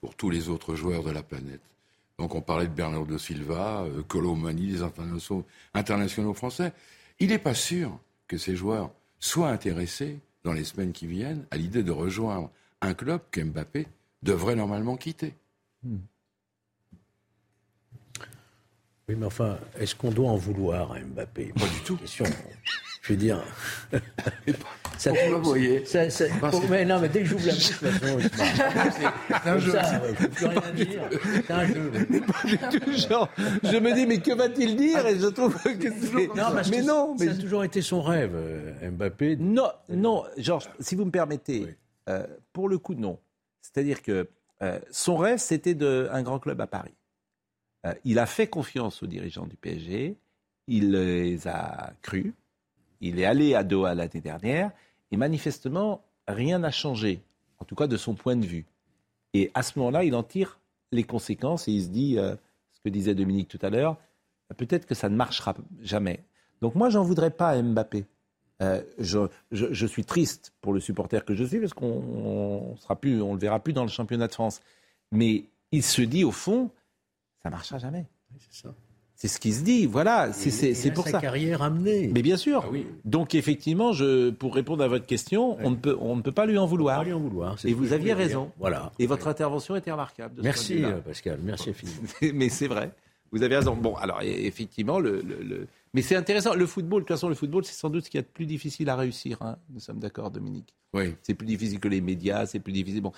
[0.00, 1.60] pour tous les autres joueurs de la planète.
[2.18, 6.72] Donc on parlait de Bernardo Silva, euh, Colomani, les internationaux, internationaux français.
[7.18, 7.98] Il n'est pas sûr
[8.28, 12.50] que ces joueurs soient intéressés dans les semaines qui viennent à l'idée de rejoindre
[12.80, 13.86] un club que Mbappé
[14.22, 15.34] devrait normalement quitter.
[19.08, 21.52] Oui, mais enfin, est-ce qu'on doit en vouloir à Mbappé?
[21.58, 21.96] Pas du tout.
[21.96, 22.24] Question.
[23.06, 23.44] Je veux dire.
[24.98, 25.84] ça, Vous voyez.
[25.84, 28.30] ça- ça- pour- mais non, mais dès que j'ouvre la bouche, de toute façon, il
[28.30, 29.42] se marre.
[29.42, 29.72] C'est un jeu.
[29.72, 31.02] ça, ouais, plus rien dire.
[31.34, 32.96] C'est un jeu.
[33.08, 33.28] Genre,
[33.62, 36.28] je me dis, mais que va-t-il dire Et je trouve que c'est.
[36.28, 39.36] Non, parce mais que non, ça mais a toujours été son rêve, euh, Mbappé.
[39.36, 41.76] Non, non, Georges, si vous me permettez,
[42.08, 43.18] euh, pour le coup, non.
[43.60, 44.28] C'est-à-dire que
[44.62, 45.76] euh, son rêve, c'était
[46.10, 46.94] un grand club à Paris.
[47.84, 50.16] Euh, il a fait confiance aux dirigeants du PSG,
[50.68, 52.32] il les a crus,
[53.08, 54.70] il est allé à Doha l'année dernière,
[55.10, 57.22] et manifestement, rien n'a changé,
[57.58, 58.66] en tout cas de son point de vue.
[59.34, 60.58] Et à ce moment-là, il en tire
[60.90, 62.34] les conséquences et il se dit, euh,
[62.72, 63.98] ce que disait Dominique tout à l'heure,
[64.56, 66.20] peut-être que ça ne marchera jamais.
[66.62, 68.06] Donc moi, j'en voudrais pas à Mbappé.
[68.62, 73.34] Euh, je, suis triste pour le supporter que je suis parce qu'on sera plus, on
[73.34, 74.60] le verra plus dans le championnat de France.
[75.10, 76.70] Mais il se dit au fond,
[77.42, 78.06] ça marchera jamais.
[78.38, 78.74] c'est ça.
[79.16, 80.32] C'est ce qui se dit, voilà.
[80.32, 81.20] C'est pour sa ça.
[81.20, 82.10] carrière amenée.
[82.12, 82.62] Mais bien sûr.
[82.66, 82.86] Ah oui.
[83.04, 86.46] Donc effectivement, je, pour répondre à votre question, on ne peut, on ne peut pas
[86.46, 86.98] lui en vouloir.
[86.98, 87.56] Pas lui en vouloir.
[87.64, 88.16] Et vous aviez dire.
[88.16, 88.50] raison.
[88.58, 88.92] Voilà.
[88.98, 90.34] Et votre intervention était remarquable.
[90.36, 91.96] de Merci Pascal, merci infiniment.
[92.34, 92.90] Mais c'est vrai.
[93.30, 93.74] Vous avez raison.
[93.76, 96.54] Bon, alors e- effectivement, le, le- le- mais c'est intéressant.
[96.54, 98.28] Le football, de toute façon, le football, c'est sans doute ce qu'il y a de
[98.32, 99.38] plus difficile à réussir.
[99.42, 99.56] hein.
[99.72, 100.74] Nous sommes d'accord, Dominique.
[100.92, 101.14] Oui.
[101.22, 103.00] C'est plus difficile que les médias, c'est plus difficile.
[103.00, 103.12] Bon,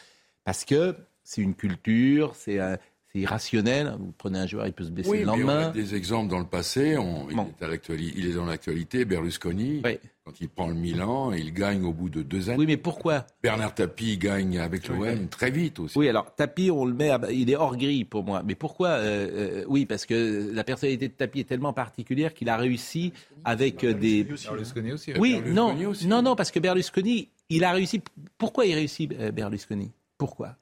[0.44, 0.94] parce que
[1.24, 2.78] c'est une culture, c'est un-
[3.16, 3.94] c'est irrationnel.
[3.98, 5.70] Vous prenez un joueur, il peut se blesser Oui, le mais on a lendemain.
[5.70, 6.96] des exemples dans le passé.
[6.98, 9.04] On- il, est à il est dans l'actualité.
[9.04, 9.82] Berlusconi,
[10.24, 12.58] quand il prend le Milan, il gagne au bout de deux années.
[12.58, 15.98] Oui, mais pourquoi Bernard Tapie gagne avec l'OM très vite aussi.
[15.98, 18.42] Oui, alors Tapi, on le met, à- il est hors grille pour moi.
[18.44, 22.48] Mais pourquoi euh, euh, Oui, parce que la personnalité de Tapi est tellement particulière qu'il
[22.48, 23.12] a réussi
[23.44, 24.24] avec euh, des.
[24.24, 25.12] Berlusconi aussi.
[25.18, 26.06] Oui, non, aussi.
[26.06, 28.00] non, non, parce que Berlusconi, il a réussi.
[28.38, 29.92] Pourquoi il réussit Berlusconi?
[30.18, 30.56] Pourquoi?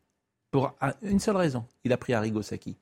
[0.54, 1.66] Pour un- une seule raison.
[1.82, 2.76] Il a pris Arrigo Sacchi.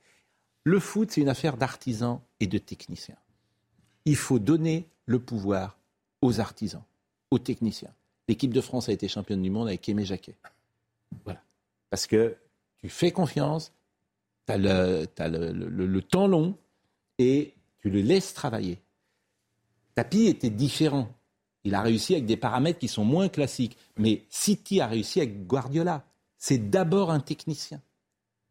[0.65, 3.17] Le foot, c'est une affaire d'artisans et de techniciens.
[4.05, 5.79] Il faut donner le pouvoir
[6.21, 6.83] aux artisans,
[7.31, 7.95] aux techniciens.
[8.29, 10.35] L'équipe de France a été championne du monde avec Aimé Jacquet.
[11.25, 11.43] Voilà.
[11.89, 12.37] Parce que
[12.77, 13.73] tu fais confiance,
[14.47, 15.07] tu as, le-
[15.87, 16.55] le temps long
[17.19, 18.83] et tu le laisses travailler.
[19.95, 21.09] Tapi était différent.
[21.65, 23.79] Il a réussi avec des paramètres qui sont moins classiques.
[23.97, 26.05] Mais City a réussi avec Guardiola.
[26.43, 27.81] C'est d'abord un technicien.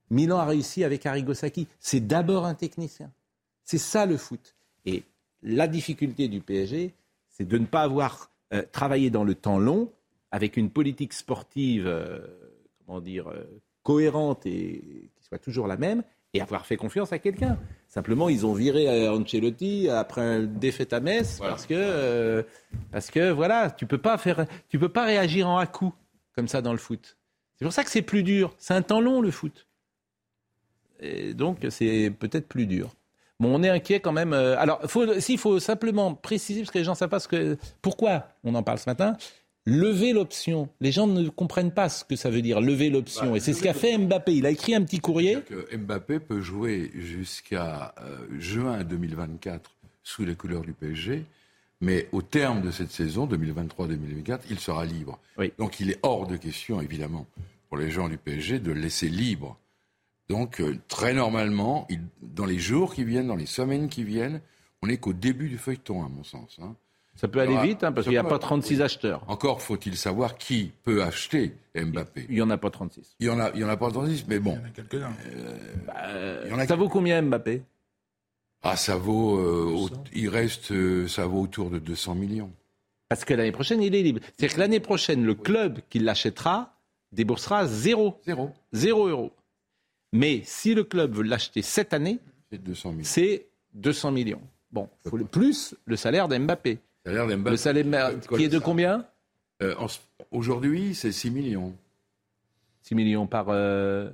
[0.10, 1.68] Milan a réussi avec Arrigo Sacchi.
[1.78, 3.12] C'est d'abord un technicien.
[3.66, 4.56] C'est ça le foot.
[4.86, 5.04] Et
[5.44, 6.94] la difficulté du PSG,
[7.28, 9.92] c'est de ne pas avoir euh, travaillé dans le temps long
[10.32, 12.20] avec une politique sportive, euh,
[12.86, 13.44] comment dire, euh,
[13.84, 16.02] cohérente et qui soit toujours la même,
[16.34, 17.60] et avoir fait confiance à quelqu'un.
[17.90, 22.44] Simplement, ils ont viré Ancelotti après une défaite à Metz parce que euh,
[22.90, 25.94] parce que voilà, tu peux pas faire, tu peux pas réagir en à coup
[26.34, 27.18] comme ça dans le foot.
[27.62, 28.56] C'est pour ça que c'est plus dur.
[28.58, 29.68] C'est un temps long le foot.
[31.00, 32.90] Et donc c'est peut-être plus dur.
[33.40, 34.34] Bon, on est inquiet quand même.
[34.34, 37.28] euh, Alors, faut, s'il faut simplement préciser, parce que les gens ne savent pas ce
[37.28, 39.16] que, pourquoi on en parle ce matin,
[39.66, 40.70] lever l'option.
[40.80, 43.30] Les gens ne comprennent pas ce que ça veut dire, lever l'option.
[43.32, 44.34] Bah, Et c'est ce qu'a fait Mbappé.
[44.36, 45.42] Il a écrit un petit courrier.
[45.42, 49.72] que Mbappé peut jouer jusqu'à euh, juin 2024
[50.04, 51.26] sous les couleurs du PSG,
[51.82, 55.20] mais au terme de cette saison 2023-2024, il sera libre.
[55.58, 57.26] Donc il est hors de question, évidemment,
[57.70, 59.58] pour les gens du PSG de le laisser libre.
[60.30, 64.42] Donc euh, très normalement, il- dans les jours qui viennent, dans les semaines qui viennent,
[64.82, 66.58] on n'est qu'au début du feuilleton, à mon sens.
[66.62, 66.76] hein.
[67.16, 69.24] Ça peut aller Alors, vite, hein, parce qu'il n'y a pas 36 acheteurs.
[69.28, 72.26] Encore faut-il savoir qui peut acheter Mbappé.
[72.30, 73.16] Il n'y en a pas 36.
[73.20, 74.58] Il y en a, il y en a pas 36, mais bon.
[74.74, 75.12] Quelques-uns.
[75.26, 77.64] Euh, Il y en a ça vaut combien Mbappé?
[78.64, 82.52] Ah, ça vaut, euh, il reste, euh, ça vaut autour de 200 millions.
[83.10, 84.20] Parce que l'année prochaine, il est libre.
[84.24, 86.74] C'est-à-dire que l'année prochaine, le club qui l'achètera
[87.12, 88.20] déboursera zéro.
[88.26, 88.52] Zéro.
[88.72, 89.32] Zéro euro.
[90.14, 92.20] Mais si le club veut l'acheter cette année,
[92.52, 93.04] c'est 200 millions.
[93.06, 94.42] C'est 200 millions.
[94.72, 96.80] Bon, faut le plus le salaire d'Mbappé.
[97.06, 97.50] salaire d'Mbappé.
[97.52, 99.06] Le salaire qui est de combien
[99.62, 99.76] Euh,
[100.32, 101.74] Aujourd'hui, c'est 6 millions.
[102.84, 103.48] 6 millions par.
[103.50, 104.10] euh,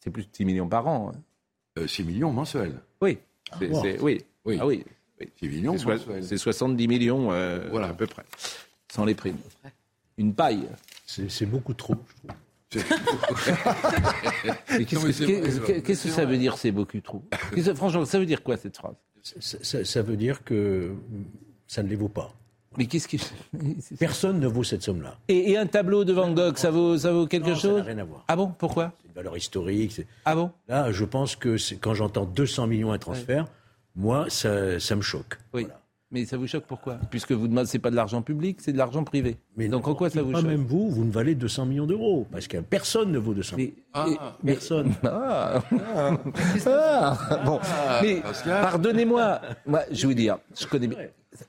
[0.00, 1.12] C'est plus de 6 millions par an.
[1.76, 1.86] hein.
[1.86, 2.78] 6 millions mensuels.
[3.00, 3.18] Oui.
[3.60, 4.22] Oui.
[4.44, 4.58] Oui.
[4.60, 4.84] Ah oui.
[5.20, 5.28] oui.
[5.40, 6.24] 6 millions C'est soi- mensuels.
[6.24, 7.88] C'est 70 millions euh, Voilà.
[7.88, 8.24] à peu près.
[8.92, 9.38] Sans les primes.
[10.18, 10.68] Une paille.
[11.06, 11.94] C'est beaucoup trop,
[12.70, 12.84] je trouve.
[14.86, 17.22] Qu'est-ce que- ça veut dire, c'est beaucoup trop?
[17.74, 18.94] Franchement, ça veut dire quoi cette phrase?
[19.22, 20.92] Ça, ça- ça veut dire que
[21.66, 22.32] ça ne les vaut pas.
[22.76, 23.20] Mais qu'est-ce qui.
[23.98, 25.16] Personne ne vaut cette somme-là.
[25.28, 27.78] Et, et un tableau de Van Gogh, ça vaut, ça vaut quelque Non, ça chose?
[27.78, 28.24] n'a rien à voir.
[28.28, 28.48] Ah bon?
[28.58, 28.92] Pourquoi?
[29.14, 30.00] Valeur historique.
[30.24, 30.50] Ah bon?
[30.68, 33.46] Là, je pense que quand j'entends 200 millions à transfert,
[33.94, 35.38] moi, ça, ça me choque.
[35.52, 35.66] Oui.
[36.10, 36.94] Mais ça vous choque pourquoi?
[37.10, 39.36] Puisque vous demandez, c'est pas de l'argent public, c'est de l'argent privé.
[39.56, 40.46] Mais Donc en quoi ça vous pas choque?
[40.48, 42.26] même vous, vous ne valez 200 millions d'euros.
[42.30, 43.72] Parce que personne ne vaut 200 millions.
[43.94, 44.06] Ah,
[44.44, 44.92] personne.
[45.04, 45.60] Ah.
[46.66, 47.58] Ah, bon,
[48.02, 49.40] mais pardonnez-moi.
[49.66, 50.98] Moi, je vais vous dire, je connais bien.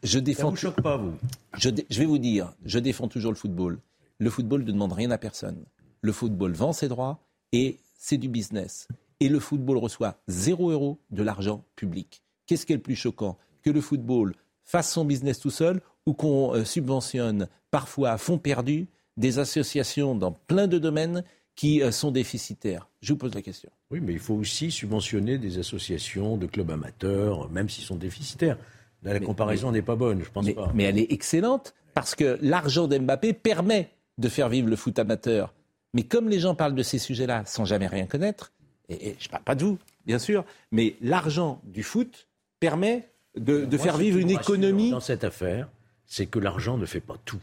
[0.02, 0.50] Je défends.
[0.50, 1.14] vous choque pas, vous?
[1.58, 1.70] Je
[2.00, 3.78] vais vous dire, je défends toujours le football.
[4.18, 5.64] Le football ne demande rien à personne.
[6.02, 7.20] Le football vend ses droits
[7.56, 8.90] et c'est du business.
[9.22, 12.22] Et le football reçoit zéro euro de l'argent public.
[12.45, 13.38] Qu'est-ce qui est le plus choquant?
[13.64, 18.38] Que le football fasse son business tout seul ou qu'on euh, subventionne parfois à fond
[18.38, 21.23] perdu des associations dans plein de domaines
[21.56, 22.90] qui euh, sont déficitaires?
[23.02, 23.69] Je vous pose la question.
[23.90, 28.57] Oui, mais il faut aussi subventionner des associations de clubs amateurs, même s'ils sont déficitaires.
[29.02, 30.72] Là, la comparaison n'est pas bonne, je pense mais, pas.
[30.73, 35.53] mais elle est excellente parce que l'argent d'Mbappé permet de faire vivre le foot amateur.
[35.95, 38.51] Mais comme les gens parlent de ces sujets-là sans jamais rien connaître,
[38.89, 42.27] et, et je ne parle pas de vous, bien sûr, mais l'argent du foot
[42.59, 44.91] permet de, de Moi, faire ce vivre qui une économie.
[44.91, 45.67] Dans cette affaire,
[46.05, 47.39] c'est que l'argent ne fait pas tout.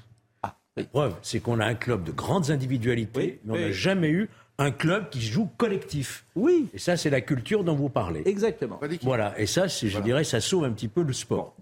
[0.76, 4.28] La preuve, c'est qu'on a un club de grandes individualités, mais on n'a jamais eu
[4.58, 6.24] un club qui joue collectif.
[6.34, 6.68] Oui.
[6.72, 8.22] Et ça, c'est la culture dont vous parlez.
[8.26, 8.78] Exactement.
[9.02, 9.38] Voilà.
[9.38, 11.54] Et ça, je dirais, ça sauve un petit peu le sport.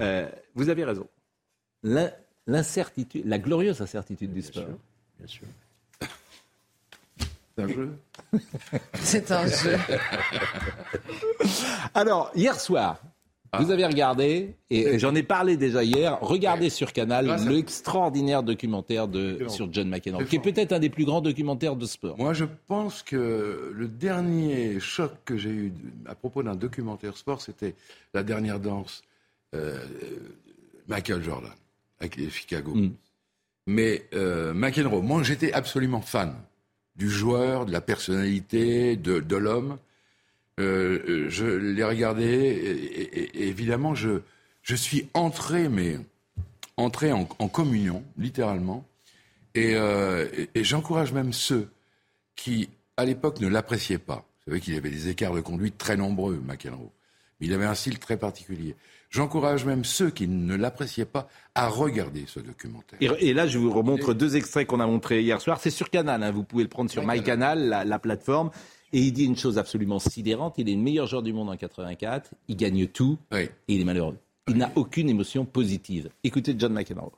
[0.00, 1.06] Euh, vous avez raison.
[1.82, 2.10] L'in-
[2.48, 4.64] L'incertitude, la glorieuse incertitude du sport.
[5.18, 5.42] Bien sûr.
[7.56, 7.98] C'est un jeu.
[8.94, 9.76] C'est un jeu.
[11.94, 13.00] Alors, hier soir,
[13.52, 13.62] Ah.
[13.62, 19.06] vous avez regardé, et j'en ai parlé déjà hier, regardez sur Canal à- l'extraordinaire documentaire
[19.08, 22.18] de, sur John McEnroe, qui est peut-être un des plus grands documentaires de sport.
[22.18, 25.72] Moi, je pense que le dernier choc que j'ai eu
[26.06, 27.74] à propos d'un documentaire sport, c'était
[28.12, 29.02] la dernière danse,
[29.54, 29.78] euh,
[30.88, 31.52] Michael Jordan,
[32.00, 32.74] avec les Chicago.
[32.74, 32.90] Mm.
[33.68, 36.34] Mais euh, McEnroe, moi, j'étais absolument fan
[36.96, 39.78] du joueur, de la personnalité, de, l'homme.
[40.58, 44.20] Euh, euh, je l'ai regardé et, évidemment, je,
[44.62, 45.98] je suis entré, mais
[46.76, 48.86] entré en, communion, littéralement.
[49.56, 51.68] Euh, et- et j'encourage même ceux
[52.34, 54.24] qui, à l'époque, ne l'appréciaient pas.
[54.46, 56.90] Vous savez qu'il avait des écarts de conduite très nombreux, McEnroe.
[57.40, 58.74] Mais il avait un style très particulier.
[59.10, 62.98] J'encourage même ceux qui ne l'appréciaient pas à regarder ce documentaire.
[63.00, 65.58] Et, et là, je vous remontre deux extraits qu'on a montrés hier soir.
[65.60, 66.30] C'est sur Canal, hein.
[66.30, 68.50] vous pouvez le prendre sur MyCanal, la, la plateforme.
[68.92, 70.54] Et il dit une chose absolument sidérante.
[70.58, 72.30] Il est le meilleur joueur du monde en 84.
[72.48, 73.18] Il gagne tout.
[73.68, 74.16] Et il est malheureux.
[74.48, 76.08] Il n'a aucune émotion positive.
[76.22, 77.12] Écoutez John McEnroe.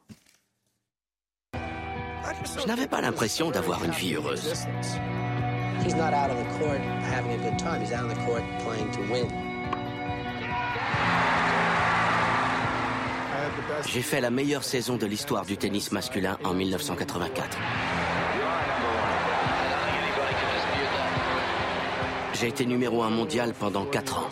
[2.60, 4.55] Je n'avais pas l'impression d'avoir une vie heureuse.
[13.93, 17.56] J'ai fait la meilleure saison de l'histoire du tennis masculin en 1984.
[22.35, 24.28] J'ai été numéro un mondial pendant 4 ans.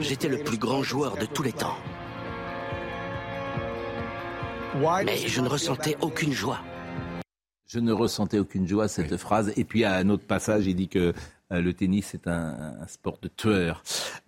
[0.00, 1.76] J'étais le plus grand joueur de tous les temps.
[5.04, 6.60] Mais je ne ressentais aucune joie.
[7.68, 9.52] Je ne ressentais aucune joie cette phrase.
[9.56, 11.12] Et puis à un autre passage, il dit que
[11.50, 13.82] le tennis est un, sport de tueur.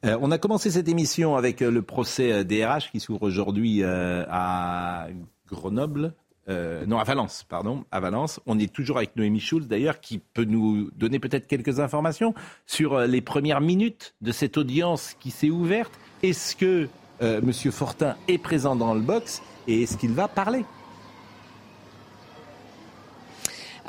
[0.04, 3.82] Euh, on a commencé cette émission avec euh, le procès euh, DRH qui s'ouvre aujourd'hui
[3.82, 5.08] euh, à
[5.48, 6.14] Grenoble.
[6.48, 8.40] Euh, non, à Valence, pardon, à Valence.
[8.46, 12.34] On est toujours avec Noémie Schulz, d'ailleurs, qui peut nous donner peut-être quelques informations
[12.66, 15.92] sur euh, les premières minutes de cette audience qui s'est ouverte.
[16.22, 16.88] Est-ce que
[17.20, 20.64] euh, Monsieur Fortin est présent dans le box et est-ce qu'il va parler?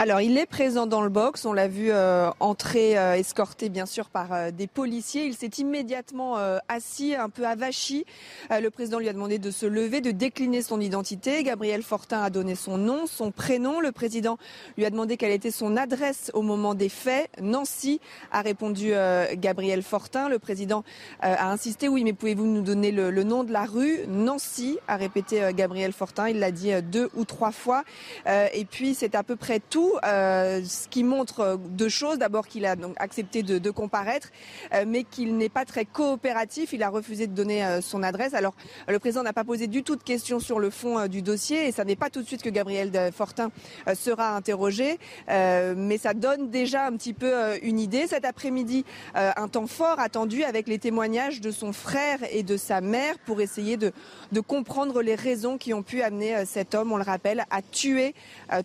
[0.02, 1.44] Alors, il est présent dans le box.
[1.44, 5.26] On l'a vu euh, entrer, euh, escorté bien sûr par euh, des policiers.
[5.26, 6.38] Il s'est immédiatement
[6.70, 8.06] assis, un peu avachi.
[8.50, 11.44] Le président lui a demandé de se lever, de décliner son identité.
[11.44, 13.82] Gabriel Fortin a donné son nom, son prénom.
[13.82, 14.38] Le président
[14.78, 17.30] lui a demandé quelle était son adresse au moment des faits.
[17.42, 18.00] Nancy
[18.32, 18.94] a répondu
[19.34, 20.30] Gabriel Fortin.
[20.30, 20.86] Le président
[21.20, 21.90] a insisté.
[21.90, 24.00] Oui, mais pouvez-vous nous donner le, le nom de la rue?
[24.08, 26.30] Nancy a répété Gabriel Fortin.
[26.30, 27.84] Il l'a dit deux ou trois fois.
[28.54, 29.89] Et puis, c'est à peu près tout.
[30.04, 32.18] Euh, ce qui montre euh, deux choses.
[32.18, 34.30] D'abord qu'il a donc accepté de, comparaître,
[34.74, 36.74] euh, mais qu'il n'est pas très coopératif.
[36.74, 38.34] Il a refusé de donner son adresse.
[38.34, 38.54] Alors
[38.88, 41.72] le président n'a pas posé du tout de questions sur le fond du dossier et
[41.72, 43.52] ça n'est pas tout de suite que Gabriel Fortin
[43.94, 44.98] sera interrogé,
[45.28, 48.08] mais ça donne déjà un petit peu une idée.
[48.08, 52.82] Cet après-midi, un temps fort attendu avec les témoignages de son frère et de sa
[52.82, 53.92] mère pour essayer de,
[54.32, 58.14] de comprendre les raisons qui ont pu amener cet homme, on le rappelle, à tuer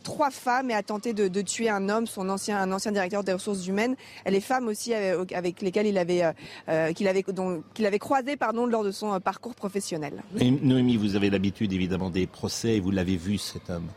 [0.03, 3.33] trois femmes et à tenter de, tuer un homme, son ancien, un ancien directeur des
[3.33, 3.97] ressources humaines,
[4.27, 6.33] les femmes aussi euh, avec lesquelles il avait, euh,
[6.69, 10.23] euh, qu'il avait, dont- qu'il avait croisé pardon, lors de son parcours professionnel.
[10.39, 13.89] Et Noémie, vous avez l'habitude évidemment des procès et vous l'avez vu cet homme.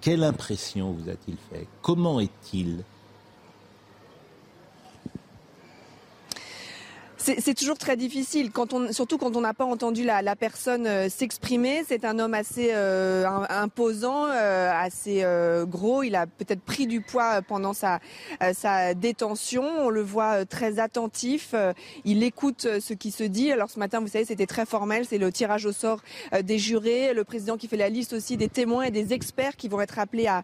[0.00, 1.68] Quelle impression vous a-t-il fait?
[1.82, 2.82] Comment est-il
[7.24, 8.50] C'est toujours très difficile,
[8.90, 11.84] surtout quand on n'a pas entendu la, personne euh, s'exprimer.
[11.86, 15.24] C'est un homme assez euh, im- imposant, euh, assez
[15.68, 16.02] gros.
[16.02, 18.00] Il a peut-être pris du poids pendant sa,
[18.94, 19.62] détention.
[19.62, 21.54] On le voit très attentif.
[22.04, 23.52] Il écoute ce qui se dit.
[23.52, 25.04] Alors ce matin, vous savez, c'était très formel.
[25.08, 26.00] C'est le tirage au sort
[26.42, 27.14] des jurés.
[27.14, 30.00] Le président qui fait la liste aussi des témoins et des experts qui vont être
[30.00, 30.42] appelés à,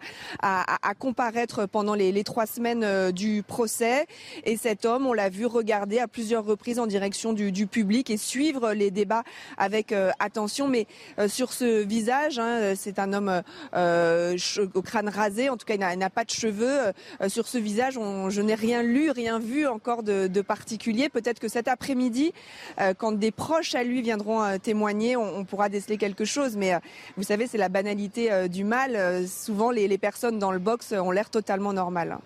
[0.99, 4.07] comparaître pendant les, trois semaines du procès.
[4.45, 8.17] Et cet homme, on l'a vu regarder à plusieurs reprises en direction du, public et
[8.17, 9.25] suivre les débats
[9.57, 10.69] avec euh, attention.
[10.69, 10.87] Mais
[11.19, 13.43] euh, sur ce visage, hein, c'est un homme
[13.75, 14.37] euh,
[14.75, 15.49] au crâne rasé.
[15.49, 16.93] En tout cas, il n'a pas de cheveux.
[17.21, 21.09] Euh, sur ce visage, je n'ai rien lu, rien vu encore de, particulier.
[21.09, 22.33] Peut-être que cet après-midi,
[22.81, 26.57] euh, quand des proches à lui viendront euh, témoigner, on, pourra déceler quelque chose.
[26.57, 26.79] Mais euh,
[27.17, 28.97] vous savez, c'est la banalité euh, du mal.
[28.97, 32.19] Euh, souvent, les, les personnes dans le box ont l'air totalement normales.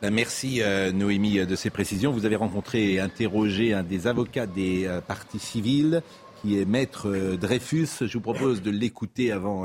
[0.00, 2.12] Ben, Merci euh, Noémie euh, de ces précisions.
[2.12, 6.02] Vous avez rencontré et interrogé un des avocats des euh, parties civiles
[6.40, 7.88] qui est maître Dreyfus.
[8.02, 9.64] Je vous propose de l'écouter avant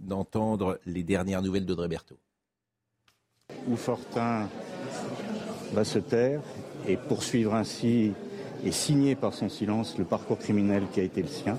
[0.00, 2.16] d'entendre les dernières nouvelles d'Audrey Berthaud.
[3.66, 4.48] Où Fortin
[5.74, 6.40] va se taire
[6.86, 8.14] et poursuivre ainsi
[8.64, 11.58] et signer par son silence le parcours criminel qui a été le sien.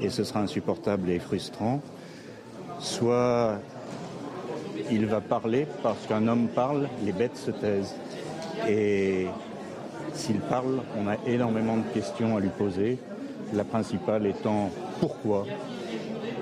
[0.00, 1.82] Et ce sera insupportable et frustrant.
[2.78, 3.60] Soit
[4.90, 7.94] il va parler parce qu'un homme parle, les bêtes se taisent.
[8.68, 9.26] Et
[10.12, 12.98] s'il parle, on a énormément de questions à lui poser.
[13.52, 14.70] La principale étant
[15.00, 15.46] pourquoi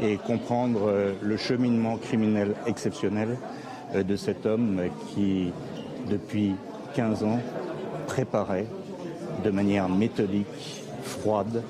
[0.00, 3.36] et comprendre euh, le cheminement criminel exceptionnel
[3.94, 4.82] euh, de cet homme
[5.14, 5.52] qui,
[6.10, 6.54] depuis
[6.94, 7.40] 15 ans,
[8.06, 8.66] préparait
[9.44, 11.62] de manière méthodique, froide,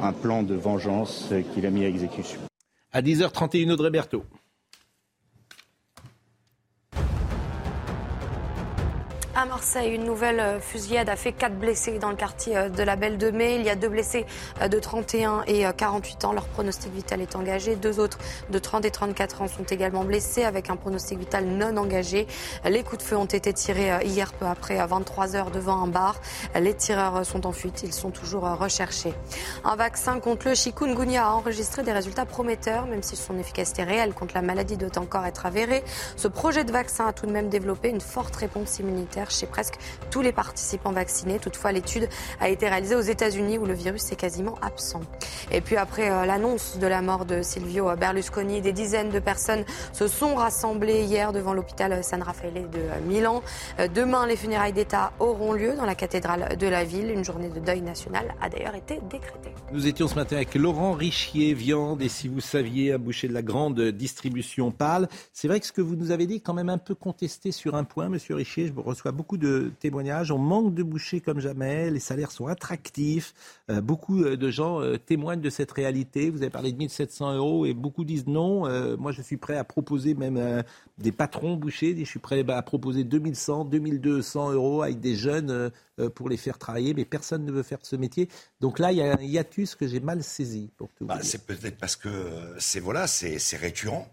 [0.00, 2.40] un plan de vengeance qu'il a mis à exécution.
[2.92, 4.24] À 10h31, Audrey Berthaud.
[9.42, 12.84] À Marseille, une nouvelle euh, fusillade a fait quatre blessés dans le quartier euh, de
[12.84, 13.56] la Belle de Mai.
[13.56, 14.24] Il y a deux blessés
[14.60, 16.32] euh, de 31 et 48 ans.
[16.32, 17.74] Leur pronostic vital est engagé.
[17.74, 18.18] Deux autres
[18.50, 22.28] de 30 et 34 ans sont également blessés avec un pronostic vital non engagé.
[22.64, 26.20] Les coups de feu ont été tirés hier peu après 23 heures devant un bar.
[26.54, 27.82] Les tireurs sont en fuite.
[27.82, 29.12] Ils sont toujours recherchés.
[29.64, 34.14] Un vaccin contre le chikungunya a enregistré des résultats prometteurs, même si son efficacité réelle
[34.14, 35.82] contre la maladie doit encore être avérée.
[36.14, 39.74] Ce projet de vaccin a tout de même développé une forte réponse immunitaire chez presque
[40.10, 41.38] tous les participants vaccinés.
[41.38, 42.08] Toutefois, l'étude
[42.40, 45.00] a été réalisée aux États-Unis où le virus est quasiment absent.
[45.50, 49.64] Et puis après euh, l'annonce de la mort de Silvio Berlusconi, des dizaines de personnes
[49.92, 53.42] se sont rassemblées hier devant l'hôpital San Raffaele de euh, Milan.
[53.78, 57.10] Euh, demain, les funérailles d'État auront lieu dans la cathédrale de la ville.
[57.10, 59.52] Une journée de deuil national a d'ailleurs été décrétée.
[59.72, 63.34] Nous étions ce matin avec Laurent Richier, viande, et si vous saviez, un boucher de
[63.34, 65.08] la grande distribution parle.
[65.32, 67.52] C'est vrai que ce que vous nous avez dit est quand même un peu contesté
[67.52, 68.66] sur un point, monsieur Richier.
[68.66, 70.32] Je vous reçois beaucoup de témoignages.
[70.32, 71.90] On manque de bouchers comme jamais.
[71.90, 73.34] Les salaires sont attractifs.
[73.70, 76.30] Euh, beaucoup euh, de gens euh, témoignent de cette réalité.
[76.30, 78.62] Vous avez parlé de 1700 euros et beaucoup disent non.
[78.98, 80.64] moi, je suis prêt à proposer même
[80.98, 81.94] des patrons bouchers.
[81.96, 85.70] Je suis prêt à proposer 2100, 2200 euros avec des jeunes
[86.14, 86.94] pour les faire travailler.
[86.94, 88.28] Mais personne ne veut faire ce métier.
[88.60, 91.06] Donc là, il y a un hiatus que j'ai mal saisi pour tout.
[91.06, 92.08] Bah, c'est peut-être parce que
[92.58, 94.08] c'est voilà, c'est récurrent.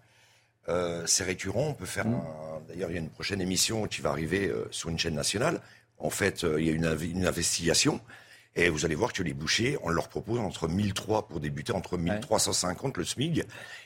[0.70, 1.68] Euh, c'est récurrent.
[1.70, 2.08] On peut faire.
[2.08, 2.22] Mm.
[2.68, 5.62] D'ailleurs, il y a une prochaine émission qui va arriver euh, sur une chaîne nationale.
[5.98, 6.86] En fait, euh, il y a une,
[7.26, 8.00] investigation.
[8.56, 11.98] Et vous allez voir que les bouchers, on leur propose entre 1003 pour débuter, entre
[11.98, 13.46] 1350 le SMIG.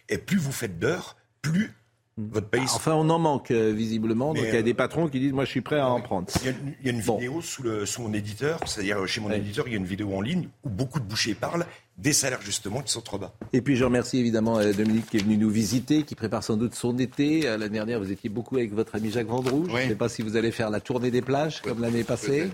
[0.10, 1.74] Et plus vous faites d'heures, plus.
[2.18, 2.61] Votre pays.
[2.65, 4.34] Ah, enfin, on en manque visiblement.
[4.34, 6.27] donc il y a des patrons qui disent moi je suis prêt à en prendre.
[6.41, 9.72] Il y a, une vidéo sous, le, sous mon éditeur, c'est-à-dire chez mon éditeur, il
[9.72, 11.65] y a une vidéo en ligne où beaucoup de bouchers parlent
[11.98, 13.34] des salaires justement qui sont trop bas.
[13.52, 16.57] Et puis je remercie évidemment euh, Dominique qui est venu nous visiter, qui prépare sans
[16.57, 17.48] doute son été.
[17.48, 19.68] Euh, l'année dernière, vous étiez beaucoup avec votre ami Jacques Vendroux.
[19.69, 22.49] Je ne sais pas si vous allez faire la tournée des plages comme l'année passée.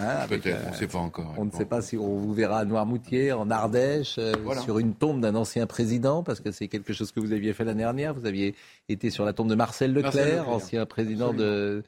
[0.00, 1.34] Hein, peut-être, on ne sait pas encore.
[1.36, 4.32] On ne sait pas si on vous verra à Noirmoutier, en Ardèche, euh,
[4.62, 7.64] sur une tombe d'un ancien président, parce que c'est quelque chose que vous aviez fait
[7.64, 8.14] l'année dernière.
[8.14, 8.54] Vous aviez
[8.88, 11.82] été sur la tombe de Marcel Leclerc, ancien président de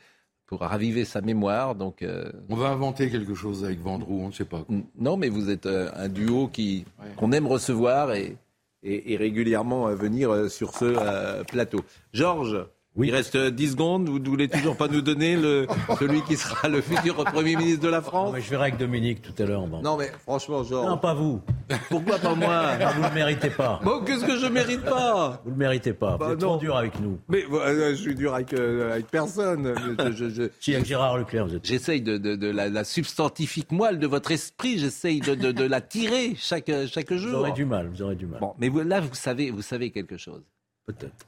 [0.47, 1.75] pour raviver sa mémoire.
[1.75, 4.65] Donc, euh, On va inventer quelque chose avec Vendroux, on ne sait pas.
[4.99, 6.85] Non, mais vous êtes euh, un duo qui
[7.17, 8.37] qu'on aime recevoir et,
[8.83, 11.81] et, régulièrement euh, venir sur ce plateau.
[12.13, 12.67] Georges,
[13.03, 14.09] il reste 10 secondes.
[14.09, 15.67] Vous ne voulez toujours pas nous donner le,
[15.99, 18.37] celui qui sera le futur Premier ministre de la France?
[18.39, 19.67] Je verrai avec Dominique tout à l'heure.
[19.67, 20.89] Non, mais franchement, genre.
[20.89, 21.41] Non, pas vous.
[21.89, 22.77] Pourquoi pas moi?
[22.95, 23.81] Vous ne le méritez pas.
[23.83, 25.41] Bon, qu'est-ce que je mérite pas?
[25.45, 26.17] Vous ne le méritez pas.
[26.17, 27.19] Bah, vous êtes trop dur avec nous.
[27.29, 29.75] Mais je suis dur avec, euh, avec personne.
[30.15, 31.65] Je, je, Si, avec Gérard Leclerc, vous êtes.
[31.67, 34.79] J'essaye de, de, de la, la, substantifique moelle de votre esprit.
[34.79, 37.31] J'essaye de, de, de la tirer chaque, chaque jour.
[37.31, 37.89] Vous aurez du mal.
[37.89, 38.41] Vous aurez du mal.
[38.41, 40.43] Bon, mais vous, là, vous savez, vous savez quelque chose.
[40.87, 41.27] Peut-être.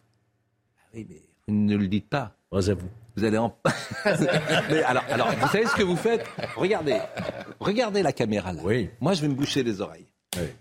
[0.94, 2.32] Oui, mais ne le dites pas.
[2.52, 2.88] À vous.
[3.16, 3.54] Vous allez en.
[4.70, 6.24] Mais alors, alors, vous savez ce que vous faites?
[6.56, 6.98] Regardez,
[7.60, 8.60] regardez la caméra là.
[8.64, 8.88] Oui.
[9.00, 10.06] Moi, je vais me boucher les oreilles.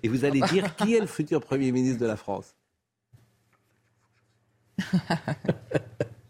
[0.04, 2.56] Et vous allez dire qui est le futur Premier ministre de la France?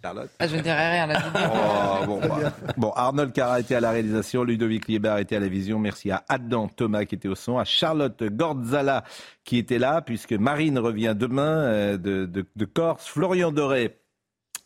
[0.03, 0.29] Charlotte?
[0.37, 1.19] Ah, Je ne dirai rien là.
[1.33, 2.53] Oh, bon, bah.
[2.77, 5.79] bon, Arnold Cara était à la réalisation, Ludovic Liebert était à la vision.
[5.79, 9.03] Merci à Adam Thomas qui était au son, à Charlotte Gordzala
[9.43, 13.97] qui était là, puisque Marine revient demain euh, de, de, de Corse, Florian Doré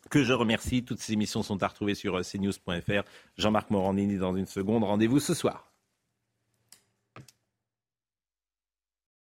[0.10, 0.84] que je remercie.
[0.84, 3.04] Toutes ces émissions sont à retrouver sur euh, cnews.fr.
[3.38, 4.84] Jean-Marc Morandini dans une seconde.
[4.84, 5.69] Rendez-vous ce soir.